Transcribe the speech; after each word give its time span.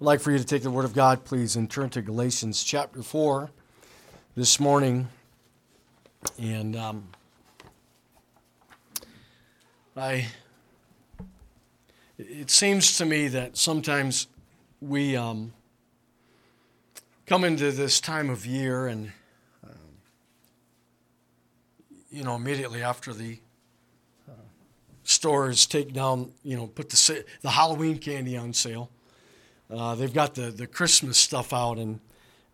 I'd 0.00 0.04
like 0.04 0.20
for 0.20 0.30
you 0.30 0.38
to 0.38 0.44
take 0.44 0.62
the 0.62 0.70
Word 0.70 0.84
of 0.84 0.94
God, 0.94 1.24
please, 1.24 1.56
and 1.56 1.68
turn 1.68 1.90
to 1.90 2.00
Galatians 2.00 2.62
chapter 2.62 3.02
4 3.02 3.50
this 4.36 4.60
morning. 4.60 5.08
And 6.40 6.76
um, 6.76 7.08
I, 9.96 10.28
it 12.16 12.48
seems 12.48 12.96
to 12.98 13.06
me 13.06 13.26
that 13.26 13.56
sometimes 13.56 14.28
we 14.80 15.16
um, 15.16 15.52
come 17.26 17.42
into 17.42 17.72
this 17.72 18.00
time 18.00 18.30
of 18.30 18.46
year 18.46 18.86
and, 18.86 19.10
um, 19.64 19.72
you 22.12 22.22
know, 22.22 22.36
immediately 22.36 22.84
after 22.84 23.12
the 23.12 23.40
uh, 24.28 24.34
stores 25.02 25.66
take 25.66 25.92
down, 25.92 26.30
you 26.44 26.56
know, 26.56 26.68
put 26.68 26.88
the, 26.88 27.24
the 27.40 27.50
Halloween 27.50 27.98
candy 27.98 28.36
on 28.36 28.52
sale 28.52 28.90
uh, 29.70 29.94
they've 29.94 30.12
got 30.12 30.34
the, 30.34 30.50
the 30.50 30.66
Christmas 30.66 31.18
stuff 31.18 31.52
out, 31.52 31.78
and 31.78 32.00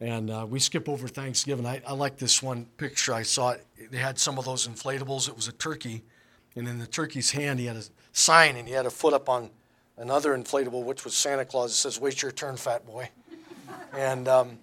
and 0.00 0.30
uh, 0.30 0.46
we 0.48 0.58
skip 0.58 0.88
over 0.88 1.06
Thanksgiving. 1.06 1.64
I, 1.64 1.80
I 1.86 1.92
like 1.92 2.18
this 2.18 2.42
one 2.42 2.66
picture. 2.76 3.14
I 3.14 3.22
saw. 3.22 3.54
They 3.90 3.98
had 3.98 4.18
some 4.18 4.38
of 4.38 4.44
those 4.44 4.66
inflatables. 4.66 5.28
It 5.28 5.36
was 5.36 5.48
a 5.48 5.52
turkey, 5.52 6.02
and 6.56 6.66
in 6.66 6.78
the 6.78 6.86
turkey's 6.86 7.30
hand, 7.30 7.60
he 7.60 7.66
had 7.66 7.76
a 7.76 7.84
sign, 8.12 8.56
and 8.56 8.66
he 8.66 8.74
had 8.74 8.86
a 8.86 8.90
foot 8.90 9.12
up 9.12 9.28
on 9.28 9.50
another 9.96 10.36
inflatable, 10.36 10.84
which 10.84 11.04
was 11.04 11.14
Santa 11.14 11.44
Claus. 11.44 11.70
It 11.70 11.74
says, 11.74 12.00
"Wait 12.00 12.22
your 12.22 12.32
turn, 12.32 12.56
fat 12.56 12.84
boy." 12.86 13.08
and 13.96 14.26
um, 14.26 14.58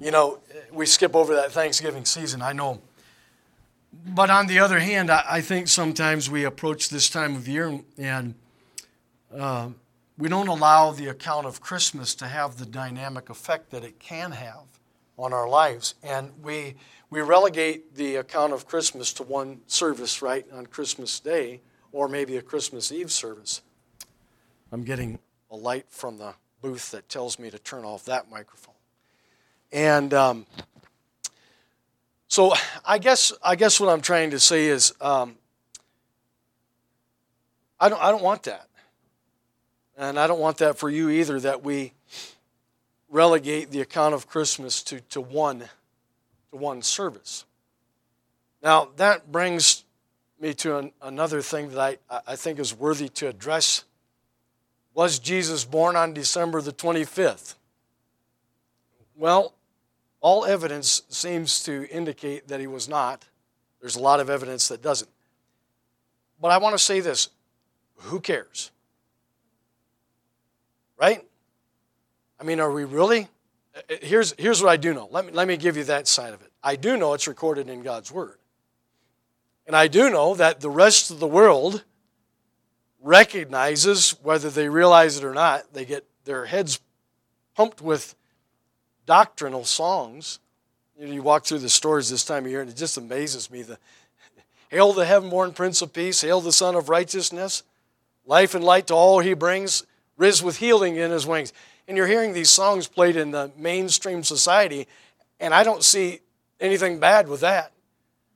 you 0.00 0.10
know, 0.10 0.38
we 0.72 0.86
skip 0.86 1.14
over 1.14 1.34
that 1.34 1.52
Thanksgiving 1.52 2.04
season. 2.04 2.42
I 2.42 2.52
know. 2.52 2.80
But 3.92 4.30
on 4.30 4.46
the 4.46 4.58
other 4.58 4.78
hand, 4.78 5.10
I, 5.10 5.24
I 5.28 5.40
think 5.40 5.68
sometimes 5.68 6.30
we 6.30 6.44
approach 6.44 6.88
this 6.88 7.10
time 7.10 7.36
of 7.36 7.46
year 7.46 7.80
and, 7.98 8.34
uh, 9.36 9.68
we 10.18 10.28
don't 10.28 10.48
allow 10.48 10.92
the 10.92 11.08
account 11.08 11.46
of 11.46 11.60
Christmas 11.60 12.14
to 12.16 12.26
have 12.26 12.58
the 12.58 12.66
dynamic 12.66 13.30
effect 13.30 13.70
that 13.70 13.84
it 13.84 13.98
can 13.98 14.32
have 14.32 14.64
on 15.18 15.32
our 15.32 15.48
lives. 15.48 15.94
And 16.02 16.30
we, 16.42 16.74
we 17.10 17.20
relegate 17.20 17.94
the 17.94 18.16
account 18.16 18.52
of 18.52 18.66
Christmas 18.66 19.12
to 19.14 19.22
one 19.22 19.60
service, 19.66 20.22
right, 20.22 20.44
on 20.52 20.66
Christmas 20.66 21.18
Day, 21.20 21.60
or 21.92 22.08
maybe 22.08 22.36
a 22.36 22.42
Christmas 22.42 22.92
Eve 22.92 23.10
service. 23.10 23.62
I'm 24.70 24.84
getting 24.84 25.18
a 25.50 25.56
light 25.56 25.86
from 25.88 26.18
the 26.18 26.34
booth 26.62 26.90
that 26.92 27.08
tells 27.08 27.38
me 27.38 27.50
to 27.50 27.58
turn 27.58 27.84
off 27.84 28.04
that 28.06 28.30
microphone. 28.30 28.74
And 29.72 30.14
um, 30.14 30.46
so 32.28 32.54
I 32.84 32.98
guess, 32.98 33.32
I 33.42 33.56
guess 33.56 33.80
what 33.80 33.88
I'm 33.88 34.00
trying 34.00 34.30
to 34.30 34.40
say 34.40 34.66
is 34.66 34.94
um, 35.00 35.36
I, 37.80 37.88
don't, 37.88 38.02
I 38.02 38.10
don't 38.10 38.22
want 38.22 38.44
that. 38.44 38.68
And 39.96 40.18
I 40.18 40.26
don't 40.26 40.40
want 40.40 40.58
that 40.58 40.78
for 40.78 40.88
you 40.88 41.10
either, 41.10 41.38
that 41.40 41.62
we 41.62 41.92
relegate 43.10 43.70
the 43.70 43.80
account 43.80 44.14
of 44.14 44.26
Christmas 44.26 44.82
to, 44.84 45.00
to, 45.00 45.20
one, 45.20 45.60
to 46.50 46.56
one 46.56 46.82
service. 46.82 47.44
Now, 48.62 48.88
that 48.96 49.30
brings 49.30 49.84
me 50.40 50.54
to 50.54 50.78
an, 50.78 50.92
another 51.02 51.42
thing 51.42 51.70
that 51.70 51.78
I, 51.78 52.20
I 52.26 52.36
think 52.36 52.58
is 52.58 52.74
worthy 52.74 53.08
to 53.10 53.28
address. 53.28 53.84
Was 54.94 55.18
Jesus 55.18 55.64
born 55.64 55.94
on 55.94 56.14
December 56.14 56.60
the 56.60 56.72
25th? 56.72 57.54
Well, 59.16 59.54
all 60.20 60.44
evidence 60.44 61.02
seems 61.08 61.62
to 61.64 61.88
indicate 61.90 62.48
that 62.48 62.60
he 62.60 62.66
was 62.66 62.88
not. 62.88 63.24
There's 63.80 63.96
a 63.96 64.00
lot 64.00 64.20
of 64.20 64.30
evidence 64.30 64.68
that 64.68 64.80
doesn't. 64.80 65.10
But 66.40 66.50
I 66.50 66.58
want 66.58 66.74
to 66.74 66.78
say 66.78 67.00
this 67.00 67.28
who 67.96 68.20
cares? 68.20 68.70
Right? 71.02 71.26
I 72.38 72.44
mean, 72.44 72.60
are 72.60 72.70
we 72.70 72.84
really? 72.84 73.26
Uh, 73.74 73.80
uh, 73.90 73.94
here's, 74.02 74.34
here's 74.38 74.62
what 74.62 74.70
I 74.70 74.76
do 74.76 74.94
know. 74.94 75.08
Let 75.10 75.26
me, 75.26 75.32
let 75.32 75.48
me 75.48 75.56
give 75.56 75.76
you 75.76 75.82
that 75.84 76.06
side 76.06 76.32
of 76.32 76.40
it. 76.42 76.52
I 76.62 76.76
do 76.76 76.96
know 76.96 77.12
it's 77.12 77.26
recorded 77.26 77.68
in 77.68 77.82
God's 77.82 78.12
Word. 78.12 78.38
And 79.66 79.74
I 79.74 79.88
do 79.88 80.10
know 80.10 80.36
that 80.36 80.60
the 80.60 80.70
rest 80.70 81.10
of 81.10 81.18
the 81.18 81.26
world 81.26 81.82
recognizes, 83.00 84.10
whether 84.22 84.48
they 84.48 84.68
realize 84.68 85.18
it 85.18 85.24
or 85.24 85.34
not, 85.34 85.72
they 85.72 85.84
get 85.84 86.06
their 86.24 86.44
heads 86.44 86.78
pumped 87.56 87.82
with 87.82 88.14
doctrinal 89.04 89.64
songs. 89.64 90.38
You, 90.96 91.08
know, 91.08 91.14
you 91.14 91.22
walk 91.22 91.46
through 91.46 91.58
the 91.58 91.68
stores 91.68 92.10
this 92.10 92.24
time 92.24 92.44
of 92.44 92.50
year, 92.52 92.60
and 92.60 92.70
it 92.70 92.76
just 92.76 92.96
amazes 92.96 93.50
me. 93.50 93.62
The 93.62 93.78
Hail 94.68 94.92
the 94.92 95.04
heaven-born 95.04 95.54
Prince 95.54 95.82
of 95.82 95.92
Peace, 95.92 96.20
hail 96.20 96.40
the 96.40 96.52
Sun 96.52 96.76
of 96.76 96.88
Righteousness, 96.88 97.64
life 98.24 98.54
and 98.54 98.62
light 98.62 98.86
to 98.86 98.94
all 98.94 99.18
he 99.18 99.34
brings 99.34 99.84
riz 100.22 100.40
with 100.40 100.58
healing 100.58 100.94
in 100.96 101.10
his 101.10 101.26
wings. 101.26 101.52
And 101.88 101.96
you're 101.96 102.06
hearing 102.06 102.32
these 102.32 102.48
songs 102.48 102.86
played 102.86 103.16
in 103.16 103.32
the 103.32 103.50
mainstream 103.56 104.22
society, 104.22 104.86
and 105.40 105.52
I 105.52 105.64
don't 105.64 105.82
see 105.82 106.20
anything 106.60 107.00
bad 107.00 107.26
with 107.26 107.40
that. 107.40 107.72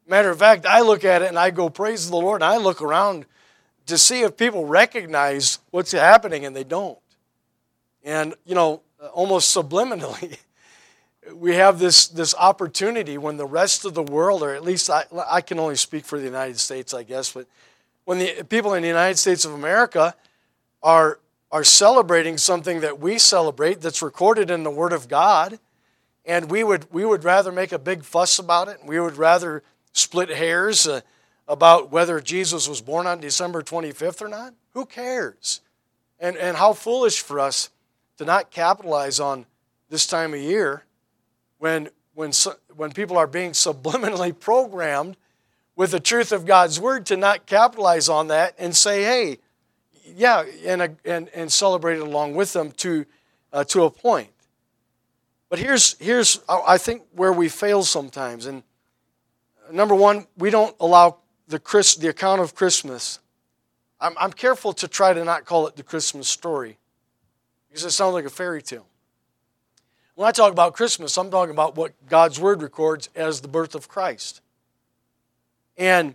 Matter 0.09 0.31
of 0.31 0.39
fact, 0.39 0.67
I 0.67 0.81
look 0.81 1.05
at 1.05 1.23
it 1.23 1.29
and 1.29 1.39
I 1.39 1.51
go, 1.51 1.71
Praise 1.71 2.11
the 2.11 2.17
Lord. 2.17 2.43
And 2.43 2.51
I 2.53 2.57
look 2.57 2.83
around 2.83 3.25
to 3.87 3.97
see 3.97 4.23
if 4.23 4.37
people 4.37 4.67
recognize 4.67 5.61
what's 5.71 5.93
happening, 5.93 6.45
and 6.45 6.57
they 6.57 6.65
don't. 6.65 6.99
And, 8.05 8.35
you 8.45 8.57
know, 8.57 8.83
almost 9.13 9.57
subliminally, 9.57 10.39
we 11.35 11.55
have 11.55 11.79
this, 11.79 12.09
this 12.09 12.35
opportunity 12.35 13.17
when 13.17 13.37
the 13.37 13.47
rest 13.47 13.85
of 13.85 13.95
the 13.95 14.03
world, 14.03 14.43
or 14.43 14.55
at 14.55 14.65
least 14.65 14.91
I, 14.91 15.05
I 15.29 15.41
can 15.41 15.61
only 15.61 15.77
speak 15.77 16.05
for 16.05 16.19
the 16.19 16.25
United 16.25 16.59
States, 16.59 16.93
I 16.95 17.05
guess, 17.05 17.33
but 17.33 17.47
when 18.05 18.19
the 18.19 18.45
people 18.49 18.75
in 18.75 18.83
the 18.83 18.89
United 18.89 19.19
States 19.19 19.45
of 19.45 19.53
America 19.53 20.15
are 20.83 21.19
are 21.57 21.65
celebrating 21.65 22.37
something 22.37 22.81
that 22.81 23.01
we 23.01 23.17
celebrate 23.19 23.81
that's 23.81 24.03
recorded 24.03 24.51
in 24.51 24.63
the 24.63 24.71
Word 24.71 24.93
of 24.93 25.09
God, 25.09 25.59
and 26.27 26.51
we 26.51 26.63
would, 26.63 26.87
we 26.93 27.03
would 27.03 27.25
rather 27.25 27.51
make 27.51 27.73
a 27.73 27.79
big 27.79 28.05
fuss 28.05 28.39
about 28.39 28.69
it. 28.69 28.85
We 28.85 29.01
would 29.01 29.17
rather 29.17 29.63
split 29.95 30.29
hairs 30.29 30.87
uh, 30.87 31.01
about 31.49 31.91
whether 31.91 32.21
Jesus 32.21 32.69
was 32.69 32.83
born 32.83 33.07
on 33.07 33.21
December 33.21 33.63
25th 33.63 34.21
or 34.21 34.29
not. 34.29 34.53
Who 34.75 34.85
cares? 34.85 35.63
And, 36.21 36.37
and 36.37 36.59
how 36.59 36.75
foolish 36.75 37.23
for 37.23 37.41
us 37.41 37.71
to 38.19 38.27
not 38.27 38.51
capitalize 38.51 39.19
on 39.19 39.47
this 39.89 40.07
time 40.07 40.35
of 40.35 40.41
year 40.41 40.85
when, 41.57 41.89
when, 42.13 42.33
when 42.77 42.93
people 42.93 43.17
are 43.17 43.27
being 43.27 43.53
subliminally 43.53 44.39
programmed 44.39 45.17
with 45.75 45.93
the 45.93 46.01
truth 46.01 46.33
of 46.33 46.45
God's 46.45 46.79
Word 46.79 47.07
to 47.07 47.17
not 47.17 47.47
capitalize 47.47 48.11
on 48.11 48.27
that 48.27 48.55
and 48.59 48.77
say, 48.77 49.05
hey, 49.05 49.39
yeah, 50.15 50.45
and, 50.65 50.97
and, 51.05 51.29
and 51.35 51.53
celebrate 51.53 51.97
it 51.97 52.03
along 52.03 52.35
with 52.35 52.53
them 52.53 52.73
to, 52.73 53.07
uh, 53.53 53.65
to 53.65 53.85
a 53.85 53.91
point. 53.91 54.31
But 55.49 55.59
here's, 55.59 55.97
here's, 55.99 56.41
I 56.49 56.79
think, 56.79 57.03
where 57.13 57.33
we 57.33 57.49
fail 57.49 57.85
sometimes. 57.85 58.47
And 58.47 58.63
number 59.71 59.95
one, 59.95 60.27
we 60.37 60.51
don't 60.51 60.75
allow 60.81 61.19
the, 61.49 61.59
Chris, 61.59 61.95
the 61.95 62.09
account 62.09 62.41
of 62.41 62.55
Christmas. 62.55 63.21
I'm, 64.01 64.15
I'm 64.19 64.33
careful 64.33 64.73
to 64.75 64.89
try 64.89 65.13
to 65.13 65.25
not 65.25 65.45
call 65.45 65.67
it 65.67 65.77
the 65.77 65.83
Christmas 65.83 66.29
story 66.29 66.79
because 67.69 67.85
it 67.85 67.93
sounds 67.93 68.15
like 68.15 68.25
a 68.25 68.31
fairy 68.31 68.63
tale. 68.63 68.87
When 70.17 70.27
I 70.27 70.33
talk 70.33 70.51
about 70.51 70.75
Christmas, 70.75 71.17
I'm 71.19 71.31
talking 71.31 71.53
about 71.53 71.77
what 71.77 71.93
God's 72.09 72.41
Word 72.41 72.63
records 72.63 73.09
as 73.15 73.41
the 73.41 73.49
birth 73.49 73.75
of 73.75 73.87
Christ. 73.87 74.41
And, 75.77 76.15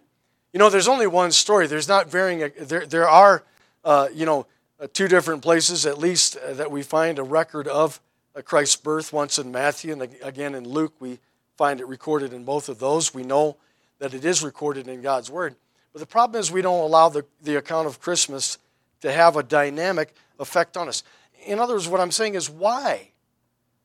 you 0.54 0.60
know, 0.60 0.70
there's 0.70 0.88
only 0.88 1.08
one 1.08 1.32
story. 1.32 1.68
There's 1.68 1.88
not 1.88 2.10
varying, 2.10 2.52
there, 2.60 2.86
there 2.86 3.08
are 3.08 3.44
uh, 3.84 4.08
you 4.14 4.26
know, 4.26 4.46
uh, 4.80 4.88
two 4.94 5.08
different 5.08 5.42
places 5.42 5.86
at 5.86 5.98
least 5.98 6.38
uh, 6.38 6.54
that 6.54 6.72
we 6.72 6.82
find 6.82 7.20
a 7.20 7.24
record 7.24 7.68
of 7.68 8.00
uh, 8.36 8.42
Christ's 8.42 8.76
birth, 8.76 9.14
once 9.14 9.38
in 9.38 9.52
Matthew 9.52 9.94
and 9.94 10.16
again 10.24 10.56
in 10.56 10.68
Luke. 10.68 10.94
We 11.00 11.20
find 11.58 11.80
it 11.80 11.88
recorded 11.88 12.34
in 12.34 12.44
both 12.44 12.70
of 12.70 12.80
those. 12.80 13.14
We 13.14 13.24
know 13.24 13.58
that 14.00 14.14
it 14.14 14.26
is 14.26 14.44
recorded 14.44 14.88
in 14.88 15.02
God's 15.02 15.30
Word. 15.30 15.56
But 15.94 16.00
the 16.00 16.08
problem 16.08 16.40
is 16.40 16.52
we 16.52 16.62
don't 16.62 16.80
allow 16.80 17.10
the, 17.10 17.26
the 17.44 17.58
account 17.58 17.88
of 17.88 18.00
Christmas 18.00 18.58
to 19.02 19.12
have 19.12 19.36
a 19.36 19.44
dynamic 19.44 20.16
effect 20.40 20.78
on 20.78 20.88
us. 20.88 21.04
In 21.46 21.60
other 21.60 21.74
words, 21.74 21.88
what 21.88 22.02
I'm 22.02 22.12
saying 22.12 22.36
is 22.36 22.50
why? 22.50 23.10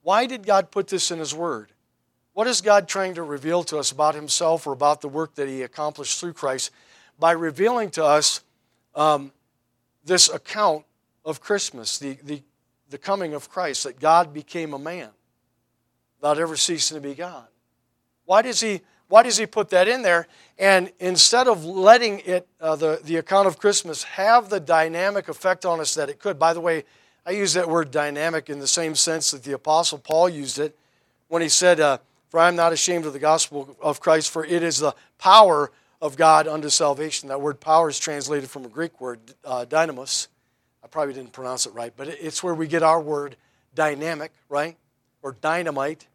Why 0.02 0.26
did 0.26 0.46
God 0.46 0.70
put 0.70 0.88
this 0.88 1.10
in 1.10 1.18
His 1.18 1.34
Word? 1.34 1.72
What 2.32 2.46
is 2.46 2.60
God 2.60 2.86
trying 2.86 3.14
to 3.14 3.22
reveal 3.22 3.64
to 3.64 3.78
us 3.78 3.90
about 3.90 4.14
Himself 4.14 4.66
or 4.66 4.72
about 4.72 5.00
the 5.00 5.08
work 5.08 5.34
that 5.34 5.48
He 5.48 5.62
accomplished 5.62 6.20
through 6.20 6.34
Christ 6.34 6.70
by 7.18 7.32
revealing 7.32 7.90
to 7.90 8.04
us 8.04 8.42
um, 8.94 9.32
this 10.06 10.28
account 10.28 10.84
of 11.24 11.40
Christmas, 11.40 11.98
the, 11.98 12.16
the, 12.22 12.42
the 12.88 12.98
coming 12.98 13.34
of 13.34 13.50
Christ, 13.50 13.84
that 13.84 14.00
God 14.00 14.32
became 14.32 14.72
a 14.72 14.78
man 14.78 15.10
without 16.20 16.38
ever 16.38 16.56
ceasing 16.56 16.96
to 16.96 17.00
be 17.00 17.14
God. 17.14 17.46
Why 18.24 18.42
does 18.42 18.60
he, 18.60 18.80
why 19.08 19.24
does 19.24 19.36
he 19.36 19.46
put 19.46 19.68
that 19.70 19.88
in 19.88 20.02
there? 20.02 20.26
And 20.58 20.90
instead 20.98 21.48
of 21.48 21.64
letting 21.64 22.20
it, 22.20 22.48
uh, 22.60 22.76
the, 22.76 23.00
the 23.04 23.16
account 23.16 23.46
of 23.46 23.58
Christmas 23.58 24.04
have 24.04 24.48
the 24.48 24.60
dynamic 24.60 25.28
effect 25.28 25.66
on 25.66 25.80
us 25.80 25.94
that 25.94 26.08
it 26.08 26.18
could, 26.18 26.38
by 26.38 26.54
the 26.54 26.60
way, 26.60 26.84
I 27.26 27.32
use 27.32 27.54
that 27.54 27.68
word 27.68 27.90
dynamic 27.90 28.48
in 28.48 28.60
the 28.60 28.68
same 28.68 28.94
sense 28.94 29.32
that 29.32 29.42
the 29.42 29.52
Apostle 29.52 29.98
Paul 29.98 30.28
used 30.28 30.60
it 30.60 30.78
when 31.26 31.42
he 31.42 31.48
said, 31.48 31.80
uh, 31.80 31.98
For 32.28 32.38
I 32.38 32.46
am 32.46 32.54
not 32.54 32.72
ashamed 32.72 33.04
of 33.04 33.12
the 33.12 33.18
gospel 33.18 33.76
of 33.80 34.00
Christ, 34.00 34.30
for 34.30 34.44
it 34.44 34.62
is 34.62 34.78
the 34.78 34.94
power 35.18 35.72
of 36.06 36.16
God 36.16 36.48
unto 36.48 36.68
salvation. 36.68 37.28
That 37.28 37.40
word 37.40 37.60
power 37.60 37.88
is 37.88 37.98
translated 37.98 38.48
from 38.48 38.64
a 38.64 38.68
Greek 38.68 39.00
word, 39.00 39.20
uh, 39.44 39.64
dynamos. 39.64 40.28
I 40.82 40.86
probably 40.86 41.14
didn't 41.14 41.32
pronounce 41.32 41.66
it 41.66 41.74
right, 41.74 41.92
but 41.96 42.08
it's 42.08 42.42
where 42.42 42.54
we 42.54 42.66
get 42.66 42.82
our 42.82 43.00
word 43.00 43.36
dynamic, 43.74 44.32
right? 44.48 44.76
Or 45.22 45.32
dynamite. 45.32 46.06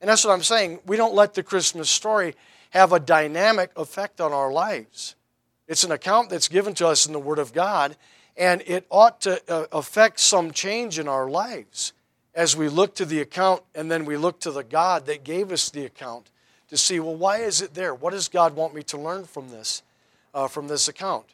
And 0.00 0.08
that's 0.08 0.24
what 0.24 0.32
I'm 0.32 0.42
saying. 0.42 0.80
We 0.86 0.96
don't 0.96 1.14
let 1.14 1.34
the 1.34 1.42
Christmas 1.42 1.90
story 1.90 2.34
have 2.70 2.92
a 2.92 3.00
dynamic 3.00 3.70
effect 3.76 4.20
on 4.20 4.32
our 4.32 4.50
lives. 4.50 5.16
It's 5.68 5.84
an 5.84 5.92
account 5.92 6.30
that's 6.30 6.48
given 6.48 6.74
to 6.74 6.88
us 6.88 7.06
in 7.06 7.12
the 7.12 7.18
Word 7.18 7.38
of 7.38 7.52
God, 7.52 7.96
and 8.36 8.62
it 8.66 8.86
ought 8.90 9.20
to 9.22 9.40
uh, 9.52 9.66
affect 9.70 10.18
some 10.18 10.50
change 10.50 10.98
in 10.98 11.06
our 11.06 11.28
lives 11.28 11.92
as 12.34 12.56
we 12.56 12.68
look 12.68 12.94
to 12.94 13.04
the 13.04 13.20
account 13.20 13.62
and 13.74 13.90
then 13.90 14.04
we 14.04 14.16
look 14.16 14.40
to 14.40 14.50
the 14.50 14.64
God 14.64 15.06
that 15.06 15.24
gave 15.24 15.52
us 15.52 15.68
the 15.68 15.84
account 15.84 16.30
to 16.70 16.76
see, 16.76 17.00
well, 17.00 17.16
why 17.16 17.38
is 17.38 17.60
it 17.60 17.74
there? 17.74 17.94
What 17.94 18.12
does 18.12 18.28
God 18.28 18.54
want 18.54 18.74
me 18.74 18.82
to 18.84 18.98
learn 18.98 19.24
from 19.24 19.50
this, 19.50 19.82
uh, 20.32 20.48
from 20.48 20.68
this 20.68 20.88
account? 20.88 21.26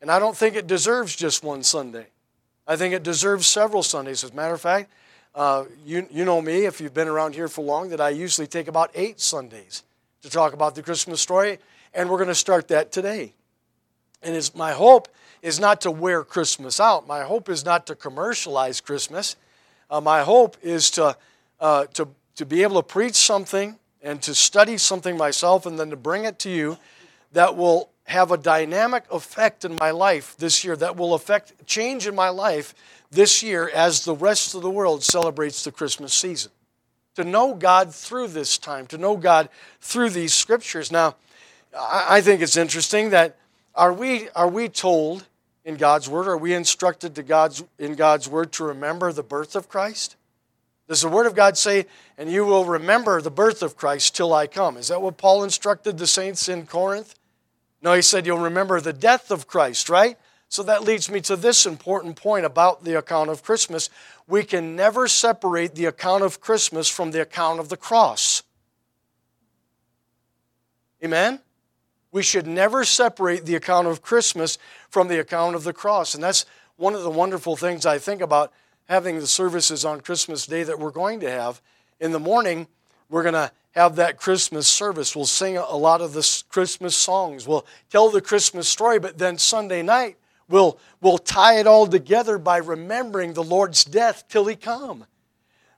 And 0.00 0.10
I 0.10 0.18
don't 0.18 0.36
think 0.36 0.56
it 0.56 0.66
deserves 0.66 1.16
just 1.16 1.42
one 1.42 1.62
Sunday. 1.62 2.06
I 2.66 2.76
think 2.76 2.92
it 2.92 3.04
deserves 3.04 3.46
several 3.46 3.84
Sundays. 3.84 4.24
As 4.24 4.30
a 4.30 4.34
matter 4.34 4.54
of 4.54 4.60
fact, 4.60 4.90
uh, 5.34 5.64
you, 5.86 6.06
you 6.10 6.24
know 6.24 6.42
me, 6.42 6.66
if 6.66 6.80
you've 6.80 6.92
been 6.92 7.08
around 7.08 7.34
here 7.34 7.48
for 7.48 7.62
long, 7.64 7.88
that 7.90 8.00
I 8.00 8.10
usually 8.10 8.46
take 8.46 8.68
about 8.68 8.90
eight 8.94 9.20
Sundays 9.20 9.84
to 10.22 10.28
talk 10.28 10.52
about 10.52 10.74
the 10.74 10.82
Christmas 10.82 11.20
story, 11.20 11.58
and 11.94 12.10
we're 12.10 12.18
going 12.18 12.28
to 12.28 12.34
start 12.34 12.68
that 12.68 12.92
today. 12.92 13.32
And 14.22 14.34
it's, 14.34 14.54
my 14.54 14.72
hope 14.72 15.08
is 15.42 15.60
not 15.60 15.80
to 15.82 15.90
wear 15.90 16.24
Christmas 16.24 16.80
out. 16.80 17.06
My 17.06 17.22
hope 17.22 17.48
is 17.48 17.64
not 17.64 17.86
to 17.86 17.94
commercialize 17.94 18.80
Christmas. 18.80 19.36
Uh, 19.90 20.00
my 20.00 20.22
hope 20.22 20.56
is 20.62 20.90
to, 20.92 21.16
uh, 21.60 21.86
to, 21.94 22.08
to 22.36 22.46
be 22.46 22.62
able 22.62 22.82
to 22.82 22.86
preach 22.86 23.14
something 23.14 23.78
and 24.02 24.20
to 24.22 24.34
study 24.34 24.76
something 24.76 25.16
myself 25.16 25.66
and 25.66 25.78
then 25.78 25.90
to 25.90 25.96
bring 25.96 26.24
it 26.24 26.38
to 26.40 26.50
you 26.50 26.78
that 27.32 27.56
will 27.56 27.88
have 28.04 28.30
a 28.32 28.36
dynamic 28.36 29.04
effect 29.10 29.64
in 29.64 29.76
my 29.76 29.90
life 29.90 30.36
this 30.38 30.64
year, 30.64 30.76
that 30.76 30.96
will 30.96 31.14
affect 31.14 31.66
change 31.66 32.06
in 32.06 32.14
my 32.14 32.28
life 32.28 32.74
this 33.10 33.42
year 33.42 33.70
as 33.72 34.04
the 34.04 34.14
rest 34.14 34.54
of 34.54 34.62
the 34.62 34.70
world 34.70 35.02
celebrates 35.02 35.64
the 35.64 35.72
Christmas 35.72 36.12
season. 36.12 36.50
To 37.16 37.24
know 37.24 37.54
God 37.54 37.94
through 37.94 38.28
this 38.28 38.58
time, 38.58 38.86
to 38.86 38.98
know 38.98 39.16
God 39.16 39.48
through 39.80 40.10
these 40.10 40.34
scriptures. 40.34 40.90
Now, 40.90 41.16
I 41.78 42.20
think 42.22 42.40
it's 42.42 42.56
interesting 42.56 43.10
that 43.10 43.36
are 43.74 43.92
we, 43.92 44.28
are 44.30 44.48
we 44.48 44.68
told 44.68 45.26
in 45.64 45.76
God's 45.76 46.08
Word, 46.08 46.26
are 46.26 46.36
we 46.36 46.54
instructed 46.54 47.14
to 47.14 47.22
God's, 47.22 47.62
in 47.78 47.94
God's 47.94 48.28
Word 48.28 48.52
to 48.52 48.64
remember 48.64 49.12
the 49.12 49.22
birth 49.22 49.54
of 49.54 49.68
Christ? 49.68 50.16
Does 50.92 51.00
the 51.00 51.08
Word 51.08 51.26
of 51.26 51.34
God 51.34 51.56
say, 51.56 51.86
and 52.18 52.30
you 52.30 52.44
will 52.44 52.66
remember 52.66 53.22
the 53.22 53.30
birth 53.30 53.62
of 53.62 53.78
Christ 53.78 54.14
till 54.14 54.34
I 54.34 54.46
come? 54.46 54.76
Is 54.76 54.88
that 54.88 55.00
what 55.00 55.16
Paul 55.16 55.42
instructed 55.42 55.96
the 55.96 56.06
saints 56.06 56.50
in 56.50 56.66
Corinth? 56.66 57.14
No, 57.80 57.94
he 57.94 58.02
said, 58.02 58.26
you'll 58.26 58.40
remember 58.40 58.78
the 58.78 58.92
death 58.92 59.30
of 59.30 59.46
Christ, 59.46 59.88
right? 59.88 60.18
So 60.50 60.62
that 60.64 60.84
leads 60.84 61.10
me 61.10 61.22
to 61.22 61.34
this 61.34 61.64
important 61.64 62.16
point 62.16 62.44
about 62.44 62.84
the 62.84 62.98
account 62.98 63.30
of 63.30 63.42
Christmas. 63.42 63.88
We 64.28 64.44
can 64.44 64.76
never 64.76 65.08
separate 65.08 65.76
the 65.76 65.86
account 65.86 66.24
of 66.24 66.42
Christmas 66.42 66.88
from 66.90 67.12
the 67.12 67.22
account 67.22 67.58
of 67.58 67.70
the 67.70 67.78
cross. 67.78 68.42
Amen? 71.02 71.40
We 72.10 72.22
should 72.22 72.46
never 72.46 72.84
separate 72.84 73.46
the 73.46 73.54
account 73.54 73.86
of 73.86 74.02
Christmas 74.02 74.58
from 74.90 75.08
the 75.08 75.20
account 75.20 75.56
of 75.56 75.64
the 75.64 75.72
cross. 75.72 76.14
And 76.14 76.22
that's 76.22 76.44
one 76.76 76.94
of 76.94 77.02
the 77.02 77.08
wonderful 77.08 77.56
things 77.56 77.86
I 77.86 77.96
think 77.96 78.20
about 78.20 78.52
having 78.88 79.18
the 79.18 79.26
services 79.26 79.84
on 79.84 80.00
Christmas 80.00 80.46
Day 80.46 80.62
that 80.62 80.78
we're 80.78 80.90
going 80.90 81.20
to 81.20 81.30
have. 81.30 81.60
In 82.00 82.12
the 82.12 82.20
morning, 82.20 82.66
we're 83.08 83.22
going 83.22 83.34
to 83.34 83.52
have 83.72 83.96
that 83.96 84.18
Christmas 84.18 84.68
service. 84.68 85.16
We'll 85.16 85.26
sing 85.26 85.56
a 85.56 85.76
lot 85.76 86.00
of 86.00 86.12
the 86.12 86.42
Christmas 86.48 86.94
songs. 86.94 87.46
We'll 87.46 87.66
tell 87.90 88.10
the 88.10 88.20
Christmas 88.20 88.68
story, 88.68 88.98
but 88.98 89.18
then 89.18 89.38
Sunday 89.38 89.82
night, 89.82 90.16
we'll, 90.48 90.78
we'll 91.00 91.18
tie 91.18 91.58
it 91.58 91.66
all 91.66 91.86
together 91.86 92.38
by 92.38 92.58
remembering 92.58 93.32
the 93.32 93.42
Lord's 93.42 93.84
death 93.84 94.24
till 94.28 94.46
He 94.46 94.56
come. 94.56 95.06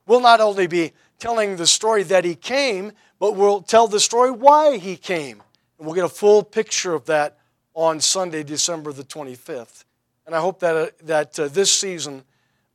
We'll 0.06 0.20
not 0.20 0.40
only 0.40 0.66
be 0.66 0.92
telling 1.18 1.56
the 1.56 1.66
story 1.66 2.02
that 2.04 2.24
He 2.24 2.34
came, 2.34 2.92
but 3.18 3.36
we'll 3.36 3.62
tell 3.62 3.86
the 3.86 4.00
story 4.00 4.30
why 4.30 4.76
He 4.76 4.96
came. 4.96 5.42
And 5.78 5.86
we'll 5.86 5.94
get 5.94 6.04
a 6.04 6.08
full 6.08 6.42
picture 6.42 6.94
of 6.94 7.06
that 7.06 7.38
on 7.74 8.00
Sunday, 8.00 8.42
December 8.42 8.92
the 8.92 9.04
25th. 9.04 9.84
And 10.26 10.34
I 10.34 10.40
hope 10.40 10.60
that, 10.60 10.76
uh, 10.76 10.86
that 11.02 11.38
uh, 11.38 11.48
this 11.48 11.70
season 11.70 12.24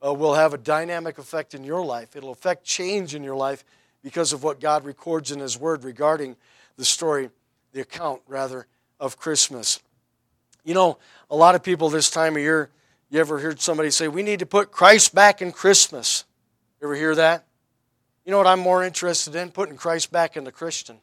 uh, 0.04 0.12
will 0.12 0.34
have 0.34 0.54
a 0.54 0.58
dynamic 0.58 1.18
effect 1.18 1.54
in 1.54 1.64
your 1.64 1.84
life. 1.84 2.16
It'll 2.16 2.32
affect 2.32 2.64
change 2.64 3.14
in 3.14 3.22
your 3.22 3.36
life 3.36 3.64
because 4.02 4.32
of 4.32 4.42
what 4.42 4.60
God 4.60 4.84
records 4.84 5.30
in 5.30 5.40
His 5.40 5.58
Word 5.58 5.84
regarding 5.84 6.36
the 6.76 6.84
story, 6.84 7.30
the 7.72 7.80
account, 7.80 8.22
rather, 8.26 8.66
of 8.98 9.18
Christmas. 9.18 9.80
You 10.64 10.74
know, 10.74 10.98
a 11.30 11.36
lot 11.36 11.54
of 11.54 11.62
people 11.62 11.90
this 11.90 12.10
time 12.10 12.36
of 12.36 12.42
year, 12.42 12.70
you 13.10 13.20
ever 13.20 13.38
heard 13.38 13.60
somebody 13.60 13.90
say, 13.90 14.08
we 14.08 14.22
need 14.22 14.38
to 14.38 14.46
put 14.46 14.70
Christ 14.70 15.14
back 15.14 15.42
in 15.42 15.52
Christmas? 15.52 16.24
You 16.80 16.86
ever 16.86 16.94
hear 16.94 17.14
that? 17.14 17.44
You 18.24 18.30
know 18.30 18.38
what 18.38 18.46
I'm 18.46 18.60
more 18.60 18.84
interested 18.84 19.34
in? 19.34 19.50
Putting 19.50 19.76
Christ 19.76 20.12
back 20.12 20.36
in 20.36 20.44
the 20.44 20.52
Christian. 20.52 20.98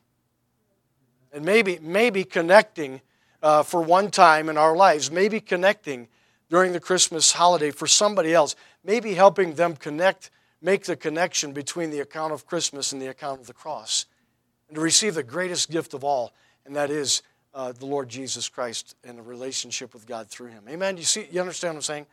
And 1.33 1.43
maybe, 1.43 1.79
maybe 1.81 2.23
connecting 2.23 3.01
uh, 3.43 3.63
for 3.63 3.81
one 3.81 4.09
time 4.09 4.49
in 4.49 4.57
our 4.57 4.75
lives, 4.75 5.11
maybe 5.11 5.39
connecting 5.39 6.07
during 6.49 6.71
the 6.71 6.79
Christmas 6.79 7.33
holiday 7.33 7.71
for 7.71 7.87
somebody 7.87 8.33
else, 8.33 8.55
maybe 8.87 9.13
helping 9.13 9.53
them 9.53 9.75
connect 9.75 10.31
make 10.61 10.85
the 10.85 10.95
connection 10.95 11.51
between 11.51 11.91
the 11.91 11.99
account 11.99 12.33
of 12.33 12.47
Christmas 12.47 12.91
and 12.91 12.99
the 12.99 13.07
account 13.07 13.39
of 13.39 13.45
the 13.45 13.53
cross, 13.53 14.07
and 14.67 14.75
to 14.75 14.81
receive 14.81 15.13
the 15.13 15.21
greatest 15.21 15.69
gift 15.69 15.93
of 15.93 16.03
all, 16.03 16.33
and 16.65 16.75
that 16.75 16.89
is 16.89 17.21
uh, 17.53 17.71
the 17.71 17.85
Lord 17.85 18.09
Jesus 18.09 18.49
Christ 18.49 18.95
and 19.03 19.19
a 19.19 19.21
relationship 19.21 19.93
with 19.93 20.07
God 20.07 20.27
through 20.29 20.47
Him. 20.47 20.63
Amen. 20.67 20.97
You 20.97 21.03
see, 21.03 21.27
you 21.31 21.39
understand 21.39 21.75
what 21.75 21.79
I'm 21.79 21.83
saying? 21.83 22.05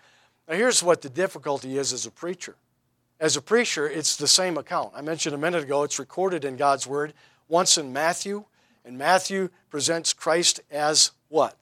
Now, 0.48 0.56
here's 0.56 0.82
what 0.82 1.00
the 1.00 1.08
difficulty 1.08 1.78
is 1.78 1.92
as 1.92 2.04
a 2.04 2.10
preacher. 2.10 2.54
As 3.18 3.36
a 3.36 3.42
preacher, 3.42 3.88
it's 3.88 4.16
the 4.16 4.28
same 4.28 4.58
account. 4.58 4.92
I 4.94 5.00
mentioned 5.00 5.34
a 5.34 5.38
minute 5.38 5.62
ago, 5.62 5.84
it's 5.84 5.98
recorded 5.98 6.44
in 6.44 6.56
God's 6.56 6.86
Word, 6.86 7.14
once 7.48 7.78
in 7.78 7.92
Matthew, 7.92 8.44
and 8.84 8.98
Matthew 8.98 9.48
presents 9.70 10.12
Christ 10.12 10.60
as 10.70 11.12
what? 11.28 11.56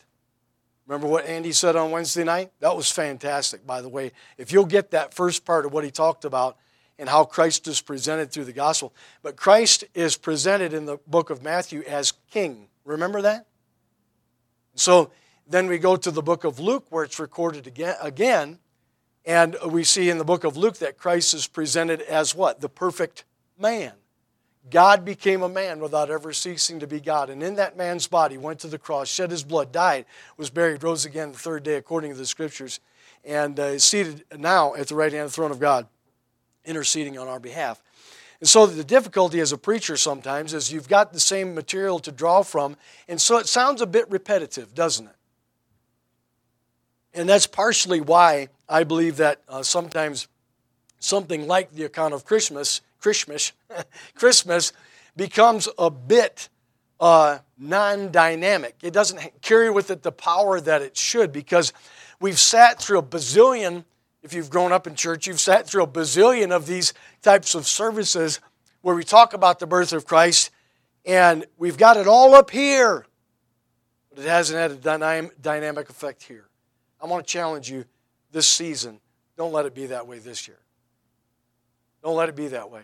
Remember 0.93 1.09
what 1.09 1.25
Andy 1.25 1.53
said 1.53 1.75
on 1.75 1.91
Wednesday 1.91 2.23
night? 2.23 2.53
That 2.61 2.77
was 2.77 2.91
fantastic, 2.91 3.67
by 3.67 3.81
the 3.81 3.89
way. 3.89 4.13
If 4.37 4.53
you'll 4.53 4.67
get 4.67 4.91
that 4.91 5.15
first 5.15 5.47
part 5.47 5.65
of 5.65 5.73
what 5.73 5.85
he 5.85 5.91
talked 5.91 6.27
about, 6.27 6.59
and 6.99 7.09
how 7.09 7.25
Christ 7.25 7.67
is 7.67 7.81
presented 7.81 8.31
through 8.31 8.45
the 8.45 8.53
gospel. 8.53 8.93
But 9.23 9.35
Christ 9.35 9.85
is 9.95 10.19
presented 10.19 10.75
in 10.75 10.85
the 10.85 10.99
book 11.07 11.31
of 11.31 11.43
Matthew 11.43 11.83
as 11.89 12.13
king. 12.31 12.69
Remember 12.85 13.23
that? 13.23 13.47
So 14.75 15.11
then 15.49 15.67
we 15.67 15.79
go 15.79 15.97
to 15.97 16.11
the 16.11 16.23
book 16.23 16.45
of 16.45 16.61
Luke 16.61 16.85
where 16.91 17.05
it's 17.05 17.19
recorded 17.19 17.67
again, 17.67 18.59
and 19.25 19.57
we 19.67 19.85
see 19.85 20.11
in 20.11 20.19
the 20.19 20.25
book 20.25 20.45
of 20.45 20.59
Luke 20.59 20.77
that 20.77 20.99
Christ 20.99 21.33
is 21.33 21.47
presented 21.47 22.03
as 22.03 22.35
what? 22.35 22.61
The 22.61 22.69
perfect 22.69 23.25
man. 23.59 23.93
God 24.71 25.05
became 25.05 25.43
a 25.43 25.49
man 25.49 25.81
without 25.81 26.11
ever 26.11 26.33
ceasing 26.33 26.81
to 26.81 26.87
be 26.87 27.01
God. 27.01 27.31
And 27.31 27.43
in 27.43 27.57
that 27.57 27.77
man's 27.77 28.07
body, 28.07 28.39
went 28.39 28.61
to 28.61 28.69
the 28.69 28.79
cross, 28.79 29.09
shed 29.09 29.31
his 29.31 29.43
blood, 29.43 29.73
died, 29.73 30.07
was 30.37 30.51
buried, 30.51 30.83
rose 30.83 31.05
again 31.05 31.33
the 31.33 31.39
third 31.39 31.65
day 31.65 31.75
according 31.75 32.13
to 32.13 32.19
the 32.19 32.27
scriptures, 32.27 32.81
and 33.25 33.59
uh, 33.59 33.65
is 33.65 33.85
seated 33.85 34.25
now 34.37 34.75
at 34.75 34.87
the 34.89 34.95
right 34.95 35.13
hand 35.13 35.25
of 35.25 35.31
the 35.31 35.35
throne 35.35 35.51
of 35.51 35.59
God 35.59 35.87
interceding 36.65 37.19
on 37.19 37.27
our 37.27 37.41
behalf. 37.41 37.83
And 38.41 38.49
so 38.49 38.67
the 38.67 38.85
difficulty 38.85 39.41
as 39.41 39.53
a 39.53 39.59
preacher 39.59 39.97
sometimes 39.97 40.55
is 40.55 40.73
you've 40.73 40.89
got 40.89 41.13
the 41.13 41.21
same 41.21 41.55
material 41.55 41.99
to 42.01 42.13
draw 42.13 42.43
from, 42.43 42.77
and 43.09 43.21
so 43.21 43.39
it 43.39 43.47
sounds 43.47 43.81
a 43.81 43.87
bit 43.87 44.11
repetitive, 44.11 44.75
doesn't 44.75 45.07
it? 45.07 45.17
And 47.15 47.29
that's 47.29 47.47
partially 47.47 48.01
why 48.01 48.49
I 48.69 48.85
believe 48.85 49.17
that 49.19 49.43
uh, 49.49 49.63
sometimes 49.63 50.29
something 50.99 51.47
like 51.47 51.73
the 51.73 51.85
account 51.85 52.15
of 52.15 52.25
Christmas, 52.25 52.81
Christmas, 53.03 53.53
Christmas 54.15 54.73
becomes 55.17 55.69
a 55.77 55.91
bit 55.91 56.49
uh, 57.01 57.39
non-dynamic. 57.59 58.77
It 58.83 58.93
doesn't 58.93 59.43
carry 59.43 59.71
with 59.71 59.91
it 59.91 60.03
the 60.03 60.13
power 60.13 60.61
that 60.61 60.81
it 60.81 60.97
should 60.97 61.33
because 61.33 61.75
we've 62.21 62.39
sat 62.39 62.81
through 62.81 63.01
a 63.01 63.03
bazillion 63.03 63.85
if 64.23 64.33
you've 64.33 64.51
grown 64.51 64.73
up 64.73 64.87
in 64.87 64.95
church, 64.95 65.27
you've 65.27 65.41
sat 65.41 65.67
through 65.67 65.83
a 65.83 65.87
bazillion 65.87 66.53
of 66.53 66.67
these 66.67 66.95
types 67.23 67.55
of 67.55 67.67
services 67.67 68.41
where 68.81 68.95
we 68.95 69.05
talk 69.05 69.35
about 69.35 69.59
the 69.59 69.67
birth 69.67 69.93
of 69.93 70.07
Christ, 70.07 70.51
and 71.05 71.45
we've 71.59 71.77
got 71.77 71.97
it 71.97 72.07
all 72.07 72.35
up 72.35 72.51
here, 72.51 73.05
but 74.11 74.25
it 74.25 74.29
hasn't 74.29 74.59
had 74.59 74.71
a 74.71 75.29
dynamic 75.41 75.91
effect 75.91 76.23
here. 76.23 76.49
I 77.01 77.07
want 77.07 77.27
to 77.27 77.33
challenge 77.33 77.69
you 77.69 77.85
this 78.31 78.47
season. 78.47 79.01
Don't 79.37 79.53
let 79.53 79.67
it 79.67 79.75
be 79.75 79.87
that 79.87 80.07
way 80.07 80.21
this 80.21 80.47
year. 80.47 80.59
Don't 82.03 82.17
let 82.17 82.29
it 82.29 82.37
be 82.37 82.49
that 82.49 82.71
way. 82.71 82.83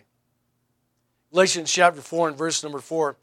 Galatians 1.33 1.73
chapter 1.73 2.01
4 2.01 2.29
and 2.29 2.39
verse 2.39 2.63
number 2.63 2.79
4. 2.79 3.17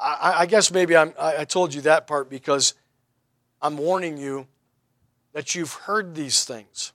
I, 0.00 0.34
I 0.40 0.46
guess 0.46 0.72
maybe 0.72 0.96
I'm, 0.96 1.12
I 1.18 1.44
told 1.44 1.74
you 1.74 1.82
that 1.82 2.06
part 2.06 2.30
because 2.30 2.74
I'm 3.60 3.76
warning 3.76 4.16
you 4.16 4.46
that 5.32 5.54
you've 5.54 5.72
heard 5.72 6.14
these 6.14 6.44
things. 6.44 6.92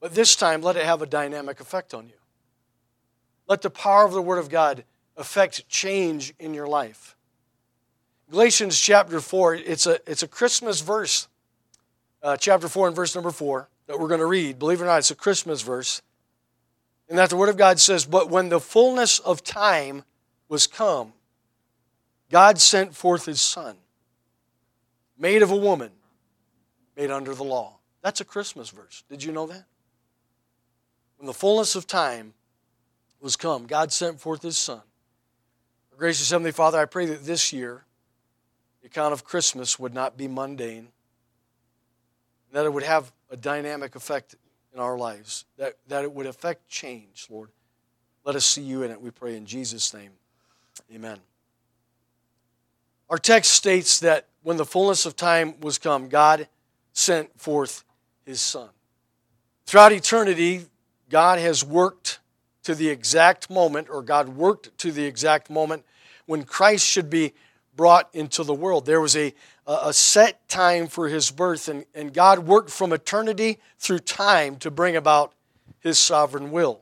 But 0.00 0.14
this 0.14 0.36
time, 0.36 0.60
let 0.62 0.76
it 0.76 0.84
have 0.84 1.02
a 1.02 1.06
dynamic 1.06 1.60
effect 1.60 1.94
on 1.94 2.06
you. 2.06 2.14
Let 3.48 3.62
the 3.62 3.70
power 3.70 4.04
of 4.04 4.12
the 4.12 4.22
Word 4.22 4.38
of 4.38 4.50
God 4.50 4.84
affect 5.16 5.68
change 5.68 6.34
in 6.38 6.52
your 6.52 6.66
life. 6.66 7.16
Galatians 8.30 8.78
chapter 8.78 9.20
4, 9.20 9.54
it's 9.54 9.86
a, 9.86 9.98
it's 10.10 10.22
a 10.22 10.28
Christmas 10.28 10.80
verse, 10.80 11.28
uh, 12.22 12.36
chapter 12.36 12.68
4 12.68 12.88
and 12.88 12.96
verse 12.96 13.14
number 13.14 13.30
4 13.30 13.68
that 13.86 13.98
we're 13.98 14.08
going 14.08 14.20
to 14.20 14.26
read. 14.26 14.58
Believe 14.58 14.80
it 14.80 14.84
or 14.84 14.86
not, 14.86 14.98
it's 14.98 15.12
a 15.12 15.14
Christmas 15.16 15.62
verse. 15.62 16.02
And 17.08 17.18
that 17.18 17.30
the 17.30 17.36
Word 17.36 17.48
of 17.48 17.56
God 17.56 17.78
says, 17.78 18.04
But 18.04 18.30
when 18.30 18.48
the 18.48 18.60
fullness 18.60 19.18
of 19.20 19.44
time 19.44 20.04
was 20.48 20.66
come, 20.66 21.12
God 22.30 22.58
sent 22.58 22.94
forth 22.94 23.26
His 23.26 23.40
Son, 23.40 23.76
made 25.18 25.42
of 25.42 25.50
a 25.50 25.56
woman, 25.56 25.90
made 26.96 27.10
under 27.10 27.34
the 27.34 27.44
law. 27.44 27.78
That's 28.02 28.20
a 28.20 28.24
Christmas 28.24 28.70
verse. 28.70 29.04
Did 29.08 29.22
you 29.22 29.32
know 29.32 29.46
that? 29.46 29.64
When 31.18 31.26
the 31.26 31.34
fullness 31.34 31.76
of 31.76 31.86
time 31.86 32.34
was 33.20 33.36
come, 33.36 33.66
God 33.66 33.92
sent 33.92 34.20
forth 34.20 34.42
His 34.42 34.58
Son. 34.58 34.82
Our 35.92 35.98
gracious 35.98 36.30
Heavenly 36.30 36.52
Father, 36.52 36.78
I 36.78 36.84
pray 36.84 37.06
that 37.06 37.24
this 37.24 37.52
year 37.52 37.84
the 38.82 38.88
account 38.88 39.12
of 39.12 39.24
Christmas 39.24 39.78
would 39.78 39.94
not 39.94 40.16
be 40.16 40.28
mundane, 40.28 40.88
that 42.52 42.64
it 42.64 42.72
would 42.72 42.82
have 42.82 43.12
a 43.30 43.36
dynamic 43.36 43.94
effect 43.94 44.34
in 44.76 44.82
our 44.82 44.98
lives, 44.98 45.46
that, 45.56 45.74
that 45.88 46.04
it 46.04 46.12
would 46.12 46.26
affect 46.26 46.68
change, 46.68 47.26
Lord. 47.30 47.48
Let 48.24 48.36
us 48.36 48.44
see 48.44 48.60
you 48.60 48.82
in 48.82 48.90
it, 48.90 49.00
we 49.00 49.10
pray 49.10 49.34
in 49.34 49.46
Jesus' 49.46 49.94
name. 49.94 50.10
Amen. 50.94 51.18
Our 53.08 53.16
text 53.16 53.52
states 53.52 54.00
that 54.00 54.26
when 54.42 54.58
the 54.58 54.66
fullness 54.66 55.06
of 55.06 55.16
time 55.16 55.54
was 55.60 55.78
come, 55.78 56.10
God 56.10 56.46
sent 56.92 57.40
forth 57.40 57.84
his 58.26 58.42
Son. 58.42 58.68
Throughout 59.64 59.92
eternity, 59.92 60.66
God 61.08 61.38
has 61.38 61.64
worked 61.64 62.18
to 62.64 62.74
the 62.74 62.90
exact 62.90 63.48
moment, 63.48 63.88
or 63.88 64.02
God 64.02 64.28
worked 64.28 64.76
to 64.78 64.92
the 64.92 65.04
exact 65.04 65.48
moment 65.48 65.86
when 66.26 66.42
Christ 66.42 66.84
should 66.84 67.08
be 67.08 67.32
brought 67.76 68.08
into 68.14 68.42
the 68.42 68.54
world. 68.54 68.86
There 68.86 69.00
was 69.00 69.16
a, 69.16 69.34
a 69.66 69.92
set 69.92 70.48
time 70.48 70.88
for 70.88 71.08
his 71.08 71.30
birth, 71.30 71.68
and, 71.68 71.84
and 71.94 72.12
God 72.12 72.40
worked 72.40 72.70
from 72.70 72.92
eternity 72.92 73.58
through 73.78 74.00
time 74.00 74.56
to 74.56 74.70
bring 74.70 74.96
about 74.96 75.32
his 75.80 75.98
sovereign 75.98 76.50
will. 76.50 76.80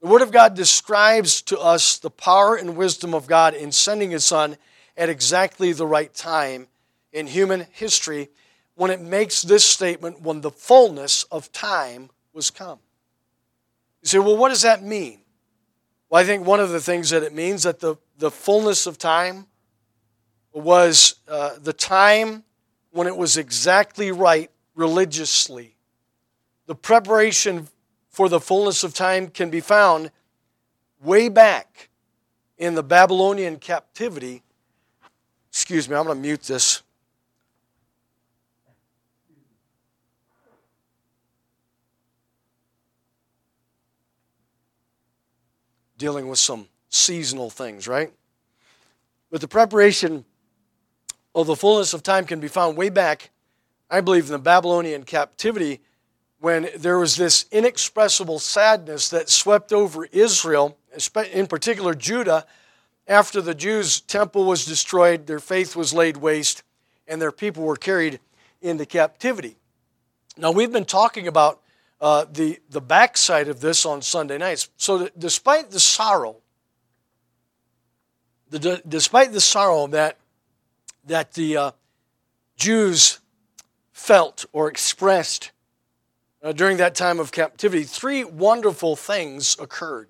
The 0.00 0.08
Word 0.08 0.22
of 0.22 0.32
God 0.32 0.54
describes 0.54 1.42
to 1.42 1.58
us 1.58 1.98
the 1.98 2.10
power 2.10 2.56
and 2.56 2.76
wisdom 2.76 3.14
of 3.14 3.26
God 3.26 3.54
in 3.54 3.70
sending 3.70 4.10
his 4.10 4.24
Son 4.24 4.56
at 4.96 5.10
exactly 5.10 5.72
the 5.72 5.86
right 5.86 6.12
time 6.12 6.68
in 7.12 7.26
human 7.26 7.66
history 7.72 8.28
when 8.74 8.90
it 8.90 9.00
makes 9.00 9.42
this 9.42 9.64
statement 9.64 10.22
when 10.22 10.40
the 10.40 10.50
fullness 10.50 11.24
of 11.24 11.52
time 11.52 12.08
was 12.32 12.50
come. 12.50 12.78
You 14.02 14.08
say, 14.08 14.18
well, 14.18 14.38
what 14.38 14.48
does 14.48 14.62
that 14.62 14.82
mean? 14.82 15.20
Well, 16.08 16.22
I 16.22 16.24
think 16.24 16.46
one 16.46 16.60
of 16.60 16.70
the 16.70 16.80
things 16.80 17.10
that 17.10 17.22
it 17.22 17.34
means 17.34 17.64
that 17.64 17.80
the, 17.80 17.96
the 18.16 18.30
fullness 18.30 18.86
of 18.86 18.96
time 18.96 19.46
was 20.52 21.16
uh, 21.28 21.56
the 21.60 21.72
time 21.72 22.44
when 22.90 23.06
it 23.06 23.16
was 23.16 23.36
exactly 23.36 24.10
right 24.12 24.50
religiously. 24.74 25.76
The 26.66 26.74
preparation 26.74 27.68
for 28.08 28.28
the 28.28 28.40
fullness 28.40 28.84
of 28.84 28.94
time 28.94 29.28
can 29.28 29.50
be 29.50 29.60
found 29.60 30.10
way 31.02 31.28
back 31.28 31.88
in 32.58 32.74
the 32.74 32.82
Babylonian 32.82 33.56
captivity. 33.56 34.42
Excuse 35.48 35.88
me, 35.88 35.96
I'm 35.96 36.04
going 36.04 36.16
to 36.16 36.22
mute 36.22 36.42
this. 36.42 36.82
Dealing 45.96 46.28
with 46.28 46.38
some 46.38 46.66
seasonal 46.88 47.50
things, 47.50 47.86
right? 47.86 48.12
But 49.30 49.40
the 49.40 49.48
preparation 49.48 50.24
of 51.34 51.46
the 51.46 51.56
fullness 51.56 51.94
of 51.94 52.02
time 52.02 52.24
can 52.24 52.40
be 52.40 52.48
found 52.48 52.76
way 52.76 52.88
back, 52.88 53.30
I 53.90 54.00
believe, 54.00 54.26
in 54.26 54.32
the 54.32 54.38
Babylonian 54.38 55.04
captivity 55.04 55.80
when 56.40 56.70
there 56.76 56.98
was 56.98 57.16
this 57.16 57.44
inexpressible 57.52 58.38
sadness 58.38 59.10
that 59.10 59.28
swept 59.28 59.72
over 59.72 60.06
Israel, 60.06 60.78
in 61.32 61.46
particular 61.46 61.94
Judah, 61.94 62.46
after 63.06 63.42
the 63.42 63.54
Jews' 63.54 64.00
temple 64.00 64.44
was 64.44 64.64
destroyed, 64.64 65.26
their 65.26 65.38
faith 65.38 65.76
was 65.76 65.92
laid 65.92 66.16
waste, 66.16 66.62
and 67.06 67.20
their 67.20 67.32
people 67.32 67.64
were 67.64 67.76
carried 67.76 68.20
into 68.62 68.86
captivity. 68.86 69.56
Now, 70.36 70.52
we've 70.52 70.72
been 70.72 70.84
talking 70.84 71.26
about 71.26 71.60
uh, 72.00 72.24
the, 72.30 72.60
the 72.70 72.80
backside 72.80 73.48
of 73.48 73.60
this 73.60 73.84
on 73.84 74.00
Sunday 74.00 74.38
nights. 74.38 74.70
So, 74.76 75.08
despite 75.18 75.70
the 75.70 75.80
sorrow, 75.80 76.36
the, 78.48 78.80
despite 78.88 79.32
the 79.32 79.40
sorrow 79.40 79.86
that 79.88 80.16
that 81.04 81.32
the 81.34 81.56
uh, 81.56 81.70
Jews 82.56 83.20
felt 83.92 84.44
or 84.52 84.68
expressed 84.68 85.50
uh, 86.42 86.52
during 86.52 86.78
that 86.78 86.94
time 86.94 87.20
of 87.20 87.32
captivity, 87.32 87.84
three 87.84 88.24
wonderful 88.24 88.96
things 88.96 89.56
occurred. 89.60 90.08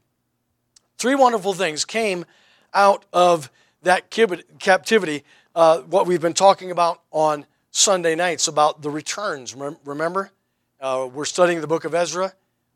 Three 0.99 1.15
wonderful 1.15 1.55
things 1.55 1.85
came 1.85 2.25
out 2.73 3.05
of 3.13 3.51
that 3.83 4.11
captivity, 4.59 5.25
uh, 5.55 5.81
what 5.81 6.07
we've 6.07 6.21
been 6.21 6.35
talking 6.35 6.71
about 6.71 7.01
on 7.11 7.47
Sunday 7.71 8.15
nights 8.15 8.49
about 8.49 8.83
the 8.83 8.91
returns. 8.91 9.55
Remember? 9.85 10.31
Uh, 10.81 11.09
we're 11.13 11.25
studying 11.25 11.61
the 11.61 11.67
book 11.67 11.85
of 11.85 11.95
Ezra, 11.95 12.33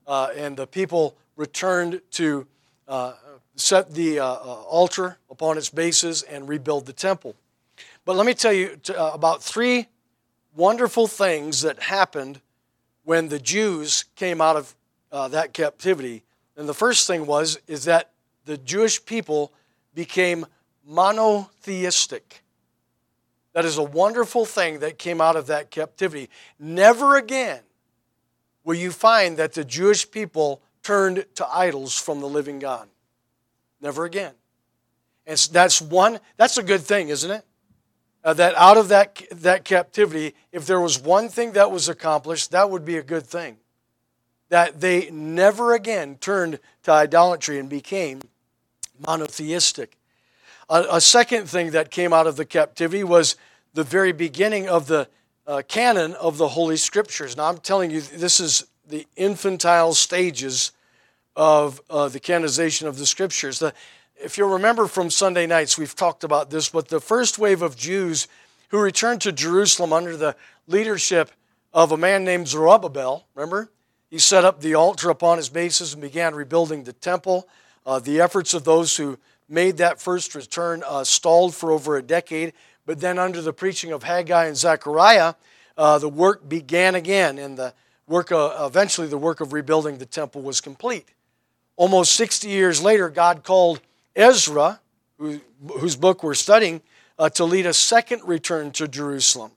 uh, 0.07 0.29
and 0.37 0.57
the 0.57 0.67
people 0.67 1.17
returned 1.37 2.01
to 2.13 2.47
uh, 2.89 3.13
set 3.57 3.93
the 3.93 4.21
uh, 4.21 4.35
altar 4.35 5.19
upon 5.31 5.59
its 5.59 5.71
bases 5.71 6.23
and 6.23 6.49
rebuild 6.49 6.87
the 6.87 6.93
temple. 6.93 7.35
But 8.05 8.17
let 8.17 8.27
me 8.27 8.35
tell 8.35 8.53
you 8.53 8.79
uh, 8.91 9.11
about 9.15 9.43
three 9.43 9.89
wonderful 10.55 11.07
things 11.07 11.63
that 11.63 11.81
happened 11.81 12.41
when 13.05 13.29
the 13.29 13.39
Jews 13.39 14.05
came 14.15 14.41
out 14.41 14.57
of 14.57 14.75
uh, 15.11 15.29
that 15.29 15.53
captivity. 15.53 16.23
And 16.57 16.69
the 16.69 16.75
first 16.75 17.07
thing 17.07 17.27
was 17.27 17.59
is 17.67 17.85
that 17.85 18.11
the 18.45 18.59
Jewish 18.59 19.05
people 19.05 19.53
became 19.95 20.47
monotheistic. 20.87 22.43
That 23.55 23.65
is 23.65 23.79
a 23.79 23.83
wonderful 23.83 24.45
thing 24.45 24.81
that 24.81 24.99
came 24.99 25.21
out 25.21 25.37
of 25.37 25.47
that 25.47 25.71
captivity. 25.71 26.29
Never 26.59 27.17
again 27.17 27.61
will 28.65 28.75
you 28.75 28.91
find 28.91 29.37
that 29.37 29.53
the 29.53 29.65
Jewish 29.65 30.11
people 30.11 30.61
turned 30.83 31.25
to 31.37 31.47
idols 31.49 31.99
from 31.99 32.21
the 32.21 32.27
living 32.27 32.59
God. 32.59 32.89
Never 33.81 34.05
again. 34.05 34.33
And 35.27 35.39
that's 35.53 35.81
one, 35.81 36.19
that's 36.37 36.59
a 36.59 36.63
good 36.63 36.83
thing, 36.83 37.09
isn't 37.09 37.31
it? 37.31 37.45
Uh, 38.25 38.33
that 38.35 38.55
out 38.57 38.77
of 38.77 38.89
that, 38.89 39.23
that 39.31 39.65
captivity, 39.65 40.35
if 40.51 40.67
there 40.67 40.81
was 40.81 40.99
one 40.99 41.29
thing 41.29 41.53
that 41.53 41.71
was 41.71 41.89
accomplished, 41.89 42.51
that 42.51 42.71
would 42.71 42.85
be 42.85 42.97
a 42.97 43.03
good 43.03 43.27
thing. 43.27 43.59
That 44.49 44.81
they 44.81 45.11
never 45.11 45.75
again 45.75 46.17
turned 46.17 46.59
to 46.85 46.93
idolatry 46.93 47.59
and 47.59 47.69
became 47.69 48.23
monotheistic. 49.07 49.99
A, 50.71 50.87
a 50.93 51.01
second 51.01 51.49
thing 51.49 51.73
that 51.73 51.91
came 51.91 52.13
out 52.13 52.27
of 52.27 52.37
the 52.37 52.45
captivity 52.45 53.05
was 53.05 53.37
the 53.75 53.85
very 53.85 54.13
beginning 54.13 54.69
of 54.69 54.87
the 54.87 55.09
uh, 55.47 55.63
canon 55.69 56.15
of 56.15 56.39
the 56.39 56.49
Holy 56.49 56.77
Scriptures. 56.77 57.37
Now, 57.37 57.45
I'm 57.45 57.59
telling 57.59 57.91
you, 57.91 58.01
this 58.01 58.41
is 58.41 58.67
the 58.87 59.07
infantile 59.17 59.93
stages 59.93 60.73
of 61.37 61.83
uh, 61.91 62.09
the 62.09 62.21
canonization 62.21 62.89
of 62.89 62.97
the 62.97 63.07
Scriptures. 63.07 63.59
The, 63.59 63.75
if 64.23 64.39
you'll 64.39 64.51
remember 64.51 64.87
from 64.87 65.11
Sunday 65.11 65.47
nights, 65.47 65.77
we've 65.77 65.95
talked 65.95 66.25
about 66.25 66.51
this, 66.51 66.69
but 66.69 66.89
the 66.89 67.01
first 67.01 67.39
wave 67.39 67.63
of 67.63 67.77
Jews 67.77 68.29
who 68.69 68.79
returned 68.79 69.21
to 69.23 69.33
Jerusalem 69.33 69.93
under 69.93 70.17
the 70.17 70.35
leadership 70.67 71.31
of 71.73 71.93
a 71.93 71.97
man 71.97 72.25
named 72.25 72.49
Zerubbabel, 72.49 73.27
remember? 73.35 73.71
He 74.11 74.19
set 74.19 74.45
up 74.45 74.61
the 74.61 74.75
altar 74.75 75.11
upon 75.11 75.39
his 75.39 75.49
basis 75.49 75.93
and 75.93 76.01
began 76.01 76.35
rebuilding 76.35 76.85
the 76.85 76.93
temple. 76.93 77.49
Uh, 77.85 77.99
the 77.99 78.21
efforts 78.21 78.55
of 78.55 78.65
those 78.65 78.97
who 78.97 79.19
made 79.49 79.77
that 79.77 80.01
first 80.01 80.35
return 80.35 80.83
uh, 80.87 81.05
stalled 81.05 81.55
for 81.55 81.73
over 81.73 81.97
a 81.97 82.03
decade, 82.03 82.53
but 82.87 83.01
then 83.01 83.19
under 83.19 83.43
the 83.43 83.53
preaching 83.53 83.93
of 83.93 84.05
Haggai 84.05 84.47
and 84.47 84.57
Zechariah, 84.57 85.35
uh, 85.77 85.99
the 85.99 86.09
work 86.09 86.49
began 86.49 86.95
again, 86.95 87.39
and 87.39 87.59
the 87.59 87.75
work, 88.07 88.29
eventually 88.31 89.09
the 89.09 89.19
work 89.19 89.41
of 89.41 89.53
rebuilding 89.53 89.99
the 89.99 90.07
temple 90.07 90.43
was 90.43 90.61
complete. 90.61 91.09
Almost 91.77 92.13
60 92.13 92.49
years 92.49 92.81
later, 92.81 93.11
God 93.11 93.43
called 93.43 93.81
Ezra, 94.17 94.81
who, 95.19 95.41
whose 95.79 95.97
book 95.97 96.23
we're 96.23 96.35
studying, 96.35 96.83
uh, 97.19 97.29
to 97.31 97.45
lead 97.45 97.67
a 97.67 97.75
second 97.75 98.23
return 98.25 98.71
to 98.73 98.89
Jerusalem. 98.89 99.53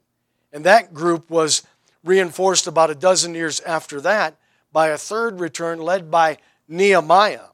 And 0.51 0.63
that 0.65 0.93
group 0.93 1.29
was 1.29 1.63
reinforced 2.03 2.67
about 2.67 2.89
a 2.89 2.95
dozen 2.95 3.33
years 3.33 3.59
after 3.61 3.99
that 4.01 4.35
by 4.71 4.89
a 4.89 4.97
third 4.97 5.39
return 5.39 5.79
led 5.79 6.09
by 6.09 6.37
Nehemiah. 6.67 7.47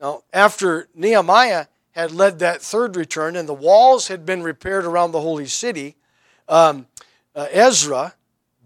Now, 0.00 0.22
after 0.32 0.88
Nehemiah 0.94 1.66
had 1.92 2.12
led 2.12 2.38
that 2.38 2.62
third 2.62 2.96
return 2.96 3.36
and 3.36 3.48
the 3.48 3.54
walls 3.54 4.08
had 4.08 4.24
been 4.24 4.42
repaired 4.42 4.84
around 4.84 5.12
the 5.12 5.20
holy 5.20 5.46
city, 5.46 5.96
um, 6.48 6.86
uh, 7.34 7.46
Ezra 7.50 8.14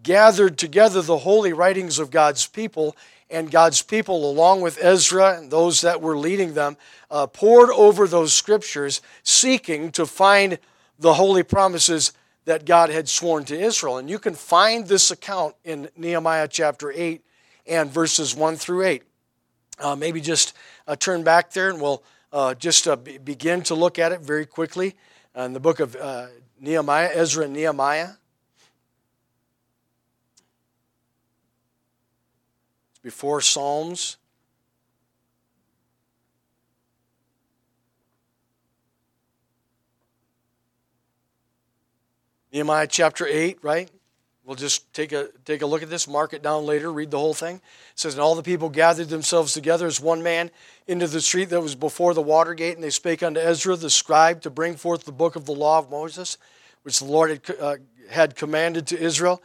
gathered 0.02 0.58
together 0.58 1.02
the 1.02 1.18
holy 1.18 1.52
writings 1.52 1.98
of 1.98 2.10
God's 2.10 2.46
people 2.46 2.94
and 3.34 3.50
God's 3.50 3.82
people, 3.82 4.30
along 4.30 4.60
with 4.60 4.78
Ezra 4.82 5.36
and 5.38 5.50
those 5.50 5.80
that 5.80 6.00
were 6.00 6.16
leading 6.16 6.54
them, 6.54 6.76
uh, 7.10 7.26
pored 7.26 7.70
over 7.70 8.06
those 8.06 8.32
scriptures, 8.32 9.02
seeking 9.22 9.90
to 9.92 10.06
find 10.06 10.58
the 10.98 11.14
holy 11.14 11.42
promises 11.42 12.12
that 12.44 12.64
God 12.64 12.90
had 12.90 13.08
sworn 13.08 13.44
to 13.46 13.58
Israel. 13.58 13.98
And 13.98 14.08
you 14.08 14.18
can 14.18 14.34
find 14.34 14.86
this 14.86 15.10
account 15.10 15.54
in 15.64 15.88
Nehemiah 15.96 16.48
chapter 16.48 16.92
8 16.94 17.24
and 17.66 17.90
verses 17.90 18.34
1 18.34 18.56
through 18.56 18.82
8. 18.84 19.02
uh, 19.78 19.96
maybe 19.96 20.20
just 20.20 20.54
uh, 20.86 20.96
turn 20.96 21.22
back 21.22 21.50
there 21.52 21.70
and 21.70 21.80
we'll 21.80 22.02
uh, 22.32 22.54
just 22.54 22.86
uh, 22.86 22.96
be- 22.96 23.18
begin 23.18 23.62
to 23.62 23.74
look 23.74 23.98
at 23.98 24.12
it 24.12 24.20
very 24.20 24.46
quickly 24.46 24.94
in 25.36 25.52
the 25.52 25.60
book 25.60 25.80
of 25.80 25.96
uh, 25.96 26.26
Nehemiah, 26.60 27.10
Ezra 27.12 27.44
and 27.44 27.52
Nehemiah. 27.52 28.10
Before 33.04 33.42
Psalms. 33.42 34.16
Nehemiah 42.50 42.86
chapter 42.86 43.26
8, 43.26 43.58
right? 43.62 43.90
We'll 44.46 44.56
just 44.56 44.90
take 44.94 45.12
a, 45.12 45.28
take 45.44 45.60
a 45.60 45.66
look 45.66 45.82
at 45.82 45.90
this, 45.90 46.08
mark 46.08 46.32
it 46.32 46.42
down 46.42 46.64
later, 46.64 46.90
read 46.90 47.10
the 47.10 47.18
whole 47.18 47.34
thing. 47.34 47.56
It 47.56 47.62
says, 47.94 48.14
And 48.14 48.22
all 48.22 48.34
the 48.34 48.42
people 48.42 48.70
gathered 48.70 49.10
themselves 49.10 49.52
together 49.52 49.86
as 49.86 50.00
one 50.00 50.22
man 50.22 50.50
into 50.86 51.06
the 51.06 51.20
street 51.20 51.50
that 51.50 51.60
was 51.60 51.74
before 51.74 52.14
the 52.14 52.22
water 52.22 52.54
gate, 52.54 52.74
and 52.74 52.82
they 52.82 52.90
spake 52.90 53.22
unto 53.22 53.40
Ezra 53.40 53.76
the 53.76 53.90
scribe 53.90 54.40
to 54.42 54.50
bring 54.50 54.76
forth 54.76 55.04
the 55.04 55.12
book 55.12 55.36
of 55.36 55.44
the 55.44 55.52
law 55.52 55.78
of 55.78 55.90
Moses, 55.90 56.38
which 56.84 57.00
the 57.00 57.06
Lord 57.06 57.30
had, 57.30 57.56
uh, 57.60 57.76
had 58.08 58.34
commanded 58.34 58.86
to 58.88 58.98
Israel. 58.98 59.42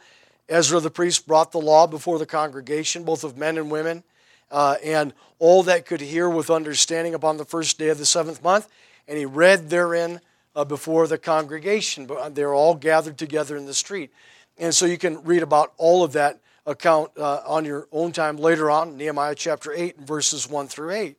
Ezra 0.50 0.80
the 0.80 0.90
priest 0.90 1.26
brought 1.26 1.52
the 1.52 1.60
law 1.60 1.86
before 1.86 2.18
the 2.18 2.26
congregation, 2.26 3.04
both 3.04 3.24
of 3.24 3.38
men 3.38 3.56
and 3.56 3.70
women, 3.70 4.02
uh, 4.50 4.76
and 4.84 5.14
all 5.38 5.62
that 5.62 5.86
could 5.86 6.00
hear 6.00 6.28
with 6.28 6.50
understanding 6.50 7.14
upon 7.14 7.36
the 7.36 7.44
first 7.44 7.78
day 7.78 7.88
of 7.88 7.98
the 7.98 8.04
seventh 8.04 8.42
month. 8.42 8.68
And 9.08 9.16
he 9.16 9.24
read 9.24 9.70
therein 9.70 10.20
uh, 10.54 10.64
before 10.64 11.06
the 11.06 11.18
congregation. 11.18 12.06
But 12.06 12.34
they're 12.34 12.52
all 12.52 12.74
gathered 12.74 13.16
together 13.16 13.56
in 13.56 13.66
the 13.66 13.74
street. 13.74 14.10
And 14.58 14.74
so 14.74 14.86
you 14.86 14.98
can 14.98 15.22
read 15.22 15.42
about 15.42 15.72
all 15.78 16.02
of 16.02 16.12
that 16.12 16.40
account 16.66 17.12
uh, 17.16 17.40
on 17.46 17.64
your 17.64 17.88
own 17.92 18.12
time 18.12 18.36
later 18.36 18.70
on, 18.70 18.96
Nehemiah 18.96 19.34
chapter 19.34 19.72
8, 19.72 20.00
verses 20.00 20.48
1 20.48 20.68
through 20.68 20.90
8. 20.90 21.16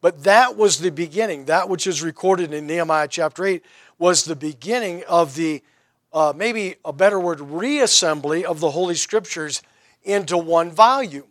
But 0.00 0.24
that 0.24 0.56
was 0.56 0.78
the 0.78 0.90
beginning. 0.90 1.46
That 1.46 1.68
which 1.68 1.86
is 1.86 2.02
recorded 2.02 2.52
in 2.52 2.66
Nehemiah 2.66 3.08
chapter 3.08 3.44
8 3.44 3.64
was 3.98 4.24
the 4.24 4.36
beginning 4.36 5.02
of 5.08 5.34
the, 5.34 5.62
uh, 6.12 6.32
maybe 6.34 6.76
a 6.84 6.92
better 6.92 7.20
word, 7.20 7.38
reassembly 7.38 8.44
of 8.44 8.60
the 8.60 8.70
Holy 8.70 8.94
Scriptures 8.94 9.62
into 10.02 10.38
one 10.38 10.70
volume. 10.70 11.26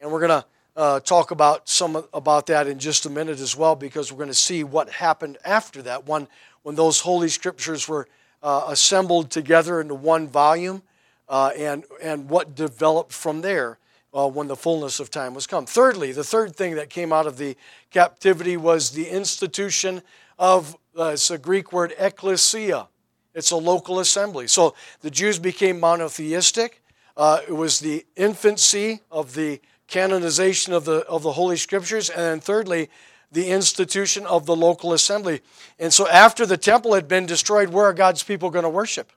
And 0.00 0.10
we're 0.10 0.26
going 0.26 0.42
to 0.42 0.46
uh, 0.74 1.00
talk 1.00 1.30
about 1.30 1.68
some 1.68 2.04
about 2.14 2.46
that 2.46 2.66
in 2.66 2.78
just 2.78 3.06
a 3.06 3.10
minute 3.10 3.40
as 3.40 3.56
well, 3.56 3.76
because 3.76 4.10
we're 4.10 4.18
going 4.18 4.28
to 4.28 4.34
see 4.34 4.64
what 4.64 4.88
happened 4.90 5.38
after 5.44 5.82
that. 5.82 6.06
One, 6.06 6.28
when 6.62 6.76
those 6.76 7.00
Holy 7.00 7.28
Scriptures 7.28 7.88
were 7.88 8.08
uh, 8.42 8.66
assembled 8.68 9.30
together 9.30 9.80
into 9.80 9.94
one 9.94 10.28
volume 10.28 10.82
uh, 11.28 11.50
and, 11.56 11.84
and 12.02 12.28
what 12.28 12.54
developed 12.54 13.12
from 13.12 13.40
there 13.40 13.78
uh, 14.14 14.28
when 14.28 14.48
the 14.48 14.56
fullness 14.56 15.00
of 15.00 15.10
time 15.10 15.34
was 15.34 15.46
come. 15.46 15.66
Thirdly, 15.66 16.12
the 16.12 16.24
third 16.24 16.56
thing 16.56 16.74
that 16.74 16.90
came 16.90 17.12
out 17.12 17.26
of 17.26 17.38
the 17.38 17.56
captivity 17.90 18.56
was 18.56 18.90
the 18.90 19.08
institution 19.08 20.02
of, 20.38 20.76
uh, 20.98 21.10
it's 21.14 21.30
a 21.30 21.38
Greek 21.38 21.72
word, 21.72 21.94
ecclesia. 21.98 22.88
It's 23.34 23.50
a 23.50 23.56
local 23.56 24.00
assembly. 24.00 24.46
So 24.46 24.74
the 25.00 25.10
Jews 25.10 25.38
became 25.38 25.80
monotheistic. 25.80 26.82
Uh, 27.16 27.40
it 27.46 27.52
was 27.52 27.80
the 27.80 28.04
infancy 28.16 29.00
of 29.10 29.34
the 29.34 29.60
canonization 29.86 30.72
of 30.72 30.84
the, 30.84 31.06
of 31.06 31.22
the 31.22 31.32
Holy 31.32 31.56
Scriptures. 31.56 32.10
And 32.10 32.20
then 32.20 32.40
thirdly, 32.40 32.90
the 33.30 33.48
institution 33.48 34.26
of 34.26 34.44
the 34.46 34.56
local 34.56 34.92
assembly. 34.92 35.40
And 35.78 35.92
so 35.92 36.06
after 36.08 36.44
the 36.44 36.56
temple 36.56 36.94
had 36.94 37.08
been 37.08 37.26
destroyed, 37.26 37.70
where 37.70 37.86
are 37.86 37.94
God's 37.94 38.22
people 38.22 38.50
going 38.50 38.64
to 38.64 38.70
worship? 38.70 39.12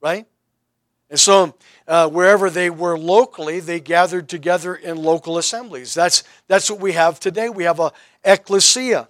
Right? 0.00 0.26
And 1.10 1.18
so 1.18 1.54
uh, 1.86 2.08
wherever 2.08 2.50
they 2.50 2.70
were 2.70 2.98
locally, 2.98 3.60
they 3.60 3.80
gathered 3.80 4.28
together 4.28 4.74
in 4.74 4.96
local 4.96 5.38
assemblies. 5.38 5.94
That's, 5.94 6.24
that's 6.48 6.70
what 6.70 6.80
we 6.80 6.92
have 6.92 7.20
today. 7.20 7.48
We 7.48 7.64
have 7.64 7.80
a 7.80 7.92
ecclesia. 8.24 9.08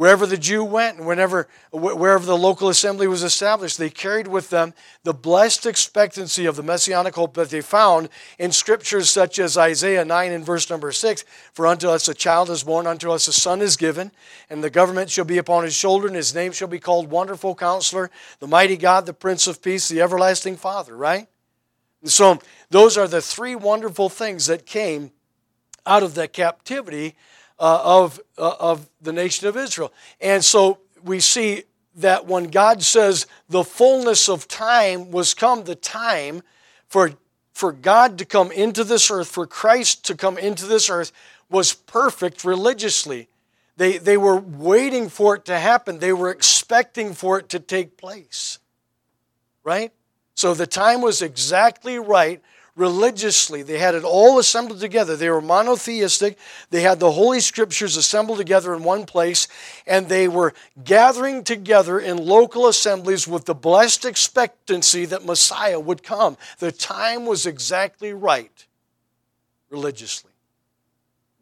Wherever 0.00 0.24
the 0.24 0.38
Jew 0.38 0.64
went 0.64 0.96
and 0.96 1.06
whenever, 1.06 1.46
wherever 1.72 2.24
the 2.24 2.34
local 2.34 2.70
assembly 2.70 3.06
was 3.06 3.22
established, 3.22 3.76
they 3.76 3.90
carried 3.90 4.26
with 4.26 4.48
them 4.48 4.72
the 5.02 5.12
blessed 5.12 5.66
expectancy 5.66 6.46
of 6.46 6.56
the 6.56 6.62
messianic 6.62 7.16
hope 7.16 7.34
that 7.34 7.50
they 7.50 7.60
found 7.60 8.08
in 8.38 8.50
scriptures 8.50 9.10
such 9.10 9.38
as 9.38 9.58
Isaiah 9.58 10.06
9 10.06 10.32
and 10.32 10.42
verse 10.42 10.70
number 10.70 10.90
6 10.90 11.22
For 11.52 11.66
unto 11.66 11.90
us 11.90 12.08
a 12.08 12.14
child 12.14 12.48
is 12.48 12.62
born, 12.62 12.86
unto 12.86 13.10
us 13.10 13.28
a 13.28 13.32
son 13.34 13.60
is 13.60 13.76
given, 13.76 14.10
and 14.48 14.64
the 14.64 14.70
government 14.70 15.10
shall 15.10 15.26
be 15.26 15.36
upon 15.36 15.64
his 15.64 15.74
shoulder, 15.74 16.06
and 16.06 16.16
his 16.16 16.34
name 16.34 16.52
shall 16.52 16.66
be 16.66 16.80
called 16.80 17.10
Wonderful 17.10 17.54
Counselor, 17.54 18.10
the 18.38 18.48
Mighty 18.48 18.78
God, 18.78 19.04
the 19.04 19.12
Prince 19.12 19.46
of 19.46 19.60
Peace, 19.60 19.90
the 19.90 20.00
Everlasting 20.00 20.56
Father, 20.56 20.96
right? 20.96 21.28
And 22.00 22.10
so 22.10 22.38
those 22.70 22.96
are 22.96 23.06
the 23.06 23.20
three 23.20 23.54
wonderful 23.54 24.08
things 24.08 24.46
that 24.46 24.64
came 24.64 25.10
out 25.84 26.02
of 26.02 26.14
that 26.14 26.32
captivity 26.32 27.16
uh, 27.60 27.82
of, 27.84 28.20
uh, 28.38 28.54
of 28.58 28.88
the 29.00 29.12
nation 29.12 29.46
of 29.46 29.56
Israel. 29.56 29.92
And 30.20 30.44
so 30.44 30.78
we 31.04 31.20
see 31.20 31.64
that 31.96 32.26
when 32.26 32.44
God 32.44 32.82
says 32.82 33.26
the 33.48 33.64
fullness 33.64 34.28
of 34.28 34.48
time 34.48 35.10
was 35.10 35.34
come, 35.34 35.64
the 35.64 35.74
time 35.74 36.42
for, 36.88 37.12
for 37.52 37.72
God 37.72 38.18
to 38.18 38.24
come 38.24 38.50
into 38.50 38.82
this 38.82 39.10
earth, 39.10 39.28
for 39.28 39.46
Christ 39.46 40.04
to 40.06 40.14
come 40.14 40.38
into 40.38 40.66
this 40.66 40.88
earth, 40.88 41.12
was 41.50 41.74
perfect 41.74 42.44
religiously. 42.44 43.28
They, 43.76 43.98
they 43.98 44.16
were 44.16 44.36
waiting 44.38 45.08
for 45.08 45.36
it 45.36 45.44
to 45.46 45.58
happen, 45.58 45.98
they 45.98 46.12
were 46.12 46.30
expecting 46.30 47.12
for 47.12 47.38
it 47.38 47.48
to 47.50 47.60
take 47.60 47.96
place. 47.96 48.58
Right? 49.62 49.92
So 50.34 50.54
the 50.54 50.66
time 50.66 51.02
was 51.02 51.20
exactly 51.20 51.98
right 51.98 52.40
religiously. 52.80 53.62
They 53.62 53.76
had 53.76 53.94
it 53.94 54.04
all 54.04 54.38
assembled 54.38 54.80
together. 54.80 55.14
They 55.14 55.28
were 55.28 55.42
monotheistic. 55.42 56.38
They 56.70 56.80
had 56.80 56.98
the 56.98 57.12
Holy 57.12 57.40
Scriptures 57.40 57.98
assembled 57.98 58.38
together 58.38 58.74
in 58.74 58.82
one 58.82 59.04
place, 59.04 59.48
and 59.86 60.08
they 60.08 60.28
were 60.28 60.54
gathering 60.82 61.44
together 61.44 62.00
in 62.00 62.16
local 62.16 62.66
assemblies 62.66 63.28
with 63.28 63.44
the 63.44 63.54
blessed 63.54 64.06
expectancy 64.06 65.04
that 65.04 65.26
Messiah 65.26 65.78
would 65.78 66.02
come. 66.02 66.38
The 66.58 66.72
time 66.72 67.26
was 67.26 67.44
exactly 67.44 68.14
right 68.14 68.66
religiously. 69.68 70.32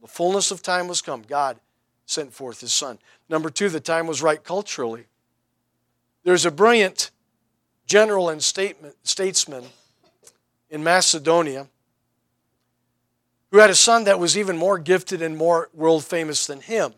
The 0.02 0.08
fullness 0.08 0.50
of 0.50 0.60
time 0.60 0.88
was 0.88 1.00
come. 1.00 1.22
God 1.22 1.56
sent 2.04 2.32
forth 2.32 2.62
His 2.62 2.72
Son. 2.72 2.98
Number 3.28 3.48
two, 3.48 3.68
the 3.68 3.78
time 3.78 4.08
was 4.08 4.22
right 4.22 4.42
culturally. 4.42 5.04
There's 6.24 6.44
a 6.44 6.50
brilliant 6.50 7.12
general 7.86 8.28
and 8.28 8.42
statesman 8.42 9.64
in 10.70 10.84
Macedonia 10.84 11.68
who 13.50 13.58
had 13.58 13.70
a 13.70 13.74
son 13.74 14.04
that 14.04 14.20
was 14.20 14.36
even 14.36 14.56
more 14.56 14.78
gifted 14.78 15.22
and 15.22 15.36
more 15.36 15.70
world 15.72 16.04
famous 16.04 16.46
than 16.46 16.60
him. 16.60 16.92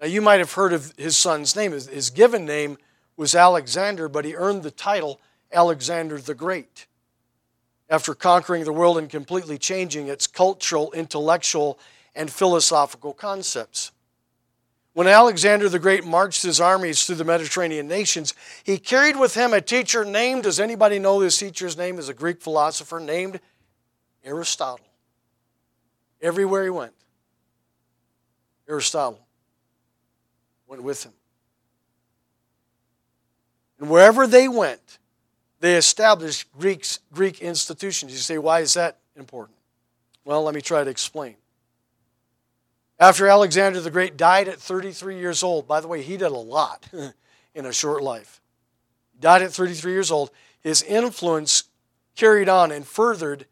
Now, 0.00 0.06
you 0.06 0.20
might 0.20 0.38
have 0.38 0.52
heard 0.52 0.72
of 0.72 0.92
his 0.96 1.16
son's 1.16 1.56
name. 1.56 1.72
His 1.72 2.10
given 2.10 2.44
name 2.44 2.78
was 3.16 3.34
Alexander, 3.34 4.08
but 4.08 4.24
he 4.24 4.34
earned 4.34 4.62
the 4.62 4.70
title 4.70 5.20
Alexander 5.52 6.18
the 6.18 6.34
Great 6.34 6.86
after 7.88 8.14
conquering 8.14 8.64
the 8.64 8.72
world 8.72 8.98
and 8.98 9.10
completely 9.10 9.58
changing 9.58 10.08
its 10.08 10.26
cultural, 10.26 10.90
intellectual, 10.92 11.78
and 12.14 12.30
philosophical 12.30 13.12
concepts. 13.12 13.92
When 14.94 15.08
Alexander 15.08 15.68
the 15.68 15.80
Great 15.80 16.04
marched 16.04 16.42
his 16.42 16.60
armies 16.60 17.04
through 17.04 17.16
the 17.16 17.24
Mediterranean 17.24 17.88
nations, 17.88 18.32
he 18.62 18.78
carried 18.78 19.16
with 19.16 19.34
him 19.34 19.52
a 19.52 19.60
teacher 19.60 20.04
named, 20.04 20.44
does 20.44 20.60
anybody 20.60 21.00
know 21.00 21.20
this 21.20 21.36
teacher's 21.36 21.76
name? 21.76 21.98
Is 21.98 22.08
a 22.08 22.14
Greek 22.14 22.40
philosopher 22.40 23.00
named 23.00 23.40
Aristotle. 24.24 24.86
Everywhere 26.22 26.62
he 26.62 26.70
went, 26.70 26.92
Aristotle 28.68 29.18
went 30.68 30.84
with 30.84 31.04
him. 31.04 31.12
And 33.80 33.90
wherever 33.90 34.28
they 34.28 34.46
went, 34.46 34.98
they 35.58 35.74
established 35.74 36.50
Greeks, 36.52 37.00
Greek 37.12 37.40
institutions. 37.40 38.12
You 38.12 38.18
say, 38.18 38.38
why 38.38 38.60
is 38.60 38.74
that 38.74 38.98
important? 39.16 39.58
Well, 40.24 40.44
let 40.44 40.54
me 40.54 40.60
try 40.60 40.84
to 40.84 40.90
explain. 40.90 41.34
After 43.04 43.28
Alexander 43.28 43.82
the 43.82 43.90
Great 43.90 44.16
died 44.16 44.48
at 44.48 44.58
33 44.58 45.18
years 45.18 45.42
old, 45.42 45.68
by 45.68 45.82
the 45.82 45.88
way, 45.88 46.00
he 46.00 46.16
did 46.16 46.32
a 46.32 46.38
lot 46.38 46.88
in 47.54 47.66
a 47.66 47.72
short 47.72 48.02
life. 48.02 48.40
Died 49.20 49.42
at 49.42 49.52
33 49.52 49.92
years 49.92 50.10
old. 50.10 50.30
His 50.62 50.82
influence 50.82 51.64
carried 52.16 52.48
on 52.48 52.72
and 52.72 52.86
furthered 52.86 53.44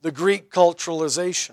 the 0.00 0.10
Greek 0.10 0.50
culturalization. 0.50 1.52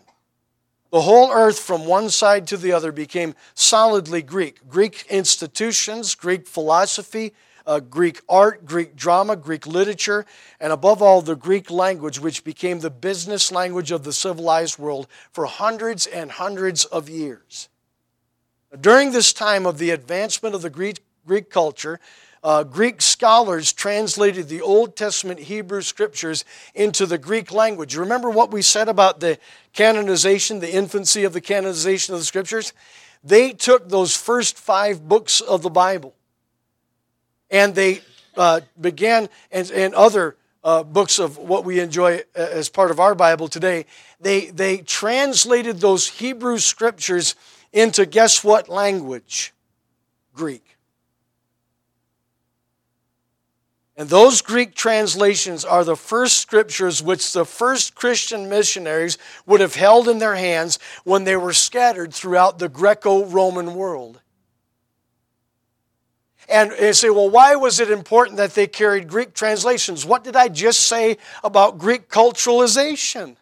The 0.92 1.02
whole 1.02 1.30
earth 1.30 1.60
from 1.60 1.86
one 1.86 2.10
side 2.10 2.48
to 2.48 2.56
the 2.56 2.72
other 2.72 2.94
became 2.94 3.36
solidly 3.54 4.22
Greek. 4.22 4.66
Greek 4.70 5.06
institutions, 5.10 6.16
Greek 6.16 6.48
philosophy, 6.48 7.34
uh, 7.72 7.80
Greek 7.80 8.20
art, 8.28 8.66
Greek 8.66 8.98
drama, 8.98 9.38
Greek 9.38 9.66
literature, 9.66 10.26
and 10.60 10.74
above 10.74 11.02
all, 11.02 11.22
the 11.22 11.38
Greek 11.38 11.72
language, 11.72 12.20
which 12.20 12.44
became 12.44 12.82
the 12.82 12.90
business 12.90 13.50
language 13.50 13.92
of 13.92 14.04
the 14.04 14.12
civilized 14.12 14.78
world 14.78 15.08
for 15.32 15.46
hundreds 15.46 16.06
and 16.06 16.32
hundreds 16.32 16.84
of 16.84 17.08
years. 17.08 17.70
During 18.78 19.12
this 19.14 19.32
time 19.32 19.66
of 19.66 19.78
the 19.78 19.92
advancement 19.92 20.54
of 20.54 20.62
the 20.62 20.70
Greek, 20.70 21.00
Greek 21.26 21.50
culture, 21.50 22.02
uh, 22.44 22.66
Greek 22.66 23.02
scholars 23.02 23.72
translated 23.72 24.50
the 24.50 24.62
Old 24.62 24.98
Testament 24.98 25.40
Hebrew 25.40 25.82
scriptures 25.82 26.44
into 26.76 27.06
the 27.06 27.18
Greek 27.18 27.54
language. 27.54 27.96
Remember 27.96 28.30
what 28.30 28.52
we 28.52 28.62
said 28.62 28.90
about 28.90 29.22
the 29.22 29.40
canonization, 29.72 30.60
the 30.60 30.74
infancy 30.74 31.24
of 31.24 31.32
the 31.32 31.40
canonization 31.40 32.14
of 32.14 32.20
the 32.20 32.26
scriptures? 32.26 32.74
They 33.24 33.54
took 33.54 33.88
those 33.88 34.18
first 34.18 34.58
five 34.58 35.08
books 35.08 35.40
of 35.40 35.62
the 35.62 35.70
Bible 35.70 36.16
and 37.52 37.76
they 37.76 38.02
uh, 38.38 38.62
began, 38.80 39.30
and, 39.52 39.70
and 39.72 39.94
other 39.94 40.38
uh, 40.64 40.84
books 40.84 41.20
of 41.20 41.38
what 41.38 41.66
we 41.66 41.80
enjoy 41.80 42.20
uh, 42.36 42.40
as 42.40 42.70
part 42.70 42.92
of 42.92 43.00
our 43.00 43.14
Bible 43.14 43.48
today, 43.48 43.86
they, 44.20 44.48
they 44.48 44.78
translated 44.78 45.80
those 45.80 46.08
Hebrew 46.08 46.58
scriptures 46.58 47.36
into 47.74 48.06
guess 48.06 48.44
what 48.44 48.70
language? 48.70 49.54
Greek. 50.34 50.78
And 53.98 54.10
those 54.10 54.42
Greek 54.42 54.74
translations 54.74 55.66
are 55.66 55.84
the 55.84 55.96
first 55.96 56.40
scriptures 56.40 57.04
which 57.04 57.34
the 57.34 57.46
first 57.46 57.94
Christian 57.94 58.50
missionaries 58.50 59.18
would 59.46 59.62
have 59.62 59.76
held 59.76 60.08
in 60.08 60.18
their 60.18 60.36
hands 60.36 60.80
when 61.04 61.24
they 61.24 61.36
were 61.36 61.54
scattered 61.54 62.14
throughout 62.14 62.58
the 62.58 62.70
Greco 62.70 63.26
Roman 63.26 63.76
world. 63.76 64.22
And 66.52 66.74
you 66.80 66.94
say, 66.94 67.10
well, 67.10 67.30
why 67.30 67.56
was 67.56 67.80
it 67.80 67.90
important 67.90 68.38
that 68.38 68.54
they 68.54 68.68
carried 68.68 69.08
Greek 69.08 69.34
translations? 69.34 70.06
What 70.06 70.24
did 70.24 70.36
I 70.36 70.50
just 70.50 70.82
say 70.82 71.18
about 71.44 71.78
Greek 71.78 72.10
culturalization? 72.10 73.38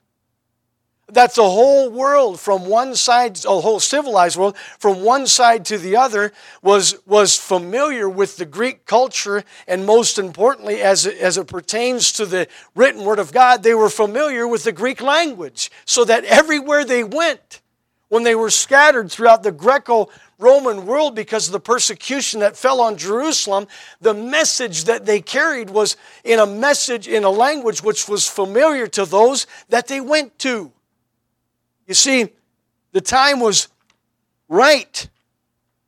that 1.11 1.33
the 1.33 1.43
whole 1.43 1.89
world 1.89 2.39
from 2.39 2.65
one 2.65 2.95
side 2.95 3.43
a 3.45 3.61
whole 3.61 3.79
civilized 3.79 4.37
world 4.37 4.55
from 4.77 5.01
one 5.01 5.25
side 5.25 5.65
to 5.65 5.77
the 5.77 5.95
other 5.95 6.31
was 6.61 6.95
was 7.05 7.35
familiar 7.35 8.07
with 8.07 8.37
the 8.37 8.45
greek 8.45 8.85
culture 8.85 9.43
and 9.67 9.85
most 9.85 10.19
importantly 10.19 10.81
as 10.81 11.05
it, 11.05 11.17
as 11.17 11.37
it 11.37 11.47
pertains 11.47 12.11
to 12.11 12.25
the 12.25 12.47
written 12.75 13.03
word 13.03 13.19
of 13.19 13.31
god 13.31 13.63
they 13.63 13.73
were 13.73 13.89
familiar 13.89 14.47
with 14.47 14.63
the 14.63 14.71
greek 14.71 15.01
language 15.01 15.71
so 15.85 16.05
that 16.05 16.23
everywhere 16.25 16.85
they 16.85 17.03
went 17.03 17.61
when 18.09 18.23
they 18.23 18.35
were 18.35 18.49
scattered 18.49 19.11
throughout 19.11 19.43
the 19.43 19.51
greco 19.51 20.09
Roman 20.39 20.85
world 20.85 21.15
because 21.15 21.47
of 21.47 21.51
the 21.51 21.59
persecution 21.59 22.39
that 22.39 22.55
fell 22.55 22.79
on 22.79 22.97
Jerusalem, 22.97 23.67
the 23.99 24.13
message 24.13 24.85
that 24.85 25.05
they 25.05 25.19
carried 25.19 25.69
was 25.69 25.97
in 26.23 26.39
a 26.39 26.45
message 26.47 27.09
in 27.09 27.25
a 27.25 27.29
language 27.29 27.83
which 27.83 28.07
was 28.07 28.25
familiar 28.25 28.87
to 28.87 29.05
those 29.05 29.45
that 29.67 29.87
they 29.87 29.99
went 29.99 30.39
to. 30.39 30.71
You 31.85 31.93
see, 31.93 32.29
the 32.93 33.01
time 33.01 33.41
was 33.41 33.67
right, 34.47 35.09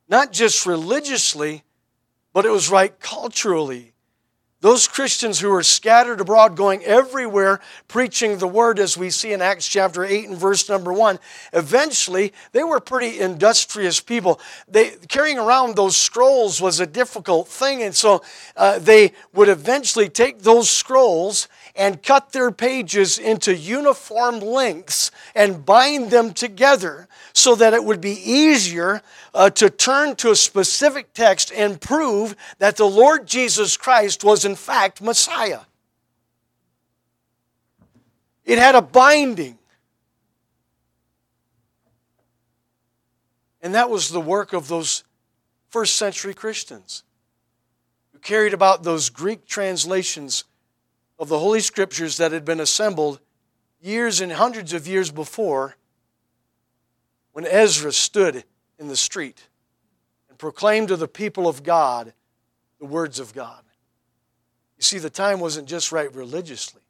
not 0.10 0.34
just 0.34 0.66
religiously, 0.66 1.64
but 2.34 2.46
it 2.46 2.50
was 2.50 2.70
right 2.70 3.00
culturally. 3.00 3.91
Those 4.62 4.88
Christians 4.88 5.40
who 5.40 5.50
were 5.50 5.64
scattered 5.64 6.22
abroad, 6.22 6.56
going 6.56 6.84
everywhere, 6.86 7.60
preaching 7.88 8.38
the 8.38 8.48
word, 8.48 8.78
as 8.78 8.96
we 8.96 9.10
see 9.10 9.34
in 9.34 9.42
Acts 9.42 9.68
chapter 9.68 10.06
8 10.06 10.30
and 10.30 10.38
verse 10.38 10.70
number 10.70 10.94
1, 10.94 11.18
eventually 11.52 12.32
they 12.52 12.64
were 12.64 12.80
pretty 12.80 13.20
industrious 13.20 14.00
people. 14.00 14.40
They, 14.68 14.92
carrying 15.10 15.40
around 15.40 15.76
those 15.76 15.98
scrolls 15.98 16.62
was 16.62 16.80
a 16.80 16.86
difficult 16.86 17.48
thing, 17.48 17.82
and 17.82 17.96
so 17.96 18.22
uh, 18.56 18.78
they 18.78 19.14
would 19.34 19.50
eventually 19.50 20.10
take 20.10 20.44
those 20.44 20.70
scrolls 20.70 21.48
and 21.76 22.04
cut 22.04 22.32
their 22.32 22.52
pages 22.52 23.18
into 23.18 23.56
uniform 23.56 24.40
lengths 24.40 25.12
and 25.36 25.66
bind 25.66 26.12
them 26.12 26.34
together 26.34 27.08
so 27.34 27.56
that 27.56 27.74
it 27.74 27.84
would 27.84 28.02
be 28.02 28.12
easier 28.12 29.02
uh, 29.34 29.50
to 29.50 29.70
turn 29.70 30.16
to 30.18 30.32
a 30.32 30.36
specific 30.36 31.14
text 31.14 31.52
and 31.54 31.80
prove 31.80 32.36
that 32.60 32.76
the 32.76 32.86
Lord 32.86 33.28
Jesus 33.28 33.78
Christ 33.78 34.24
was 34.24 34.46
in 34.46 34.56
fact 34.56 35.02
Messiah. 35.02 35.62
It 38.46 38.58
had 38.58 38.76
a 38.76 38.82
binding. 38.82 39.58
And 43.62 43.76
that 43.76 43.90
was 43.90 44.10
the 44.10 44.20
work 44.20 44.54
of 44.54 44.68
those 44.68 45.04
first 45.70 45.96
century 45.96 46.34
Christians 46.34 47.04
who 48.12 48.20
carried 48.20 48.54
about 48.54 48.84
those 48.84 49.10
Greek 49.10 49.46
translations 49.46 50.44
of 51.22 51.30
the 51.30 51.38
Holy 51.38 51.60
Scriptures 51.60 52.18
that 52.18 52.32
had 52.32 52.44
been 52.44 52.60
assembled 52.60 53.20
years 53.80 54.22
and 54.22 54.32
hundreds 54.32 54.74
of 54.74 54.88
years 54.88 55.12
before 55.12 55.76
when 57.34 57.46
Ezra 57.46 57.94
stood 57.94 58.44
in 58.80 58.88
the 58.88 58.98
street 58.98 59.48
and 60.30 60.38
proclaimed 60.40 60.88
to 60.88 60.98
the 60.98 61.08
people 61.08 61.48
of 61.48 61.62
God 61.62 62.14
the 62.80 62.88
words 62.88 63.20
of 63.20 63.36
God. 63.36 63.62
You 64.78 64.82
see, 64.82 64.98
the 64.98 65.12
time 65.12 65.40
wasn't 65.40 65.68
just 65.70 65.92
right 65.92 66.14
religiously, 66.16 66.82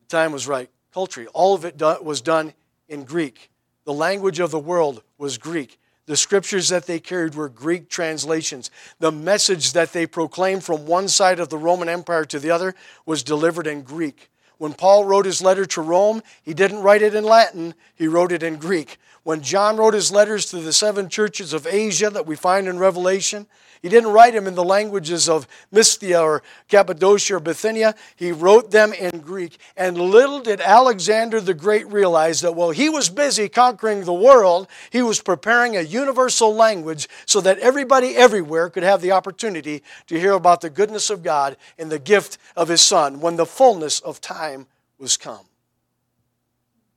the 0.00 0.08
time 0.08 0.32
was 0.32 0.48
right 0.48 0.68
culturally. 0.92 1.28
All 1.32 1.54
of 1.54 1.64
it 1.64 1.80
was 2.02 2.20
done 2.20 2.52
in 2.88 3.04
Greek. 3.04 3.48
The 3.84 3.92
language 3.92 4.40
of 4.40 4.50
the 4.50 4.58
world 4.58 5.04
was 5.18 5.38
Greek. 5.38 5.78
The 6.08 6.16
scriptures 6.16 6.70
that 6.70 6.86
they 6.86 7.00
carried 7.00 7.34
were 7.34 7.50
Greek 7.50 7.90
translations. 7.90 8.70
The 8.98 9.12
message 9.12 9.74
that 9.74 9.92
they 9.92 10.06
proclaimed 10.06 10.64
from 10.64 10.86
one 10.86 11.06
side 11.06 11.38
of 11.38 11.50
the 11.50 11.58
Roman 11.58 11.90
Empire 11.90 12.24
to 12.24 12.38
the 12.38 12.50
other 12.50 12.74
was 13.04 13.22
delivered 13.22 13.66
in 13.66 13.82
Greek. 13.82 14.30
When 14.56 14.72
Paul 14.72 15.04
wrote 15.04 15.26
his 15.26 15.42
letter 15.42 15.66
to 15.66 15.82
Rome, 15.82 16.22
he 16.42 16.54
didn't 16.54 16.80
write 16.80 17.02
it 17.02 17.14
in 17.14 17.24
Latin, 17.24 17.74
he 17.94 18.08
wrote 18.08 18.32
it 18.32 18.42
in 18.42 18.56
Greek. 18.56 18.96
When 19.28 19.42
John 19.42 19.76
wrote 19.76 19.92
his 19.92 20.10
letters 20.10 20.46
to 20.46 20.56
the 20.56 20.72
seven 20.72 21.10
churches 21.10 21.52
of 21.52 21.66
Asia 21.66 22.08
that 22.08 22.24
we 22.24 22.34
find 22.34 22.66
in 22.66 22.78
Revelation, 22.78 23.46
he 23.82 23.90
didn't 23.90 24.12
write 24.12 24.32
them 24.32 24.46
in 24.46 24.54
the 24.54 24.64
languages 24.64 25.28
of 25.28 25.46
Mysia 25.70 26.18
or 26.18 26.42
Cappadocia 26.68 27.36
or 27.36 27.40
Bithynia. 27.40 27.94
He 28.16 28.32
wrote 28.32 28.70
them 28.70 28.94
in 28.94 29.20
Greek. 29.20 29.58
And 29.76 30.00
little 30.00 30.40
did 30.40 30.62
Alexander 30.62 31.42
the 31.42 31.52
Great 31.52 31.86
realize 31.92 32.40
that 32.40 32.54
while 32.54 32.70
he 32.70 32.88
was 32.88 33.10
busy 33.10 33.50
conquering 33.50 34.06
the 34.06 34.14
world, 34.14 34.66
he 34.88 35.02
was 35.02 35.20
preparing 35.20 35.76
a 35.76 35.82
universal 35.82 36.54
language 36.54 37.06
so 37.26 37.42
that 37.42 37.58
everybody 37.58 38.16
everywhere 38.16 38.70
could 38.70 38.82
have 38.82 39.02
the 39.02 39.12
opportunity 39.12 39.82
to 40.06 40.18
hear 40.18 40.32
about 40.32 40.62
the 40.62 40.70
goodness 40.70 41.10
of 41.10 41.22
God 41.22 41.58
and 41.78 41.92
the 41.92 41.98
gift 41.98 42.38
of 42.56 42.68
his 42.68 42.80
Son 42.80 43.20
when 43.20 43.36
the 43.36 43.44
fullness 43.44 44.00
of 44.00 44.22
time 44.22 44.66
was 44.98 45.18
come. 45.18 45.44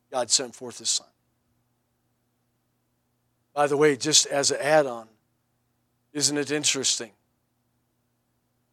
God 0.09 0.31
sent 0.31 0.55
forth 0.55 0.79
his 0.79 0.89
Son. 0.89 1.11
By 3.53 3.67
the 3.67 3.77
way, 3.77 3.97
just 3.97 4.25
as 4.27 4.51
an 4.51 4.57
add 4.61 4.85
on, 4.85 5.07
isn't 6.13 6.37
it 6.37 6.51
interesting? 6.51 7.11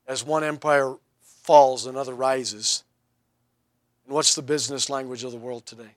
As 0.07 0.25
one 0.25 0.45
empire 0.45 0.95
falls, 1.43 1.87
another 1.87 2.15
rises. 2.15 2.85
And 4.07 4.15
what's 4.15 4.35
the 4.35 4.43
business 4.43 4.89
language 4.89 5.25
of 5.25 5.33
the 5.33 5.39
world 5.39 5.67
today? 5.67 5.97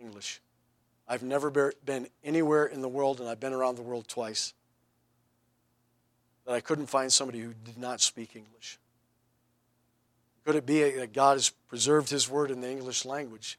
English. 0.00 0.40
I've 1.06 1.22
never 1.22 1.50
been 1.84 2.08
anywhere 2.24 2.66
in 2.66 2.80
the 2.80 2.88
world, 2.88 3.20
and 3.20 3.28
I've 3.28 3.40
been 3.40 3.52
around 3.52 3.76
the 3.76 3.82
world 3.82 4.08
twice, 4.08 4.54
that 6.46 6.54
I 6.54 6.60
couldn't 6.60 6.86
find 6.86 7.12
somebody 7.12 7.40
who 7.40 7.52
did 7.64 7.78
not 7.78 8.00
speak 8.00 8.34
English. 8.34 8.78
Could 10.44 10.56
it 10.56 10.66
be 10.66 10.90
that 10.90 11.12
God 11.12 11.34
has 11.34 11.50
preserved 11.68 12.10
His 12.10 12.28
word 12.28 12.50
in 12.50 12.60
the 12.60 12.70
English 12.70 13.04
language 13.04 13.58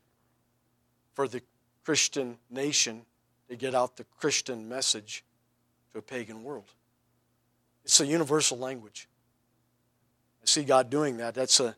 for 1.14 1.28
the 1.28 1.42
Christian 1.84 2.38
nation 2.50 3.02
to 3.50 3.56
get 3.56 3.76
out 3.76 3.98
the 3.98 4.06
Christian 4.20 4.68
message 4.68 5.24
to 5.92 6.00
a 6.00 6.02
pagan 6.02 6.44
world. 6.44 6.72
It's 7.84 8.00
a 8.00 8.06
universal 8.06 8.58
language. 8.58 9.08
I 10.42 10.46
see 10.46 10.64
God 10.64 10.90
doing 10.90 11.18
that. 11.18 11.36
That's 11.36 11.60
a, 11.60 11.76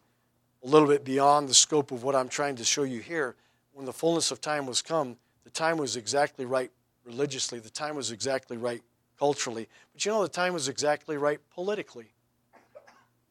a 0.64 0.68
little 0.68 0.88
bit 0.88 1.04
beyond 1.04 1.50
the 1.50 1.54
scope 1.54 1.92
of 1.92 2.04
what 2.04 2.16
I'm 2.16 2.30
trying 2.30 2.56
to 2.58 2.64
show 2.64 2.84
you 2.84 3.00
here. 3.00 3.36
When 3.74 3.86
the 3.86 3.94
fullness 3.94 4.32
of 4.32 4.42
time 4.42 4.66
was 4.66 4.82
come, 4.82 5.18
the 5.44 5.50
time 5.50 5.78
was 5.78 5.96
exactly 5.96 6.46
right 6.46 6.72
religiously, 7.06 7.60
the 7.60 7.70
time 7.70 7.96
was 7.96 8.12
exactly 8.12 8.58
right 8.58 8.82
culturally. 9.18 9.68
But 9.94 10.06
you 10.06 10.12
know, 10.12 10.24
the 10.24 10.30
time 10.30 10.54
was 10.54 10.68
exactly 10.68 11.18
right 11.18 11.40
politically. 11.54 12.08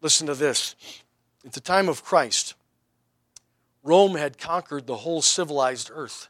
Listen 0.01 0.27
to 0.27 0.35
this. 0.35 0.77
At 1.45 1.53
the 1.53 1.61
time 1.61 1.89
of 1.89 2.05
Christ, 2.05 2.55
Rome 3.83 4.15
had 4.15 4.39
conquered 4.39 4.87
the 4.87 4.97
whole 4.97 5.23
civilized 5.23 5.91
earth, 5.93 6.29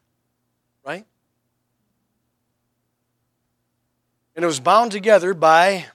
right? 0.85 1.05
And 4.37 4.43
it 4.43 4.47
was 4.47 4.61
bound 4.61 4.93
together 4.93 5.33
by 5.33 5.87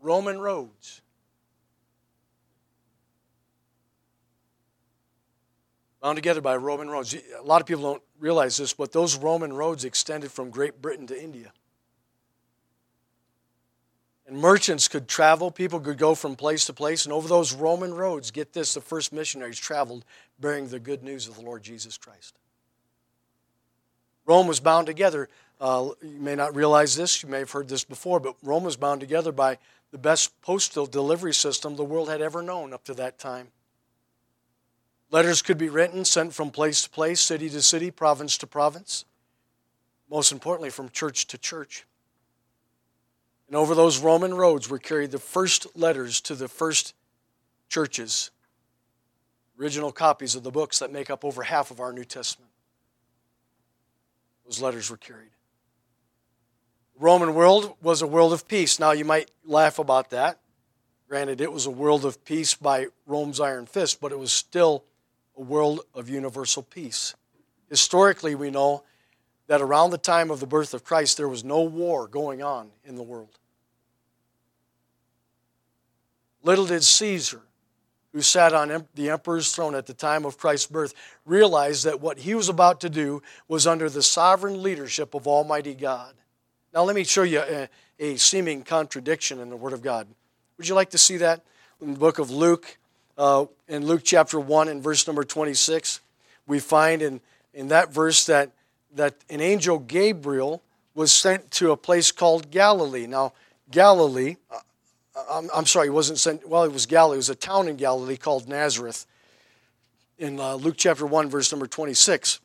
Roman 0.00 0.40
roads. 0.40 1.02
Bound 6.00 6.16
together 6.16 6.40
by 6.40 6.56
Roman 6.56 6.88
roads. 6.88 7.14
A 7.14 7.42
lot 7.42 7.60
of 7.60 7.66
people 7.66 7.82
don't 7.82 8.02
realize 8.18 8.56
this, 8.56 8.72
but 8.72 8.92
those 8.92 9.16
Roman 9.16 9.52
roads 9.52 9.84
extended 9.84 10.30
from 10.32 10.50
Great 10.50 10.80
Britain 10.80 11.06
to 11.08 11.22
India. 11.22 11.52
And 14.26 14.38
merchants 14.38 14.86
could 14.86 15.08
travel, 15.08 15.50
people 15.50 15.80
could 15.80 15.98
go 15.98 16.14
from 16.14 16.36
place 16.36 16.64
to 16.66 16.72
place, 16.72 17.04
and 17.04 17.12
over 17.12 17.26
those 17.26 17.52
Roman 17.52 17.92
roads, 17.92 18.30
get 18.30 18.52
this, 18.52 18.74
the 18.74 18.80
first 18.80 19.12
missionaries 19.12 19.58
traveled 19.58 20.04
bearing 20.38 20.68
the 20.68 20.78
good 20.78 21.02
news 21.02 21.26
of 21.26 21.34
the 21.34 21.42
Lord 21.42 21.64
Jesus 21.64 21.98
Christ. 21.98 22.38
Rome 24.26 24.46
was 24.46 24.60
bound 24.60 24.86
together 24.86 25.28
Uh, 25.60 25.90
you 26.00 26.18
may 26.18 26.34
not 26.34 26.56
realize 26.56 26.96
this, 26.96 27.22
you 27.22 27.28
may 27.28 27.40
have 27.40 27.50
heard 27.50 27.68
this 27.68 27.84
before, 27.84 28.18
but 28.18 28.34
Rome 28.42 28.64
was 28.64 28.76
bound 28.76 29.00
together 29.00 29.30
by 29.30 29.58
the 29.90 29.98
best 29.98 30.40
postal 30.40 30.86
delivery 30.86 31.34
system 31.34 31.76
the 31.76 31.84
world 31.84 32.08
had 32.08 32.22
ever 32.22 32.40
known 32.40 32.72
up 32.72 32.82
to 32.84 32.94
that 32.94 33.18
time. 33.18 33.48
Letters 35.10 35.42
could 35.42 35.58
be 35.58 35.68
written, 35.68 36.04
sent 36.04 36.32
from 36.32 36.50
place 36.50 36.84
to 36.84 36.88
place, 36.88 37.20
city 37.20 37.50
to 37.50 37.60
city, 37.60 37.90
province 37.90 38.38
to 38.38 38.46
province, 38.46 39.04
most 40.08 40.32
importantly, 40.32 40.70
from 40.70 40.88
church 40.88 41.26
to 41.26 41.36
church. 41.36 41.84
And 43.46 43.54
over 43.54 43.74
those 43.74 43.98
Roman 43.98 44.32
roads 44.32 44.70
were 44.70 44.78
carried 44.78 45.10
the 45.10 45.18
first 45.18 45.66
letters 45.76 46.22
to 46.22 46.34
the 46.34 46.48
first 46.48 46.94
churches, 47.68 48.30
original 49.60 49.92
copies 49.92 50.34
of 50.36 50.42
the 50.42 50.50
books 50.50 50.78
that 50.78 50.90
make 50.90 51.10
up 51.10 51.22
over 51.22 51.42
half 51.42 51.70
of 51.70 51.80
our 51.80 51.92
New 51.92 52.04
Testament. 52.04 52.50
Those 54.50 54.60
letters 54.60 54.90
were 54.90 54.96
carried. 54.96 55.30
The 56.94 57.04
Roman 57.04 57.34
world 57.34 57.76
was 57.80 58.02
a 58.02 58.06
world 58.08 58.32
of 58.32 58.48
peace. 58.48 58.80
Now, 58.80 58.90
you 58.90 59.04
might 59.04 59.30
laugh 59.44 59.78
about 59.78 60.10
that. 60.10 60.40
Granted, 61.08 61.40
it 61.40 61.52
was 61.52 61.66
a 61.66 61.70
world 61.70 62.04
of 62.04 62.24
peace 62.24 62.54
by 62.54 62.88
Rome's 63.06 63.38
iron 63.38 63.66
fist, 63.66 64.00
but 64.00 64.10
it 64.10 64.18
was 64.18 64.32
still 64.32 64.82
a 65.36 65.40
world 65.40 65.82
of 65.94 66.10
universal 66.10 66.64
peace. 66.64 67.14
Historically, 67.68 68.34
we 68.34 68.50
know 68.50 68.82
that 69.46 69.60
around 69.60 69.90
the 69.90 69.98
time 69.98 70.32
of 70.32 70.40
the 70.40 70.48
birth 70.48 70.74
of 70.74 70.82
Christ, 70.82 71.16
there 71.16 71.28
was 71.28 71.44
no 71.44 71.60
war 71.60 72.08
going 72.08 72.42
on 72.42 72.72
in 72.84 72.96
the 72.96 73.04
world. 73.04 73.38
Little 76.42 76.66
did 76.66 76.82
Caesar, 76.82 77.42
who 78.12 78.20
sat 78.20 78.52
on 78.52 78.86
the 78.94 79.10
emperor's 79.10 79.52
throne 79.52 79.74
at 79.74 79.86
the 79.86 79.94
time 79.94 80.24
of 80.24 80.38
Christ's 80.38 80.66
birth, 80.66 80.94
realized 81.24 81.84
that 81.84 82.00
what 82.00 82.18
he 82.18 82.34
was 82.34 82.48
about 82.48 82.80
to 82.80 82.90
do 82.90 83.22
was 83.46 83.66
under 83.66 83.88
the 83.88 84.02
sovereign 84.02 84.62
leadership 84.62 85.14
of 85.14 85.28
Almighty 85.28 85.74
God. 85.74 86.14
Now, 86.74 86.82
let 86.82 86.96
me 86.96 87.04
show 87.04 87.22
you 87.22 87.40
a, 87.40 87.68
a 87.98 88.16
seeming 88.16 88.62
contradiction 88.62 89.40
in 89.40 89.50
the 89.50 89.56
Word 89.56 89.72
of 89.72 89.82
God. 89.82 90.08
Would 90.56 90.68
you 90.68 90.74
like 90.74 90.90
to 90.90 90.98
see 90.98 91.18
that 91.18 91.42
in 91.80 91.92
the 91.92 91.98
book 91.98 92.18
of 92.18 92.30
Luke? 92.30 92.78
Uh, 93.16 93.46
in 93.68 93.86
Luke 93.86 94.02
chapter 94.04 94.40
1 94.40 94.68
and 94.68 94.82
verse 94.82 95.06
number 95.06 95.24
26, 95.24 96.00
we 96.46 96.58
find 96.58 97.02
in, 97.02 97.20
in 97.52 97.68
that 97.68 97.92
verse 97.92 98.26
that, 98.26 98.50
that 98.94 99.14
an 99.28 99.40
angel 99.40 99.78
Gabriel 99.78 100.62
was 100.94 101.12
sent 101.12 101.50
to 101.52 101.70
a 101.70 101.76
place 101.76 102.12
called 102.12 102.50
Galilee. 102.50 103.06
Now, 103.06 103.32
Galilee, 103.70 104.36
I'm, 105.30 105.48
I'm, 105.54 105.66
sorry, 105.66 105.86
he 105.86 105.90
wasn't 105.90 106.18
sent, 106.18 106.48
well, 106.48 106.62
it 106.64 106.72
was 106.72 106.86
Galilee. 106.86 107.16
It 107.16 107.18
was 107.18 107.30
a 107.30 107.34
town 107.34 107.68
in 107.68 107.76
Galilee 107.76 108.16
called 108.16 108.48
Nazareth 108.48 109.06
in 110.18 110.38
uh, 110.38 110.54
Luke 110.54 110.76
chapter 110.76 111.06
1, 111.06 111.28
verse 111.28 111.50
number 111.50 111.66
26. 111.66 112.40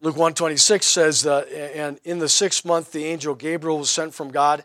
Luke 0.00 0.14
126 0.14 0.86
says, 0.86 1.26
uh, 1.26 1.40
and 1.74 1.98
in 2.04 2.18
the 2.18 2.28
sixth 2.28 2.64
month 2.64 2.92
the 2.92 3.04
angel 3.04 3.34
Gabriel 3.34 3.78
was 3.78 3.90
sent 3.90 4.14
from 4.14 4.30
God 4.30 4.62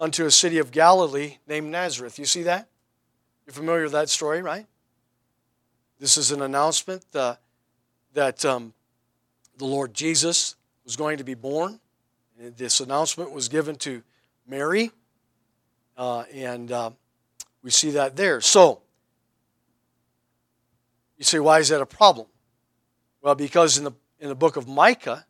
unto 0.00 0.24
a 0.24 0.30
city 0.30 0.58
of 0.58 0.70
Galilee 0.70 1.38
named 1.46 1.70
Nazareth. 1.70 2.18
You 2.18 2.24
see 2.24 2.44
that? 2.44 2.68
You're 3.44 3.54
familiar 3.54 3.82
with 3.84 3.92
that 3.92 4.08
story, 4.08 4.40
right? 4.40 4.66
This 5.98 6.16
is 6.16 6.30
an 6.30 6.42
announcement 6.42 7.04
uh, 7.12 7.34
that 8.14 8.44
um, 8.44 8.72
the 9.58 9.64
Lord 9.64 9.92
Jesus 9.94 10.54
was 10.84 10.96
going 10.96 11.18
to 11.18 11.24
be 11.24 11.34
born. 11.34 11.80
This 12.38 12.78
announcement 12.78 13.32
was 13.32 13.48
given 13.48 13.74
to 13.76 14.02
Mary, 14.46 14.92
uh, 15.98 16.22
and 16.32 16.70
uh, 16.70 16.90
we 17.62 17.70
see 17.70 17.90
that 17.90 18.16
there. 18.16 18.40
So, 18.40 18.80
you 21.18 21.24
say, 21.24 21.40
why 21.40 21.58
is 21.58 21.68
that 21.68 21.80
a 21.80 21.86
problem? 21.86 22.28
Well, 23.20 23.34
because 23.34 23.76
in 23.76 23.84
the, 23.84 23.92
in 24.20 24.28
the 24.28 24.36
book 24.36 24.56
of 24.56 24.68
Micah, 24.68 25.26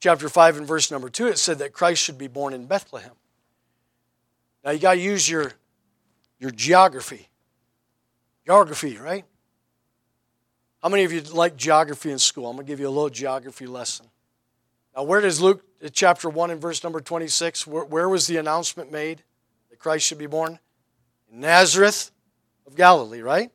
chapter 0.00 0.30
5 0.30 0.56
and 0.56 0.66
verse 0.66 0.90
number 0.90 1.10
2, 1.10 1.28
it 1.28 1.38
said 1.38 1.58
that 1.58 1.74
Christ 1.74 2.02
should 2.02 2.16
be 2.16 2.28
born 2.28 2.54
in 2.54 2.64
Bethlehem. 2.64 3.12
Now, 4.64 4.70
you 4.70 4.78
got 4.78 4.94
to 4.94 5.00
use 5.00 5.28
your, 5.28 5.52
your 6.40 6.50
geography. 6.50 7.28
Geography, 8.46 8.96
right? 8.96 9.26
How 10.82 10.88
many 10.88 11.04
of 11.04 11.12
you 11.12 11.20
like 11.20 11.56
geography 11.56 12.10
in 12.10 12.18
school? 12.18 12.48
I'm 12.48 12.56
going 12.56 12.66
to 12.66 12.72
give 12.72 12.80
you 12.80 12.88
a 12.88 12.90
little 12.90 13.10
geography 13.10 13.66
lesson. 13.66 14.06
Now, 14.96 15.02
where 15.02 15.20
does 15.20 15.40
Luke 15.42 15.62
chapter 15.92 16.30
1 16.30 16.50
and 16.50 16.60
verse 16.60 16.82
number 16.82 17.00
26, 17.02 17.66
where, 17.66 17.84
where 17.84 18.08
was 18.08 18.26
the 18.26 18.38
announcement 18.38 18.90
made? 18.90 19.22
That 19.78 19.82
Christ 19.82 20.06
should 20.06 20.18
be 20.18 20.26
born? 20.26 20.58
In 21.32 21.40
Nazareth 21.40 22.10
of 22.66 22.74
Galilee, 22.74 23.20
right? 23.20 23.50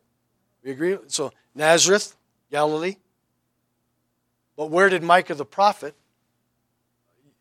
We 0.64 0.72
agree? 0.72 0.98
So, 1.08 1.32
Nazareth, 1.54 2.16
Galilee. 2.50 2.96
But 4.56 4.70
where 4.70 4.90
did 4.90 5.04
Micah 5.04 5.36
the 5.36 5.46
prophet, 5.46 5.96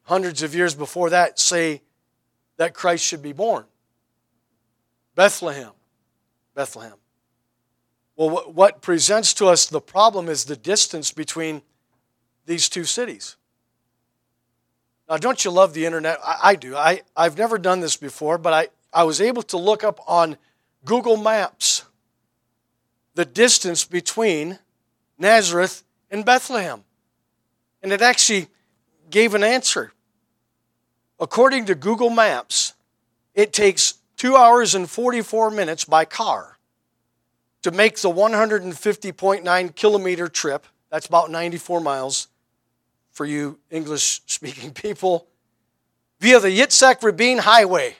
hundreds 0.05 0.43
of 0.43 0.55
years 0.55 0.75
before 0.75 1.11
that, 1.11 1.39
say 1.39 1.83
that 2.57 2.75
Christ 2.75 3.05
should 3.05 3.23
be 3.23 3.33
born? 3.33 3.65
Bethlehem. 5.15 5.73
Bethlehem. 6.55 6.97
Well, 8.17 8.51
what 8.53 8.83
presents 8.83 9.33
to 9.35 9.47
us 9.47 9.67
the 9.67 9.81
problem 9.81 10.29
is 10.29 10.45
the 10.45 10.57
distance 10.57 11.13
between 11.13 11.63
these 12.47 12.69
two 12.69 12.85
cities. 12.85 13.37
Now, 15.13 15.19
don't 15.19 15.45
you 15.45 15.51
love 15.51 15.75
the 15.75 15.85
internet? 15.85 16.19
I, 16.25 16.39
I 16.43 16.55
do. 16.55 16.75
I, 16.75 17.03
I've 17.15 17.37
never 17.37 17.59
done 17.59 17.81
this 17.81 17.99
before, 17.99 18.39
but 18.39 18.55
I, 18.55 18.69
I 18.95 19.05
was 19.05 19.21
able 19.21 19.43
to 19.43 19.59
look 19.59 19.85
up 19.85 20.01
on 20.09 20.39
Google 20.87 21.19
Maps 21.19 21.85
the 23.15 23.27
distance 23.27 23.85
between 23.85 24.59
Nazareth 25.19 25.85
and 26.11 26.25
Bethlehem. 26.25 26.83
And 27.83 27.93
it 27.93 28.01
actually 28.01 28.49
gave 29.11 29.35
an 29.35 29.45
answer. 29.45 29.93
According 31.21 31.67
to 31.67 31.75
Google 31.75 32.09
Maps, 32.09 32.73
it 33.35 33.53
takes 33.53 33.99
two 34.17 34.35
hours 34.35 34.75
and 34.75 34.89
44 34.89 35.51
minutes 35.51 35.85
by 35.85 36.07
car 36.07 36.57
to 37.61 37.71
make 37.71 37.99
the 37.99 38.09
150.9 38.09 39.75
kilometer 39.75 40.29
trip. 40.29 40.67
That's 40.89 41.05
about 41.05 41.31
94 41.31 41.81
miles 41.83 42.29
for 43.13 43.25
you 43.25 43.59
English 43.71 44.23
speaking 44.27 44.71
people, 44.75 45.27
via 46.21 46.41
the 46.41 46.49
Yitzhak 46.49 47.03
Rabin 47.03 47.39
Highway. 47.39 47.97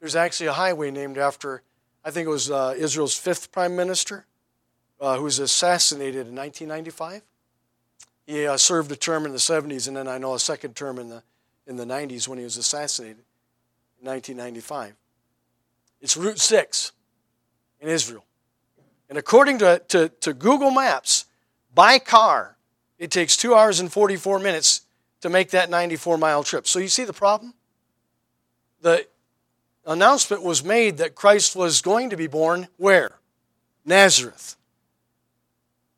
There's 0.00 0.16
actually 0.16 0.46
a 0.46 0.52
highway 0.52 0.90
named 0.90 1.18
after, 1.18 1.62
I 2.04 2.10
think 2.10 2.26
it 2.26 2.30
was 2.30 2.50
uh, 2.50 2.74
Israel's 2.76 3.16
fifth 3.16 3.50
prime 3.50 3.74
minister, 3.74 4.26
uh, 5.00 5.16
who 5.16 5.24
was 5.24 5.38
assassinated 5.38 6.28
in 6.28 6.36
1995. 6.36 7.22
He 8.26 8.46
uh, 8.46 8.56
served 8.56 8.92
a 8.92 8.96
term 8.96 9.24
in 9.26 9.32
the 9.32 9.38
70s, 9.38 9.88
and 9.88 9.96
then 9.96 10.06
I 10.06 10.18
know 10.18 10.34
a 10.34 10.38
second 10.38 10.76
term 10.76 10.98
in 10.98 11.08
the, 11.08 11.22
in 11.66 11.76
the 11.76 11.84
90s 11.84 12.28
when 12.28 12.38
he 12.38 12.44
was 12.44 12.56
assassinated 12.56 13.24
in 14.00 14.08
1995. 14.08 14.94
It's 16.00 16.16
Route 16.16 16.38
6 16.38 16.92
in 17.80 17.88
Israel. 17.88 18.24
And 19.08 19.16
according 19.16 19.58
to, 19.60 19.82
to, 19.88 20.10
to 20.20 20.34
Google 20.34 20.70
Maps, 20.70 21.24
by 21.74 21.98
car, 21.98 22.57
it 22.98 23.10
takes 23.10 23.36
two 23.36 23.54
hours 23.54 23.80
and 23.80 23.90
44 23.90 24.38
minutes 24.38 24.82
to 25.20 25.28
make 25.28 25.50
that 25.50 25.70
94 25.70 26.18
mile 26.18 26.42
trip. 26.42 26.66
So 26.66 26.78
you 26.78 26.88
see 26.88 27.04
the 27.04 27.12
problem? 27.12 27.54
The 28.80 29.06
announcement 29.86 30.42
was 30.42 30.64
made 30.64 30.98
that 30.98 31.14
Christ 31.14 31.56
was 31.56 31.80
going 31.80 32.10
to 32.10 32.16
be 32.16 32.26
born 32.26 32.68
where? 32.76 33.12
Nazareth. 33.84 34.56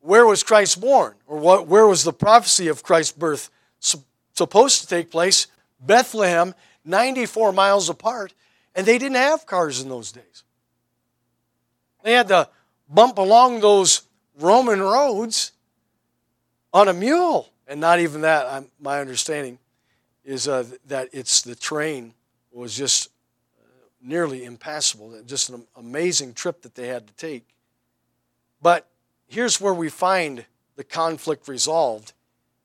Where 0.01 0.27
was 0.27 0.43
Christ 0.43 0.81
born? 0.81 1.15
Or 1.27 1.39
what, 1.39 1.67
where 1.67 1.87
was 1.87 2.05
the 2.05 2.13
prophecy 2.13 2.69
of 2.69 2.83
Christ's 2.83 3.13
birth 3.13 3.51
supposed 4.35 4.81
to 4.81 4.87
take 4.87 5.11
place? 5.11 5.47
Bethlehem, 5.81 6.55
94 6.85 7.53
miles 7.53 7.89
apart, 7.89 8.33
and 8.75 8.87
they 8.87 8.99
didn't 8.99 9.17
have 9.17 9.47
cars 9.47 9.81
in 9.83 9.89
those 9.89 10.13
days. 10.13 10.45
They 12.03 12.13
had 12.13 12.29
to 12.29 12.49
bump 12.89 13.19
along 13.19 13.61
those 13.61 14.03
Roman 14.39 14.81
roads 14.81 15.53
on 16.73 16.89
a 16.89 16.93
mule. 16.93 17.49
And 17.67 17.81
not 17.81 18.01
even 18.01 18.23
that, 18.23 18.47
I'm, 18.47 18.67
my 18.81 19.01
understanding 19.01 19.59
is 20.25 20.49
uh, 20.49 20.65
that 20.87 21.09
it's 21.13 21.43
the 21.43 21.55
train 21.55 22.15
was 22.53 22.77
just 22.77 23.11
uh, 23.61 23.67
nearly 24.03 24.45
impassable. 24.45 25.21
Just 25.27 25.51
an 25.51 25.65
amazing 25.77 26.35
trip 26.35 26.63
that 26.63 26.75
they 26.75 26.89
had 26.89 27.07
to 27.07 27.15
take. 27.15 27.47
But 28.61 28.89
here's 29.27 29.61
where 29.61 29.75
we 29.75 29.89
find 29.89 30.45
the 30.77 30.85
conflict 30.85 31.49
resolved. 31.49 32.13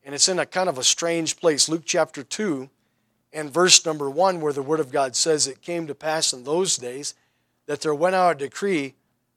And 0.04 0.14
it's 0.14 0.30
in 0.30 0.40
a 0.40 0.46
kind 0.46 0.70
of 0.70 0.78
a 0.78 0.84
strange 0.84 1.38
place. 1.38 1.70
Luke 1.70 1.84
chapter 1.86 2.24
2 2.24 2.70
and 3.34 3.52
verse 3.52 3.86
number 3.86 4.10
1, 4.10 4.42
where 4.42 4.54
the 4.54 4.62
Word 4.62 4.80
of 4.80 4.92
God 4.92 5.16
says, 5.16 5.48
It 5.48 5.62
came 5.62 5.88
to 5.88 5.96
pass 5.96 6.34
in 6.34 6.44
those 6.44 6.78
days 6.78 7.16
that 7.66 7.82
there 7.82 7.96
went 7.96 8.16
out 8.16 8.36
a 8.36 8.46
decree 8.46 8.96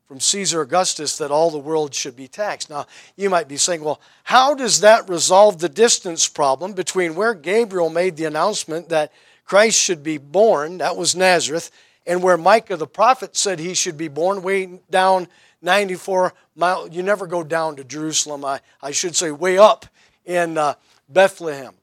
from 0.09 0.21
Caesar 0.21 0.63
Augustus 0.63 1.19
that 1.19 1.31
all 1.31 1.51
the 1.51 1.59
world 1.59 1.95
should 1.95 2.17
be 2.17 2.27
taxed. 2.27 2.71
Now, 2.71 2.87
you 3.15 3.29
might 3.29 3.47
be 3.47 3.59
saying, 3.59 3.85
well, 3.85 4.01
how 4.25 4.55
does 4.55 4.81
that 4.81 5.07
resolve 5.07 5.59
the 5.59 5.69
distance 5.69 6.27
problem 6.27 6.73
between 6.73 7.15
where 7.15 7.35
Gabriel 7.35 7.91
made 7.91 8.17
the 8.17 8.25
announcement 8.25 8.89
that 8.89 9.13
Christ 9.45 9.79
should 9.79 10.03
be 10.03 10.17
born, 10.17 10.79
that 10.79 10.97
was 10.97 11.15
Nazareth, 11.15 11.71
and 12.07 12.23
where 12.23 12.39
Micah 12.39 12.79
the 12.79 12.87
prophet 12.87 13.37
said 13.37 13.59
he 13.59 13.75
should 13.75 13.99
be 13.99 14.09
born, 14.09 14.41
way 14.41 14.81
down 14.91 15.29
94 15.61 16.33
miles? 16.57 16.89
You 16.91 17.03
never 17.03 17.27
go 17.27 17.45
down 17.45 17.77
to 17.77 17.85
Jerusalem, 17.85 18.47
I, 18.47 18.61
I 18.81 18.93
should 18.93 19.15
say, 19.15 19.31
way 19.31 19.59
up 19.59 19.85
in 20.25 20.57
uh, 20.57 20.75
Bethlehem. 21.11 21.75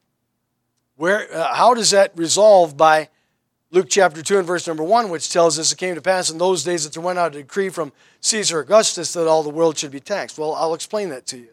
Where, 0.96 1.32
uh, 1.32 1.54
how 1.54 1.74
does 1.74 1.92
that 1.92 2.10
resolve 2.16 2.76
by 2.76 3.08
Luke 3.76 3.88
chapter 3.90 4.22
2 4.22 4.38
and 4.38 4.46
verse 4.46 4.66
number 4.66 4.82
1, 4.82 5.10
which 5.10 5.30
tells 5.30 5.58
us 5.58 5.70
it 5.70 5.76
came 5.76 5.94
to 5.94 6.00
pass 6.00 6.30
in 6.30 6.38
those 6.38 6.64
days 6.64 6.84
that 6.84 6.94
there 6.94 7.02
went 7.02 7.18
out 7.18 7.34
a 7.34 7.42
decree 7.42 7.68
from 7.68 7.92
Caesar 8.22 8.60
Augustus 8.60 9.12
that 9.12 9.28
all 9.28 9.42
the 9.42 9.50
world 9.50 9.76
should 9.76 9.90
be 9.90 10.00
taxed? 10.00 10.38
Well, 10.38 10.54
I'll 10.54 10.72
explain 10.72 11.10
that 11.10 11.26
to 11.26 11.36
you. 11.36 11.50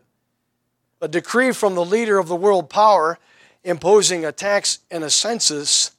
A 1.02 1.10
decree 1.10 1.52
from 1.52 1.76
the 1.76 1.84
leader 1.84 2.18
of 2.18 2.30
the 2.30 2.36
world 2.38 2.70
power 2.70 3.20
imposing 3.66 4.24
a 4.24 4.32
tax 4.32 4.80
and 4.90 5.04
a 5.04 5.10
census, 5.10 5.92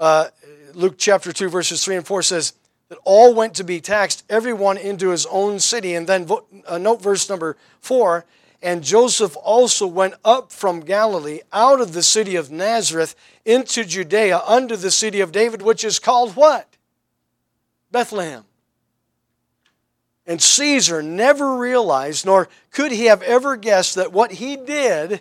uh, 0.00 0.26
Luke 0.72 0.96
chapter 0.98 1.32
2, 1.32 1.48
verses 1.48 1.84
3 1.84 1.98
and 1.98 2.06
4 2.06 2.22
says 2.22 2.54
that 2.88 2.98
all 3.04 3.32
went 3.32 3.54
to 3.54 3.62
be 3.62 3.80
taxed, 3.80 4.24
everyone 4.28 4.76
into 4.76 5.10
his 5.10 5.24
own 5.26 5.60
city. 5.60 5.94
And 5.94 6.08
then 6.08 6.28
uh, 6.66 6.78
note 6.78 7.00
verse 7.00 7.30
number 7.30 7.56
4 7.78 8.24
and 8.64 8.82
Joseph 8.82 9.36
also 9.42 9.86
went 9.86 10.14
up 10.24 10.50
from 10.50 10.80
Galilee 10.80 11.40
out 11.52 11.82
of 11.82 11.92
the 11.92 12.02
city 12.02 12.34
of 12.34 12.50
Nazareth 12.50 13.14
into 13.44 13.84
Judea 13.84 14.40
under 14.46 14.74
the 14.74 14.90
city 14.90 15.20
of 15.20 15.32
David, 15.32 15.60
which 15.60 15.84
is 15.84 15.98
called 15.98 16.34
what? 16.34 16.66
Bethlehem. 17.92 18.44
And 20.26 20.40
Caesar 20.40 21.02
never 21.02 21.58
realized, 21.58 22.24
nor 22.24 22.48
could 22.70 22.90
he 22.90 23.04
have 23.04 23.20
ever 23.22 23.56
guessed, 23.56 23.96
that 23.96 24.12
what 24.12 24.32
he 24.32 24.56
did 24.56 25.20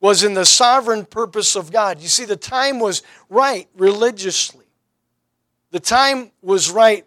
was 0.00 0.22
in 0.22 0.34
the 0.34 0.46
sovereign 0.46 1.06
purpose 1.06 1.56
of 1.56 1.72
God. 1.72 2.00
You 2.00 2.06
see, 2.06 2.24
the 2.24 2.36
time 2.36 2.78
was 2.78 3.02
right 3.28 3.66
religiously, 3.76 4.66
the 5.72 5.80
time 5.80 6.30
was 6.40 6.70
right 6.70 7.04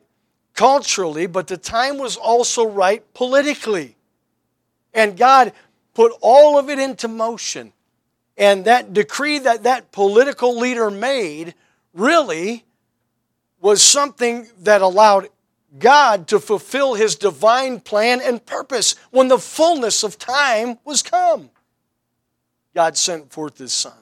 culturally, 0.55 1.25
but 1.25 1.47
the 1.47 1.55
time 1.55 1.97
was 1.97 2.17
also 2.17 2.67
right 2.67 3.01
politically. 3.13 3.95
And 4.93 5.17
God 5.17 5.53
put 5.93 6.13
all 6.21 6.57
of 6.57 6.69
it 6.69 6.79
into 6.79 7.07
motion. 7.07 7.73
And 8.37 8.65
that 8.65 8.93
decree 8.93 9.39
that 9.39 9.63
that 9.63 9.91
political 9.91 10.57
leader 10.57 10.89
made 10.89 11.53
really 11.93 12.65
was 13.59 13.83
something 13.83 14.47
that 14.59 14.81
allowed 14.81 15.29
God 15.77 16.27
to 16.29 16.39
fulfill 16.39 16.95
his 16.95 17.15
divine 17.15 17.79
plan 17.79 18.19
and 18.21 18.45
purpose 18.45 18.95
when 19.11 19.27
the 19.27 19.37
fullness 19.37 20.03
of 20.03 20.17
time 20.17 20.79
was 20.83 21.01
come. 21.01 21.49
God 22.73 22.97
sent 22.97 23.31
forth 23.31 23.57
his 23.57 23.71
son. 23.71 23.93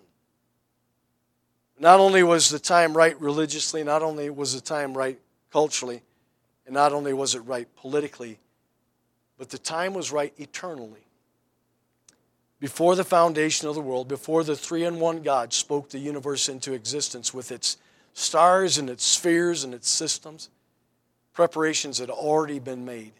Not 1.77 1.99
only 1.99 2.23
was 2.23 2.49
the 2.49 2.59
time 2.59 2.95
right 2.95 3.19
religiously, 3.21 3.83
not 3.83 4.03
only 4.03 4.29
was 4.29 4.53
the 4.53 4.61
time 4.61 4.97
right 4.97 5.19
culturally, 5.51 6.01
and 6.65 6.73
not 6.73 6.91
only 6.91 7.13
was 7.13 7.35
it 7.35 7.39
right 7.39 7.67
politically, 7.75 8.37
but 9.39 9.49
the 9.49 9.57
time 9.57 9.93
was 9.95 10.11
right 10.11 10.33
eternally. 10.37 10.99
Before 12.59 12.95
the 12.95 13.05
foundation 13.05 13.69
of 13.69 13.75
the 13.75 13.81
world, 13.81 14.09
before 14.09 14.43
the 14.43 14.55
three 14.55 14.83
in 14.83 14.99
one 14.99 15.21
God 15.21 15.53
spoke 15.53 15.89
the 15.89 15.97
universe 15.97 16.49
into 16.49 16.73
existence 16.73 17.33
with 17.33 17.51
its 17.51 17.77
stars 18.13 18.77
and 18.77 18.89
its 18.89 19.05
spheres 19.05 19.63
and 19.63 19.73
its 19.73 19.89
systems, 19.89 20.49
preparations 21.33 21.99
had 21.99 22.09
already 22.09 22.59
been 22.59 22.83
made. 22.83 23.13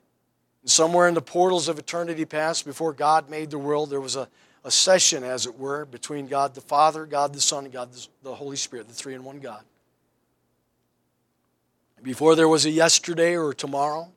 And 0.62 0.70
somewhere 0.70 1.08
in 1.08 1.14
the 1.14 1.22
portals 1.22 1.70
of 1.70 1.80
eternity 1.80 2.26
past, 2.26 2.66
before 2.66 2.92
God 2.92 3.30
made 3.30 3.50
the 3.50 3.58
world, 3.58 3.90
there 3.90 4.02
was 4.02 4.18
a, 4.18 4.28
a 4.66 4.72
session, 4.72 5.24
as 5.24 5.46
it 5.46 5.58
were, 5.58 5.86
between 5.86 6.28
God 6.28 6.54
the 6.54 6.60
Father, 6.60 7.06
God 7.06 7.34
the 7.34 7.40
Son, 7.40 7.64
and 7.64 7.74
God 7.74 7.90
the 8.24 8.36
Holy 8.36 8.58
Spirit, 8.58 8.90
the 8.90 8.94
three 8.94 9.14
in 9.14 9.24
one 9.24 9.40
God. 9.40 9.64
Before 12.04 12.36
there 12.36 12.50
was 12.50 12.66
a 12.66 12.70
yesterday 12.70 13.38
or 13.38 13.54
tomorrow, 13.54 14.12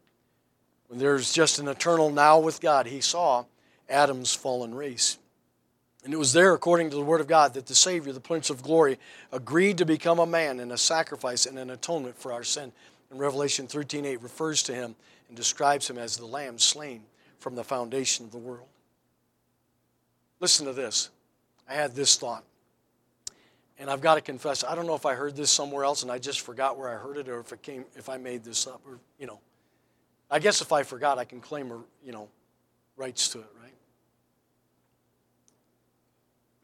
when 0.93 0.99
there's 0.99 1.33
just 1.33 1.59
an 1.59 1.69
eternal 1.69 2.11
now 2.11 2.39
with 2.39 2.61
God, 2.61 2.87
he 2.87 3.01
saw 3.01 3.47
Adam's 3.89 4.35
fallen 4.35 4.75
race. 4.75 5.17
And 6.05 6.13
it 6.13 6.19
was 6.19 6.35
there, 6.35 6.53
according 6.53 6.91
to 6.91 6.97
the 6.97 7.03
Word 7.03 7.23
of 7.23 7.27
God, 7.27 7.55
that 7.55 7.65
the 7.65 7.75
Savior, 7.75 8.13
the 8.13 8.21
Prince 8.21 8.51
of 8.51 8.63
Glory, 8.63 8.99
agreed 9.33 9.79
to 9.79 9.87
become 9.87 10.19
a 10.19 10.27
man 10.27 10.61
and 10.61 10.71
a 10.71 10.77
sacrifice 10.77 11.47
and 11.47 11.59
an 11.59 11.71
atonement 11.71 12.19
for 12.19 12.31
our 12.31 12.45
sin. 12.45 12.73
And 13.11 13.19
Revelation 13.19 13.67
13.8 13.67 14.23
refers 14.23 14.63
to 14.65 14.75
him 14.75 14.95
and 15.29 15.35
describes 15.35 15.89
him 15.89 15.97
as 15.97 16.19
the 16.19 16.27
Lamb 16.27 16.59
slain 16.59 17.01
from 17.39 17.55
the 17.55 17.65
foundation 17.65 18.27
of 18.27 18.31
the 18.31 18.37
world. 18.37 18.69
Listen 20.41 20.67
to 20.67 20.75
this. 20.75 21.09
I 21.67 21.73
had 21.73 21.95
this 21.95 22.17
thought. 22.17 22.45
And 23.79 23.89
I've 23.89 24.03
got 24.03 24.17
to 24.17 24.21
confess, 24.21 24.63
I 24.63 24.75
don't 24.75 24.87
know 24.87 24.95
if 24.95 25.07
I 25.07 25.15
heard 25.15 25.37
this 25.37 25.51
somewhere 25.51 25.85
else 25.85 26.03
and 26.03 26.13
I 26.13 26.19
just 26.19 26.43
forgot 26.43 26.77
where 26.77 26.91
I 26.91 26.99
heard 26.99 27.17
it 27.17 27.31
or 27.31 27.41
if 27.41 27.51
it 27.51 27.63
came 27.63 27.87
if 27.97 28.11
I 28.11 28.19
made 28.19 28.45
this 28.45 28.67
up 28.67 28.83
or 28.87 28.99
you 29.19 29.27
know. 29.27 29.39
I 30.33 30.39
guess 30.39 30.63
if 30.63 30.73
I 30.73 30.83
forgot, 30.83 31.19
I 31.19 31.27
can 31.27 31.41
claim, 31.41 31.71
you 32.03 32.11
know, 32.11 32.27
rights 32.97 33.29
to 33.29 33.39
it, 33.39 33.47
right? 33.63 33.75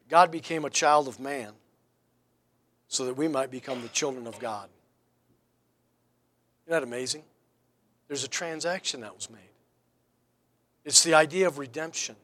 God 0.09 0.31
became 0.31 0.65
a 0.65 0.71
child 0.71 1.07
of 1.07 1.19
man 1.19 1.53
so 2.87 3.05
that 3.05 3.15
we 3.15 3.27
might 3.27 3.51
become 3.51 3.83
the 3.83 3.89
children 3.89 4.25
of 4.25 4.39
God. 4.39 4.67
Isn't 6.65 6.71
that 6.71 6.81
amazing? 6.81 7.21
There's 8.07 8.23
a 8.23 8.27
transaction 8.27 9.01
that 9.01 9.15
was 9.15 9.29
made. 9.29 9.39
It's 10.83 11.03
the 11.03 11.13
idea 11.13 11.45
of 11.45 11.59
redemption. 11.59 12.15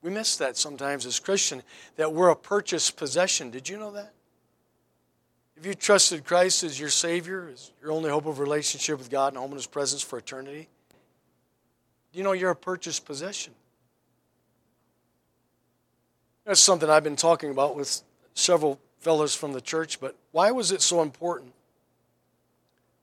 We 0.00 0.10
miss 0.10 0.38
that 0.38 0.56
sometimes 0.56 1.04
as 1.04 1.20
Christian, 1.20 1.62
that 1.96 2.14
we're 2.14 2.30
a 2.30 2.36
purchased 2.36 2.96
possession. 2.96 3.50
Did 3.50 3.68
you 3.68 3.78
know 3.78 3.92
that? 3.92 4.14
If 5.58 5.66
you 5.66 5.74
trusted 5.74 6.24
Christ 6.24 6.64
as 6.64 6.80
your 6.80 6.88
Savior, 6.88 7.50
as 7.52 7.72
your 7.82 7.92
only 7.92 8.08
hope 8.08 8.24
of 8.24 8.38
relationship 8.38 8.98
with 8.98 9.10
God 9.10 9.34
and 9.34 9.36
home 9.36 9.50
in 9.50 9.56
His 9.56 9.66
presence 9.66 10.00
for 10.00 10.18
eternity, 10.18 10.68
you 12.14 12.22
know 12.22 12.32
you're 12.32 12.50
a 12.50 12.56
purchased 12.56 13.04
possession. 13.04 13.52
That's 16.44 16.60
something 16.60 16.88
I've 16.88 17.04
been 17.04 17.16
talking 17.16 17.50
about 17.50 17.74
with 17.74 18.02
several 18.34 18.78
fellows 19.00 19.34
from 19.34 19.52
the 19.52 19.60
church, 19.60 20.00
but 20.00 20.16
why 20.32 20.50
was 20.50 20.72
it 20.72 20.80
so 20.80 21.02
important? 21.02 21.52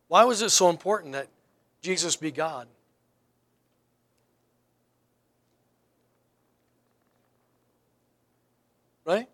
Why 0.07 0.23
was 0.23 0.41
it 0.41 0.49
so 0.49 0.69
important 0.69 1.13
that 1.13 1.27
Jesus 1.81 2.15
be 2.15 2.31
God? 2.31 2.67
Right? 9.05 9.27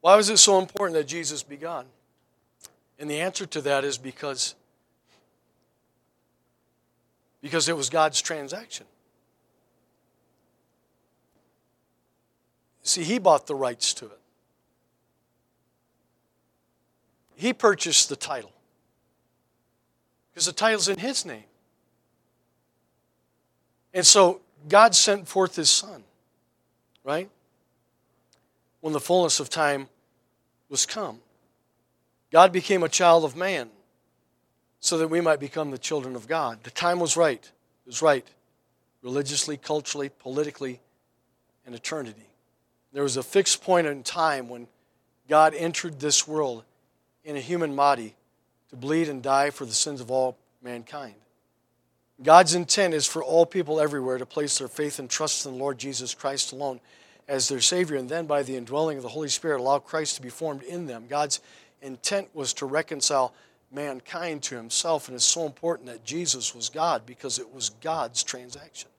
Why 0.00 0.16
was 0.16 0.30
it 0.30 0.38
so 0.38 0.58
important 0.58 0.96
that 0.96 1.06
Jesus 1.06 1.42
be 1.42 1.56
God? 1.56 1.86
And 2.98 3.10
the 3.10 3.20
answer 3.20 3.46
to 3.46 3.60
that 3.62 3.84
is 3.84 3.98
because 3.98 4.54
because 7.48 7.66
it 7.66 7.74
was 7.74 7.88
God's 7.88 8.20
transaction. 8.20 8.84
See, 12.82 13.04
he 13.04 13.18
bought 13.18 13.46
the 13.46 13.54
rights 13.54 13.94
to 13.94 14.04
it. 14.04 14.20
He 17.36 17.54
purchased 17.54 18.10
the 18.10 18.16
title. 18.16 18.52
Because 20.30 20.44
the 20.44 20.52
title's 20.52 20.88
in 20.88 20.98
his 20.98 21.24
name. 21.24 21.44
And 23.94 24.04
so 24.04 24.42
God 24.68 24.94
sent 24.94 25.26
forth 25.26 25.56
his 25.56 25.70
son, 25.70 26.04
right? 27.02 27.30
When 28.82 28.92
the 28.92 29.00
fullness 29.00 29.40
of 29.40 29.48
time 29.48 29.88
was 30.68 30.84
come. 30.84 31.20
God 32.30 32.52
became 32.52 32.82
a 32.82 32.90
child 32.90 33.24
of 33.24 33.36
man 33.36 33.70
so 34.80 34.98
that 34.98 35.08
we 35.08 35.20
might 35.20 35.40
become 35.40 35.70
the 35.70 35.78
children 35.78 36.14
of 36.14 36.28
God. 36.28 36.62
The 36.62 36.70
time 36.70 37.00
was 37.00 37.16
right. 37.16 37.42
It 37.42 37.86
was 37.86 38.02
right 38.02 38.26
religiously, 39.02 39.56
culturally, 39.56 40.08
politically, 40.08 40.80
and 41.64 41.74
eternity. 41.74 42.26
There 42.92 43.02
was 43.02 43.16
a 43.16 43.22
fixed 43.22 43.62
point 43.62 43.86
in 43.86 44.02
time 44.02 44.48
when 44.48 44.66
God 45.28 45.54
entered 45.54 46.00
this 46.00 46.26
world 46.26 46.64
in 47.24 47.36
a 47.36 47.40
human 47.40 47.76
body 47.76 48.14
to 48.70 48.76
bleed 48.76 49.08
and 49.08 49.22
die 49.22 49.50
for 49.50 49.64
the 49.64 49.72
sins 49.72 50.00
of 50.00 50.10
all 50.10 50.36
mankind. 50.62 51.14
God's 52.22 52.54
intent 52.54 52.94
is 52.94 53.06
for 53.06 53.22
all 53.22 53.46
people 53.46 53.80
everywhere 53.80 54.18
to 54.18 54.26
place 54.26 54.58
their 54.58 54.68
faith 54.68 54.98
and 54.98 55.08
trust 55.08 55.46
in 55.46 55.52
the 55.52 55.58
Lord 55.58 55.78
Jesus 55.78 56.14
Christ 56.14 56.52
alone 56.52 56.80
as 57.28 57.48
their 57.48 57.60
Savior, 57.60 57.96
and 57.96 58.08
then 58.08 58.26
by 58.26 58.42
the 58.42 58.56
indwelling 58.56 58.96
of 58.96 59.02
the 59.02 59.10
Holy 59.10 59.28
Spirit, 59.28 59.60
allow 59.60 59.78
Christ 59.78 60.16
to 60.16 60.22
be 60.22 60.30
formed 60.30 60.62
in 60.62 60.86
them. 60.86 61.06
God's 61.08 61.40
intent 61.82 62.28
was 62.34 62.54
to 62.54 62.66
reconcile 62.66 63.34
mankind 63.72 64.42
to 64.44 64.56
himself. 64.56 65.08
And 65.08 65.14
it's 65.14 65.24
so 65.24 65.46
important 65.46 65.88
that 65.88 66.04
Jesus 66.04 66.54
was 66.54 66.68
God 66.68 67.06
because 67.06 67.38
it 67.38 67.52
was 67.52 67.70
God's 67.80 68.22
transaction. 68.22 68.90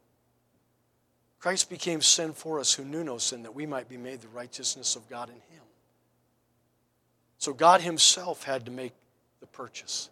Christ 1.39 1.69
became 1.69 2.01
sin 2.01 2.33
for 2.33 2.59
us 2.59 2.73
who 2.73 2.83
knew 2.83 3.03
no 3.03 3.17
sin, 3.17 3.43
that 3.43 3.55
we 3.55 3.65
might 3.65 3.87
be 3.87 3.97
made 3.97 4.21
the 4.21 4.27
righteousness 4.27 4.95
of 4.95 5.09
God 5.09 5.29
in 5.29 5.35
him. 5.35 5.63
So 7.37 7.53
God 7.53 7.79
himself 7.81 8.43
had 8.43 8.65
to 8.65 8.71
make 8.71 8.91
the 9.39 9.47
purchase. 9.47 10.09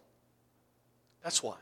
That's 1.22 1.42
why. 1.42 1.56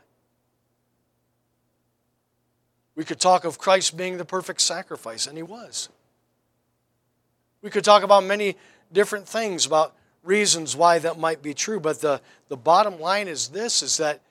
We 2.95 3.03
could 3.03 3.19
talk 3.19 3.43
of 3.43 3.59
Christ 3.59 3.97
being 3.97 4.17
the 4.17 4.25
perfect 4.25 4.61
sacrifice, 4.61 5.27
and 5.27 5.35
he 5.35 5.43
was. 5.43 5.89
We 7.61 7.69
could 7.69 7.83
talk 7.83 8.03
about 8.03 8.23
many 8.23 8.55
different 8.93 9.27
things 9.27 9.65
about 9.65 9.93
reasons 10.27 10.75
why 10.75 10.99
that 10.99 11.17
might 11.17 11.41
be 11.41 11.53
true, 11.53 11.79
but 11.79 12.01
the, 12.01 12.21
the 12.49 12.57
bottom 12.57 12.99
line 12.99 13.27
is 13.27 13.47
this 13.47 13.81
is 13.81 13.97
that 13.97 14.21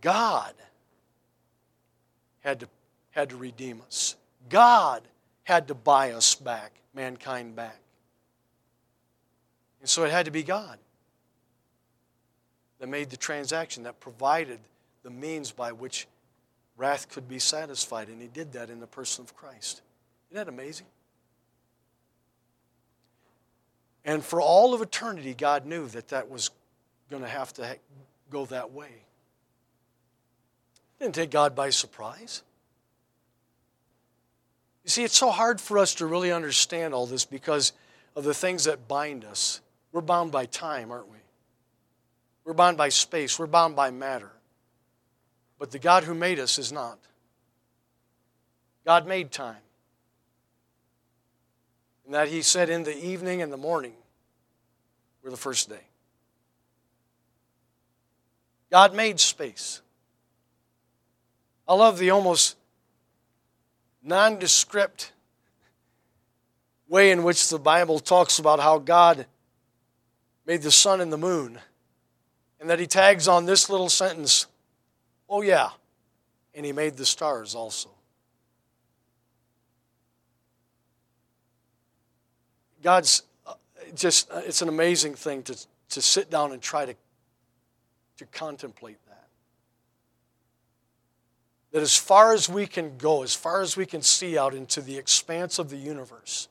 God 0.00 0.54
had 2.40 2.60
to, 2.60 2.68
had 3.10 3.30
to 3.30 3.36
redeem 3.36 3.82
us. 3.86 4.16
God 4.48 5.02
had 5.44 5.68
to 5.68 5.74
buy 5.74 6.12
us 6.12 6.34
back, 6.34 6.72
mankind 6.94 7.54
back. 7.54 7.78
And 9.80 9.88
so 9.88 10.04
it 10.04 10.10
had 10.10 10.24
to 10.24 10.32
be 10.32 10.42
God 10.42 10.78
that 12.78 12.88
made 12.88 13.10
the 13.10 13.16
transaction, 13.16 13.84
that 13.84 14.00
provided 14.00 14.58
the 15.02 15.10
means 15.10 15.50
by 15.50 15.72
which 15.72 16.06
wrath 16.76 17.08
could 17.08 17.28
be 17.28 17.38
satisfied. 17.38 18.08
And 18.08 18.20
he 18.20 18.28
did 18.28 18.52
that 18.52 18.70
in 18.70 18.80
the 18.80 18.86
person 18.86 19.24
of 19.24 19.36
Christ. 19.36 19.82
Isn't 20.30 20.44
that 20.44 20.52
amazing? 20.52 20.86
And 24.06 24.24
for 24.24 24.40
all 24.40 24.72
of 24.72 24.80
eternity, 24.80 25.34
God 25.34 25.66
knew 25.66 25.88
that 25.88 26.08
that 26.08 26.30
was 26.30 26.50
going 27.10 27.22
to 27.22 27.28
have 27.28 27.52
to 27.54 27.76
go 28.30 28.46
that 28.46 28.70
way. 28.72 28.86
It 30.98 31.04
didn't 31.04 31.16
take 31.16 31.30
God 31.30 31.56
by 31.56 31.70
surprise. 31.70 32.42
You 34.84 34.90
see, 34.90 35.02
it's 35.02 35.18
so 35.18 35.30
hard 35.30 35.60
for 35.60 35.76
us 35.78 35.96
to 35.96 36.06
really 36.06 36.30
understand 36.30 36.94
all 36.94 37.06
this 37.06 37.24
because 37.24 37.72
of 38.14 38.22
the 38.22 38.32
things 38.32 38.64
that 38.64 38.86
bind 38.86 39.24
us. 39.24 39.60
We're 39.90 40.00
bound 40.00 40.30
by 40.30 40.46
time, 40.46 40.92
aren't 40.92 41.10
we? 41.10 41.18
We're 42.44 42.54
bound 42.54 42.76
by 42.76 42.90
space. 42.90 43.40
We're 43.40 43.48
bound 43.48 43.74
by 43.74 43.90
matter. 43.90 44.30
But 45.58 45.72
the 45.72 45.80
God 45.80 46.04
who 46.04 46.14
made 46.14 46.38
us 46.38 46.60
is 46.60 46.70
not. 46.70 46.98
God 48.84 49.08
made 49.08 49.32
time. 49.32 49.56
And 52.06 52.14
that 52.14 52.28
He 52.28 52.40
said 52.42 52.70
in 52.70 52.84
the 52.84 52.96
evening 52.96 53.42
and 53.42 53.52
the 53.52 53.58
morning 53.58 53.92
were 55.22 55.30
the 55.30 55.36
first 55.36 55.68
day. 55.68 55.82
God 58.70 58.94
made 58.94 59.20
space. 59.20 59.82
I 61.68 61.74
love 61.74 61.98
the 61.98 62.10
almost 62.10 62.56
nondescript 64.02 65.12
way 66.88 67.10
in 67.10 67.24
which 67.24 67.48
the 67.48 67.58
Bible 67.58 67.98
talks 67.98 68.38
about 68.38 68.60
how 68.60 68.78
God 68.78 69.26
made 70.46 70.62
the 70.62 70.70
sun 70.70 71.00
and 71.00 71.12
the 71.12 71.18
moon, 71.18 71.58
and 72.60 72.70
that 72.70 72.78
he 72.78 72.86
tags 72.86 73.26
on 73.26 73.46
this 73.46 73.68
little 73.68 73.88
sentence, 73.88 74.46
oh 75.28 75.42
yeah, 75.42 75.70
and 76.54 76.64
he 76.64 76.72
made 76.72 76.96
the 76.96 77.06
stars 77.06 77.56
also. 77.56 77.90
God's 82.86 83.24
uh, 83.44 83.54
just, 83.96 84.30
uh, 84.30 84.42
it's 84.46 84.62
an 84.62 84.68
amazing 84.68 85.16
thing 85.16 85.42
to, 85.42 85.58
to 85.88 86.00
sit 86.00 86.30
down 86.30 86.52
and 86.52 86.62
try 86.62 86.86
to, 86.86 86.94
to 88.18 88.26
contemplate 88.26 88.98
that. 89.08 89.26
That 91.72 91.82
as 91.82 91.96
far 91.96 92.32
as 92.32 92.48
we 92.48 92.64
can 92.68 92.96
go, 92.96 93.24
as 93.24 93.34
far 93.34 93.60
as 93.60 93.76
we 93.76 93.86
can 93.86 94.02
see 94.02 94.38
out 94.38 94.54
into 94.54 94.80
the 94.80 94.96
expanse 94.98 95.58
of 95.58 95.68
the 95.68 95.76
universe, 95.76 96.46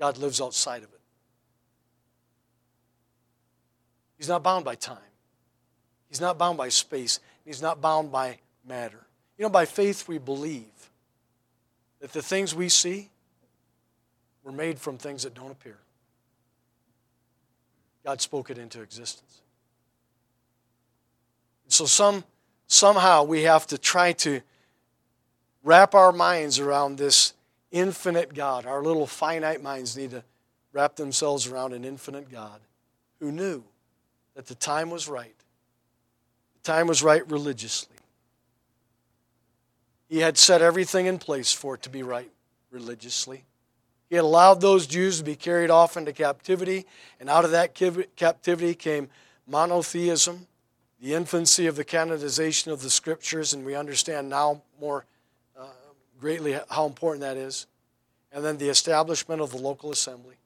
God 0.00 0.16
lives 0.16 0.40
outside 0.40 0.82
of 0.82 0.88
it. 0.90 1.00
He's 4.16 4.28
not 4.28 4.42
bound 4.42 4.64
by 4.64 4.74
time. 4.74 4.96
He's 6.08 6.22
not 6.22 6.38
bound 6.38 6.56
by 6.56 6.70
space. 6.70 7.20
He's 7.44 7.60
not 7.60 7.82
bound 7.82 8.10
by 8.10 8.38
matter. 8.66 9.04
You 9.36 9.42
know, 9.42 9.50
by 9.50 9.66
faith 9.66 10.08
we 10.08 10.16
believe 10.16 10.90
that 12.00 12.14
the 12.14 12.22
things 12.22 12.54
we 12.54 12.70
see 12.70 13.10
were 14.44 14.52
made 14.52 14.78
from 14.78 14.98
things 14.98 15.22
that 15.22 15.34
don't 15.34 15.50
appear. 15.50 15.78
God 18.04 18.20
spoke 18.20 18.50
it 18.50 18.58
into 18.58 18.82
existence. 18.82 19.40
So 21.68 21.86
some 21.86 22.22
somehow 22.66 23.24
we 23.24 23.42
have 23.42 23.66
to 23.68 23.78
try 23.78 24.12
to 24.12 24.40
wrap 25.62 25.94
our 25.94 26.12
minds 26.12 26.58
around 26.58 26.98
this 26.98 27.32
infinite 27.72 28.34
God. 28.34 28.66
Our 28.66 28.82
little 28.82 29.06
finite 29.06 29.62
minds 29.62 29.96
need 29.96 30.10
to 30.10 30.22
wrap 30.72 30.96
themselves 30.96 31.46
around 31.46 31.72
an 31.72 31.84
infinite 31.84 32.30
God 32.30 32.60
who 33.20 33.32
knew 33.32 33.64
that 34.34 34.46
the 34.46 34.54
time 34.54 34.90
was 34.90 35.08
right. 35.08 35.34
The 36.62 36.72
time 36.72 36.86
was 36.86 37.02
right 37.02 37.28
religiously. 37.30 37.96
He 40.08 40.18
had 40.18 40.36
set 40.36 40.60
everything 40.60 41.06
in 41.06 41.18
place 41.18 41.52
for 41.52 41.74
it 41.74 41.82
to 41.82 41.90
be 41.90 42.02
right 42.02 42.30
religiously. 42.70 43.44
He 44.14 44.16
had 44.16 44.26
allowed 44.26 44.60
those 44.60 44.86
Jews 44.86 45.18
to 45.18 45.24
be 45.24 45.34
carried 45.34 45.70
off 45.70 45.96
into 45.96 46.12
captivity, 46.12 46.86
and 47.18 47.28
out 47.28 47.44
of 47.44 47.50
that 47.50 47.74
captivity 47.74 48.72
came 48.76 49.08
monotheism, 49.44 50.46
the 51.00 51.14
infancy 51.14 51.66
of 51.66 51.74
the 51.74 51.82
canonization 51.82 52.70
of 52.70 52.80
the 52.80 52.90
scriptures, 52.90 53.54
and 53.54 53.66
we 53.66 53.74
understand 53.74 54.28
now 54.28 54.62
more 54.80 55.04
uh, 55.58 55.64
greatly 56.20 56.56
how 56.70 56.86
important 56.86 57.22
that 57.22 57.36
is, 57.36 57.66
and 58.30 58.44
then 58.44 58.56
the 58.56 58.68
establishment 58.68 59.40
of 59.40 59.50
the 59.50 59.58
local 59.58 59.90
assembly. 59.90 60.36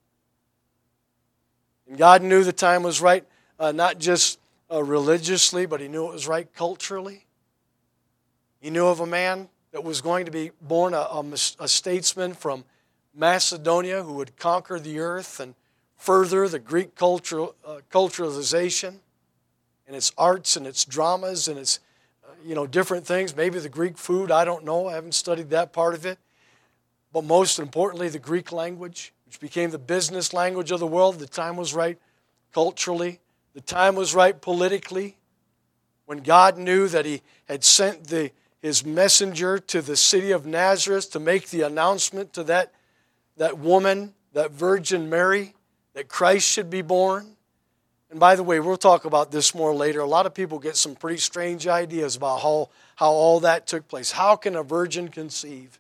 And 1.86 1.98
God 1.98 2.22
knew 2.22 2.44
the 2.44 2.54
time 2.54 2.82
was 2.82 3.02
right, 3.02 3.26
uh, 3.60 3.72
not 3.72 3.98
just 3.98 4.38
uh, 4.72 4.82
religiously, 4.82 5.66
but 5.66 5.78
He 5.78 5.88
knew 5.88 6.08
it 6.08 6.12
was 6.14 6.26
right 6.26 6.50
culturally. 6.54 7.26
He 8.62 8.70
knew 8.70 8.86
of 8.86 9.00
a 9.00 9.06
man 9.06 9.50
that 9.72 9.84
was 9.84 10.00
going 10.00 10.24
to 10.24 10.30
be 10.30 10.52
born 10.62 10.94
a, 10.94 11.00
a, 11.00 11.22
a 11.60 11.68
statesman 11.68 12.32
from 12.32 12.64
Macedonia 13.18 14.04
who 14.04 14.12
would 14.14 14.36
conquer 14.36 14.78
the 14.78 15.00
earth 15.00 15.40
and 15.40 15.54
further 15.96 16.48
the 16.48 16.60
Greek 16.60 16.94
cultural, 16.94 17.56
uh, 17.66 17.80
culturalization 17.90 19.00
and 19.88 19.96
its 19.96 20.12
arts 20.16 20.56
and 20.56 20.66
its 20.66 20.84
dramas 20.84 21.48
and 21.48 21.58
its 21.58 21.80
uh, 22.24 22.32
you 22.44 22.54
know 22.54 22.66
different 22.66 23.06
things 23.06 23.34
maybe 23.34 23.58
the 23.58 23.68
greek 23.68 23.98
food 23.98 24.30
i 24.30 24.44
don't 24.44 24.64
know 24.64 24.86
i 24.86 24.92
haven't 24.92 25.14
studied 25.14 25.50
that 25.50 25.72
part 25.72 25.94
of 25.94 26.06
it. 26.06 26.18
But 27.12 27.24
most 27.24 27.58
importantly 27.58 28.08
the 28.08 28.18
greek 28.18 28.52
language 28.52 29.12
which 29.26 29.40
became 29.40 29.70
the 29.70 29.78
business 29.78 30.32
language 30.32 30.70
of 30.70 30.78
the 30.78 30.86
world. 30.86 31.18
The 31.18 31.26
time 31.26 31.56
was 31.56 31.74
right 31.74 31.98
culturally. 32.52 33.20
The 33.52 33.60
time 33.60 33.94
was 33.94 34.14
right 34.14 34.40
politically. 34.40 35.16
When 36.06 36.18
god 36.18 36.56
knew 36.56 36.86
that 36.88 37.04
he 37.04 37.22
had 37.46 37.64
sent 37.64 38.04
the, 38.04 38.30
his 38.62 38.84
messenger 38.84 39.58
to 39.58 39.82
the 39.82 39.96
city 39.96 40.30
of 40.30 40.46
nazareth 40.46 41.10
to 41.12 41.20
make 41.20 41.48
the 41.48 41.62
announcement 41.62 42.32
to 42.34 42.44
that 42.44 42.72
that 43.38 43.58
woman, 43.58 44.14
that 44.34 44.50
Virgin 44.50 45.08
Mary, 45.08 45.54
that 45.94 46.08
Christ 46.08 46.46
should 46.46 46.70
be 46.70 46.82
born. 46.82 47.36
And 48.10 48.20
by 48.20 48.36
the 48.36 48.42
way, 48.42 48.60
we'll 48.60 48.76
talk 48.76 49.04
about 49.04 49.30
this 49.32 49.54
more 49.54 49.74
later. 49.74 50.00
A 50.00 50.06
lot 50.06 50.26
of 50.26 50.34
people 50.34 50.58
get 50.58 50.76
some 50.76 50.94
pretty 50.94 51.18
strange 51.18 51.66
ideas 51.66 52.16
about 52.16 52.40
how, 52.40 52.68
how 52.96 53.10
all 53.10 53.40
that 53.40 53.66
took 53.66 53.88
place. 53.88 54.12
How 54.12 54.36
can 54.36 54.56
a 54.56 54.62
virgin 54.62 55.08
conceive? 55.08 55.78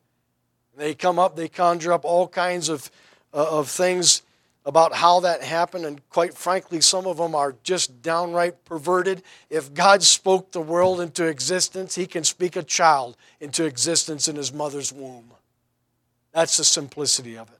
They 0.76 0.94
come 0.94 1.18
up, 1.18 1.36
they 1.36 1.48
conjure 1.48 1.92
up 1.92 2.04
all 2.04 2.28
kinds 2.28 2.68
of, 2.68 2.90
uh, 3.34 3.58
of 3.58 3.68
things 3.68 4.22
about 4.64 4.92
how 4.92 5.20
that 5.20 5.42
happened, 5.42 5.86
and 5.86 6.06
quite 6.10 6.34
frankly, 6.34 6.80
some 6.82 7.06
of 7.06 7.16
them 7.16 7.34
are 7.34 7.54
just 7.62 8.02
downright 8.02 8.64
perverted. 8.66 9.22
If 9.48 9.72
God 9.72 10.02
spoke 10.02 10.52
the 10.52 10.60
world 10.60 11.00
into 11.00 11.24
existence, 11.24 11.94
He 11.94 12.06
can 12.06 12.22
speak 12.22 12.54
a 12.54 12.62
child 12.62 13.16
into 13.40 13.64
existence 13.64 14.28
in 14.28 14.36
His 14.36 14.52
mother's 14.52 14.92
womb. 14.92 15.32
That's 16.32 16.56
the 16.56 16.64
simplicity 16.64 17.36
of 17.36 17.48
it. 17.48 17.58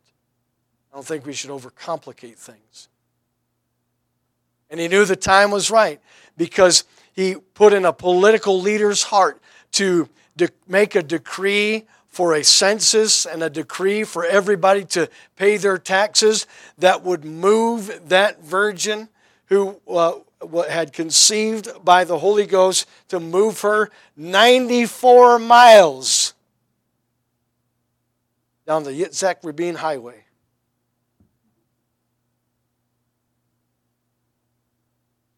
I 0.92 0.96
don't 0.96 1.06
think 1.06 1.26
we 1.26 1.32
should 1.32 1.50
overcomplicate 1.50 2.36
things. 2.36 2.88
And 4.70 4.80
he 4.80 4.88
knew 4.88 5.04
the 5.04 5.16
time 5.16 5.50
was 5.50 5.70
right 5.70 6.00
because 6.36 6.84
he 7.12 7.36
put 7.54 7.72
in 7.72 7.84
a 7.84 7.92
political 7.92 8.60
leader's 8.60 9.04
heart 9.04 9.40
to 9.72 10.08
de- 10.36 10.48
make 10.66 10.94
a 10.94 11.02
decree 11.02 11.86
for 12.08 12.34
a 12.34 12.42
census 12.42 13.26
and 13.26 13.42
a 13.42 13.50
decree 13.50 14.04
for 14.04 14.24
everybody 14.24 14.84
to 14.84 15.08
pay 15.36 15.56
their 15.56 15.78
taxes 15.78 16.46
that 16.78 17.02
would 17.02 17.24
move 17.24 18.08
that 18.08 18.42
virgin 18.42 19.08
who 19.46 19.80
uh, 19.88 20.12
had 20.68 20.92
conceived 20.92 21.68
by 21.84 22.04
the 22.04 22.18
Holy 22.18 22.46
Ghost 22.46 22.86
to 23.08 23.20
move 23.20 23.60
her 23.60 23.90
94 24.16 25.38
miles 25.38 26.34
down 28.68 28.84
the 28.84 28.92
Yitzhak 28.92 29.36
Rabin 29.44 29.76
Highway. 29.76 30.26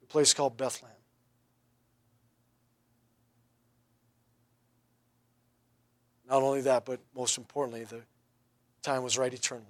A 0.03 0.07
place 0.07 0.35
called 0.35 0.57
Bethlehem. 0.57 0.97
Not 6.29 6.43
only 6.43 6.63
that, 6.63 6.85
but 6.85 6.99
most 7.15 7.39
importantly, 7.39 7.85
the 7.85 8.01
time 8.83 9.05
was 9.05 9.17
right 9.17 9.33
eternally. 9.33 9.65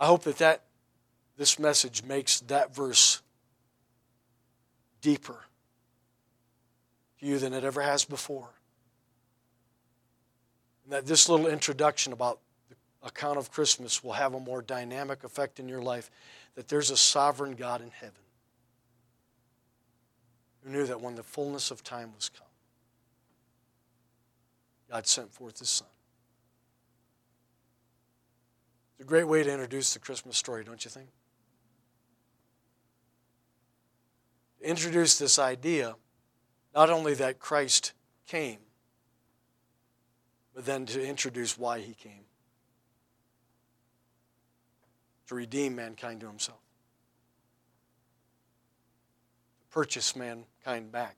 I 0.00 0.06
hope 0.06 0.22
that, 0.22 0.38
that 0.38 0.62
this 1.36 1.58
message 1.58 2.02
makes 2.02 2.40
that 2.40 2.74
verse 2.74 3.20
deeper 5.02 5.44
to 7.20 7.26
you 7.26 7.38
than 7.38 7.52
it 7.52 7.62
ever 7.62 7.82
has 7.82 8.06
before. 8.06 8.48
And 10.84 10.92
that 10.92 11.06
this 11.06 11.28
little 11.28 11.46
introduction 11.46 12.12
about 12.12 12.38
the 12.68 12.76
account 13.06 13.38
of 13.38 13.50
Christmas 13.50 14.04
will 14.04 14.12
have 14.12 14.34
a 14.34 14.40
more 14.40 14.62
dynamic 14.62 15.24
effect 15.24 15.58
in 15.58 15.68
your 15.68 15.82
life. 15.82 16.10
That 16.54 16.68
there's 16.68 16.90
a 16.90 16.96
sovereign 16.96 17.54
God 17.54 17.80
in 17.80 17.90
heaven 17.90 18.14
who 20.62 20.70
knew 20.70 20.86
that 20.86 21.00
when 21.00 21.14
the 21.14 21.22
fullness 21.22 21.70
of 21.70 21.82
time 21.82 22.12
was 22.14 22.28
come, 22.28 22.46
God 24.90 25.06
sent 25.06 25.32
forth 25.32 25.58
his 25.58 25.68
Son. 25.68 25.88
It's 28.92 29.04
a 29.04 29.08
great 29.08 29.26
way 29.26 29.42
to 29.42 29.50
introduce 29.50 29.94
the 29.94 29.98
Christmas 29.98 30.36
story, 30.36 30.62
don't 30.62 30.84
you 30.84 30.90
think? 30.90 31.08
Introduce 34.62 35.18
this 35.18 35.38
idea 35.38 35.96
not 36.74 36.90
only 36.90 37.14
that 37.14 37.38
Christ 37.38 37.92
came, 38.26 38.58
but 40.54 40.64
then 40.64 40.86
to 40.86 41.04
introduce 41.04 41.58
why 41.58 41.80
he 41.80 41.94
came 41.94 42.24
to 45.26 45.34
redeem 45.34 45.74
mankind 45.74 46.20
to 46.20 46.26
himself, 46.26 46.60
to 49.60 49.66
purchase 49.72 50.14
mankind 50.14 50.92
back. 50.92 51.16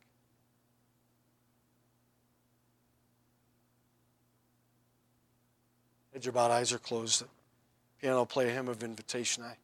Heads 6.12 6.28
bowed, 6.28 6.50
eyes 6.50 6.72
are 6.72 6.78
closed. 6.78 7.20
The 7.20 7.26
piano 8.00 8.18
will 8.18 8.26
play 8.26 8.48
a 8.48 8.52
hymn 8.52 8.68
of 8.68 8.82
invitation. 8.82 9.42
I 9.42 9.56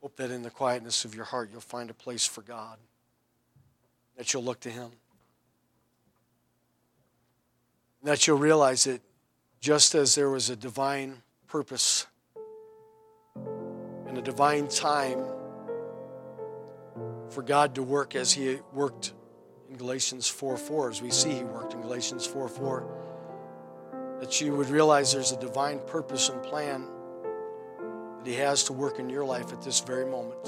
hope 0.00 0.16
that 0.16 0.30
in 0.30 0.42
the 0.42 0.48
quietness 0.48 1.04
of 1.04 1.14
your 1.14 1.26
heart 1.26 1.50
you'll 1.52 1.60
find 1.60 1.90
a 1.90 1.94
place 1.94 2.26
for 2.26 2.40
God, 2.40 2.78
that 4.16 4.32
you'll 4.32 4.44
look 4.44 4.60
to 4.60 4.70
Him, 4.70 4.92
and 8.02 8.10
that 8.10 8.26
you'll 8.26 8.36
realize 8.36 8.84
that 8.84 9.00
just 9.60 9.94
as 9.94 10.16
there 10.16 10.28
was 10.28 10.50
a 10.50 10.56
divine 10.56 11.22
purpose 11.46 12.06
and 14.08 14.18
a 14.18 14.22
divine 14.22 14.66
time 14.66 15.24
for 17.30 17.42
God 17.42 17.76
to 17.76 17.82
work 17.82 18.16
as 18.16 18.32
He 18.32 18.58
worked 18.72 19.12
in 19.70 19.76
Galatians 19.76 20.26
4 20.28 20.56
4, 20.56 20.90
as 20.90 21.00
we 21.00 21.10
see 21.12 21.30
He 21.30 21.44
worked 21.44 21.74
in 21.74 21.80
Galatians 21.80 22.26
4 22.26 22.48
4 22.48 24.18
that 24.20 24.40
you 24.40 24.54
would 24.54 24.68
realize 24.68 25.12
there's 25.12 25.32
a 25.32 25.40
divine 25.40 25.80
purpose 25.86 26.28
and 26.28 26.42
plan 26.42 26.84
that 28.18 28.26
He 28.26 28.34
has 28.34 28.64
to 28.64 28.72
work 28.72 28.98
in 28.98 29.08
your 29.08 29.24
life 29.24 29.52
at 29.52 29.62
this 29.62 29.78
very 29.78 30.10
moment. 30.10 30.42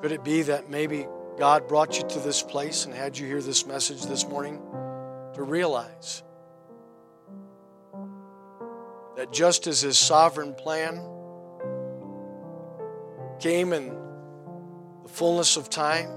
Could 0.00 0.12
it 0.12 0.22
be 0.22 0.42
that 0.42 0.70
maybe 0.70 1.08
God 1.38 1.68
brought 1.68 1.98
you 1.98 2.08
to 2.08 2.18
this 2.20 2.42
place 2.42 2.86
and 2.86 2.94
had 2.94 3.18
you 3.18 3.26
hear 3.26 3.42
this 3.42 3.66
message 3.66 4.06
this 4.06 4.26
morning 4.26 4.58
to 5.34 5.42
realize 5.42 6.22
that 9.16 9.32
just 9.32 9.66
as 9.66 9.82
His 9.82 9.98
sovereign 9.98 10.54
plan 10.54 10.94
came 13.38 13.74
in 13.74 13.88
the 15.02 15.08
fullness 15.10 15.58
of 15.58 15.68
time, 15.68 16.08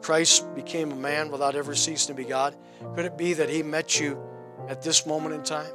Christ 0.00 0.54
became 0.54 0.90
a 0.90 0.96
man 0.96 1.30
without 1.30 1.54
ever 1.54 1.74
ceasing 1.74 2.16
to 2.16 2.22
be 2.22 2.26
God. 2.26 2.56
Could 2.94 3.04
it 3.04 3.18
be 3.18 3.34
that 3.34 3.50
He 3.50 3.62
met 3.62 4.00
you 4.00 4.18
at 4.68 4.80
this 4.80 5.04
moment 5.04 5.34
in 5.34 5.42
time 5.42 5.72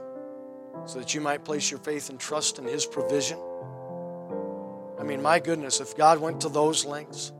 so 0.87 0.97
that 0.97 1.13
you 1.13 1.21
might 1.21 1.45
place 1.45 1.69
your 1.69 1.79
faith 1.79 2.09
and 2.09 2.19
trust 2.19 2.57
in 2.57 2.65
His 2.65 2.87
provision? 2.87 3.37
I 4.99 5.03
mean, 5.03 5.21
my 5.21 5.37
goodness, 5.37 5.81
if 5.81 5.95
God 5.95 6.19
went 6.19 6.41
to 6.41 6.49
those 6.49 6.83
lengths 6.83 7.31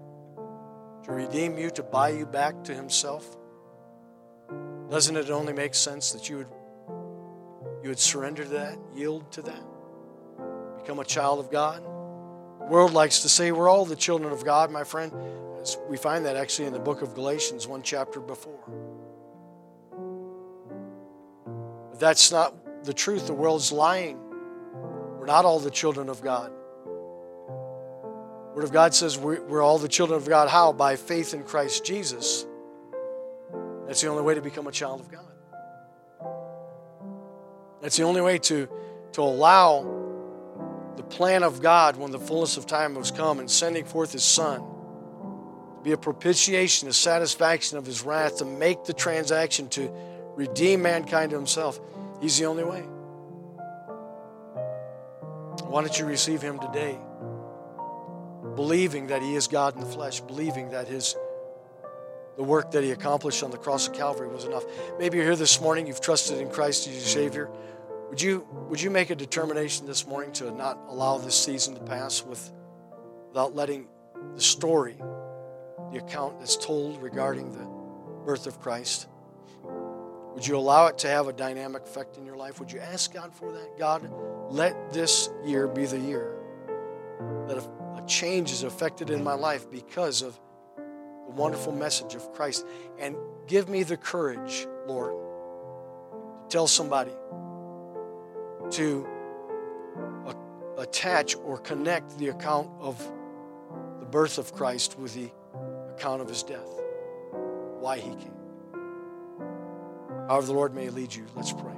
to 1.06 1.12
redeem 1.12 1.58
you, 1.58 1.70
to 1.70 1.84
buy 1.84 2.10
you 2.10 2.26
back 2.26 2.64
to 2.64 2.74
Himself, 2.74 3.38
doesn't 4.90 5.16
it 5.16 5.30
only 5.30 5.54
make 5.54 5.74
sense 5.74 6.12
that 6.12 6.30
you 6.30 6.38
would, 6.38 6.48
you 7.84 7.90
would 7.90 8.00
surrender 8.00 8.44
to 8.44 8.50
that, 8.50 8.78
yield 8.94 9.32
to 9.32 9.42
that, 9.44 9.64
become 10.78 11.00
a 11.00 11.06
child 11.06 11.40
of 11.40 11.52
God? 11.52 11.84
The 11.84 12.66
world 12.72 12.94
likes 12.94 13.20
to 13.22 13.30
say 13.30 13.52
we're 13.52 13.70
all 13.70 13.86
the 13.86 13.96
children 13.96 14.34
of 14.34 14.44
God, 14.44 14.72
my 14.72 14.84
friend. 14.84 15.12
We 15.88 15.98
find 15.98 16.26
that 16.26 16.36
actually 16.36 16.68
in 16.68 16.74
the 16.74 16.80
book 16.80 17.02
of 17.02 17.14
Galatians, 17.14 17.68
one 17.68 17.84
chapter 17.84 18.20
before. 18.20 18.60
But 21.92 22.00
that's 22.00 22.32
not 22.32 22.84
the 22.84 22.94
truth. 22.94 23.28
The 23.28 23.34
world's 23.34 23.72
lying. 23.72 24.20
We're 25.20 25.26
not 25.26 25.46
all 25.46 25.60
the 25.60 25.72
children 25.72 26.10
of 26.10 26.22
God. 26.22 26.52
Word 28.56 28.64
of 28.64 28.72
God 28.72 28.96
says 28.96 29.18
we're 29.18 29.62
all 29.62 29.78
the 29.80 29.90
children 29.90 30.16
of 30.18 30.30
God. 30.30 30.48
How? 30.48 30.72
By 30.72 30.96
faith 30.96 31.34
in 31.34 31.44
Christ 31.44 31.84
Jesus. 31.84 32.46
That's 33.86 34.00
the 34.00 34.08
only 34.08 34.24
way 34.24 34.36
to 34.36 34.42
become 34.42 34.66
a 34.66 34.72
child 34.72 35.02
of 35.02 35.12
God. 35.12 35.26
That's 37.82 37.98
the 37.98 38.04
only 38.04 38.22
way 38.22 38.38
to, 38.40 38.70
to 39.12 39.22
allow 39.22 40.94
the 40.96 41.04
plan 41.04 41.44
of 41.44 41.62
God 41.62 41.98
when 41.98 42.12
the 42.12 42.18
fullness 42.18 42.56
of 42.56 42.66
time 42.66 42.96
was 42.96 43.12
come 43.12 43.40
and 43.40 43.52
sending 43.52 43.84
forth 43.84 44.14
His 44.14 44.24
Son 44.24 44.62
to 44.62 45.82
be 45.84 45.92
a 45.92 45.98
propitiation, 45.98 46.88
a 46.88 46.94
satisfaction 46.94 47.78
of 47.78 47.86
his 47.86 48.04
wrath, 48.04 48.38
to 48.38 48.46
make 48.46 48.86
the 48.86 48.94
transaction 48.94 49.68
to 49.70 49.92
redeem 50.36 50.82
mankind 50.82 51.32
to 51.32 51.36
himself. 51.36 51.78
He's 52.22 52.38
the 52.40 52.46
only 52.46 52.64
way. 52.64 52.84
Why 55.68 55.82
don't 55.82 56.00
you 56.00 56.06
receive 56.06 56.42
him 56.42 56.58
today? 56.60 56.98
Believing 58.56 59.08
that 59.08 59.22
he 59.22 59.36
is 59.36 59.48
God 59.48 59.76
in 59.76 59.82
the 59.82 59.86
flesh, 59.86 60.22
believing 60.22 60.70
that 60.70 60.88
his 60.88 61.16
the 62.38 62.44
work 62.44 62.72
that 62.72 62.84
he 62.84 62.92
accomplished 62.92 63.44
on 63.44 63.52
the 63.52 63.58
cross 63.58 63.88
of 63.88 63.94
Calvary 63.94 64.28
was 64.28 64.44
enough. 64.44 64.66
Maybe 65.00 65.18
you're 65.18 65.26
here 65.26 65.36
this 65.36 65.62
morning, 65.62 65.88
you've 65.88 66.02
trusted 66.02 66.40
in 66.40 66.50
Christ 66.50 66.88
as 66.88 66.94
your 66.94 67.04
Savior. 67.04 67.50
Would 68.10 68.22
you, 68.22 68.48
would 68.70 68.82
you 68.82 68.90
make 68.92 69.10
a 69.10 69.16
determination 69.16 69.86
this 69.88 70.06
morning 70.06 70.32
to 70.34 70.52
not 70.52 70.78
allow 70.88 71.18
this 71.18 71.36
season 71.36 71.76
to 71.76 71.82
pass 71.82 72.24
with, 72.24 72.52
without 73.30 73.56
letting 73.56 73.88
the 74.36 74.42
story 74.42 74.96
the 75.92 76.00
account 76.00 76.40
that's 76.40 76.58
told 76.58 77.02
regarding 77.02 77.52
the 77.52 77.66
birth 78.26 78.48
of 78.48 78.60
Christ? 78.60 79.08
Would 80.34 80.46
you 80.46 80.58
allow 80.58 80.88
it 80.88 80.98
to 81.00 81.08
have 81.08 81.28
a 81.30 81.34
dynamic 81.34 81.84
effect 81.84 82.18
in 82.18 82.26
your 82.26 82.36
life? 82.36 82.60
Would 82.60 82.72
you 82.72 82.80
ask 82.80 83.14
God 83.14 83.34
for 83.34 83.54
that? 83.54 83.80
God, 83.80 84.12
let 84.52 84.92
this 84.92 85.30
year 85.46 85.68
be 85.68 85.86
the 85.86 86.00
year 86.00 86.36
that 87.48 87.58
change 88.08 88.52
is 88.52 88.64
affected 88.64 89.10
in 89.10 89.24
my 89.24 89.34
life 89.34 89.70
because 89.70 90.22
of 90.22 90.40
the 90.76 91.32
wonderful 91.32 91.72
message 91.72 92.16
of 92.16 92.32
Christ. 92.34 92.66
And 93.00 93.16
give 93.48 93.70
me 93.70 93.84
the 93.84 93.98
courage, 93.98 94.68
Lord, 94.88 95.14
to 95.14 96.46
tell 96.50 96.68
somebody 96.68 97.12
to 98.72 99.08
attach 100.78 101.36
or 101.36 101.58
connect 101.58 102.18
the 102.18 102.30
account 102.30 102.70
of 102.80 103.00
the 104.00 104.06
birth 104.06 104.38
of 104.38 104.54
Christ 104.54 104.98
with 105.00 105.14
the 105.14 105.32
account 105.96 106.22
of 106.22 106.28
his 106.28 106.44
death, 106.44 106.68
why 107.80 107.98
he 107.98 108.10
came. 108.10 108.32
However, 110.28 110.48
the 110.48 110.54
Lord 110.54 110.74
may 110.74 110.90
lead 110.90 111.14
you. 111.14 111.26
Let's 111.36 111.54
pray. 111.54 111.75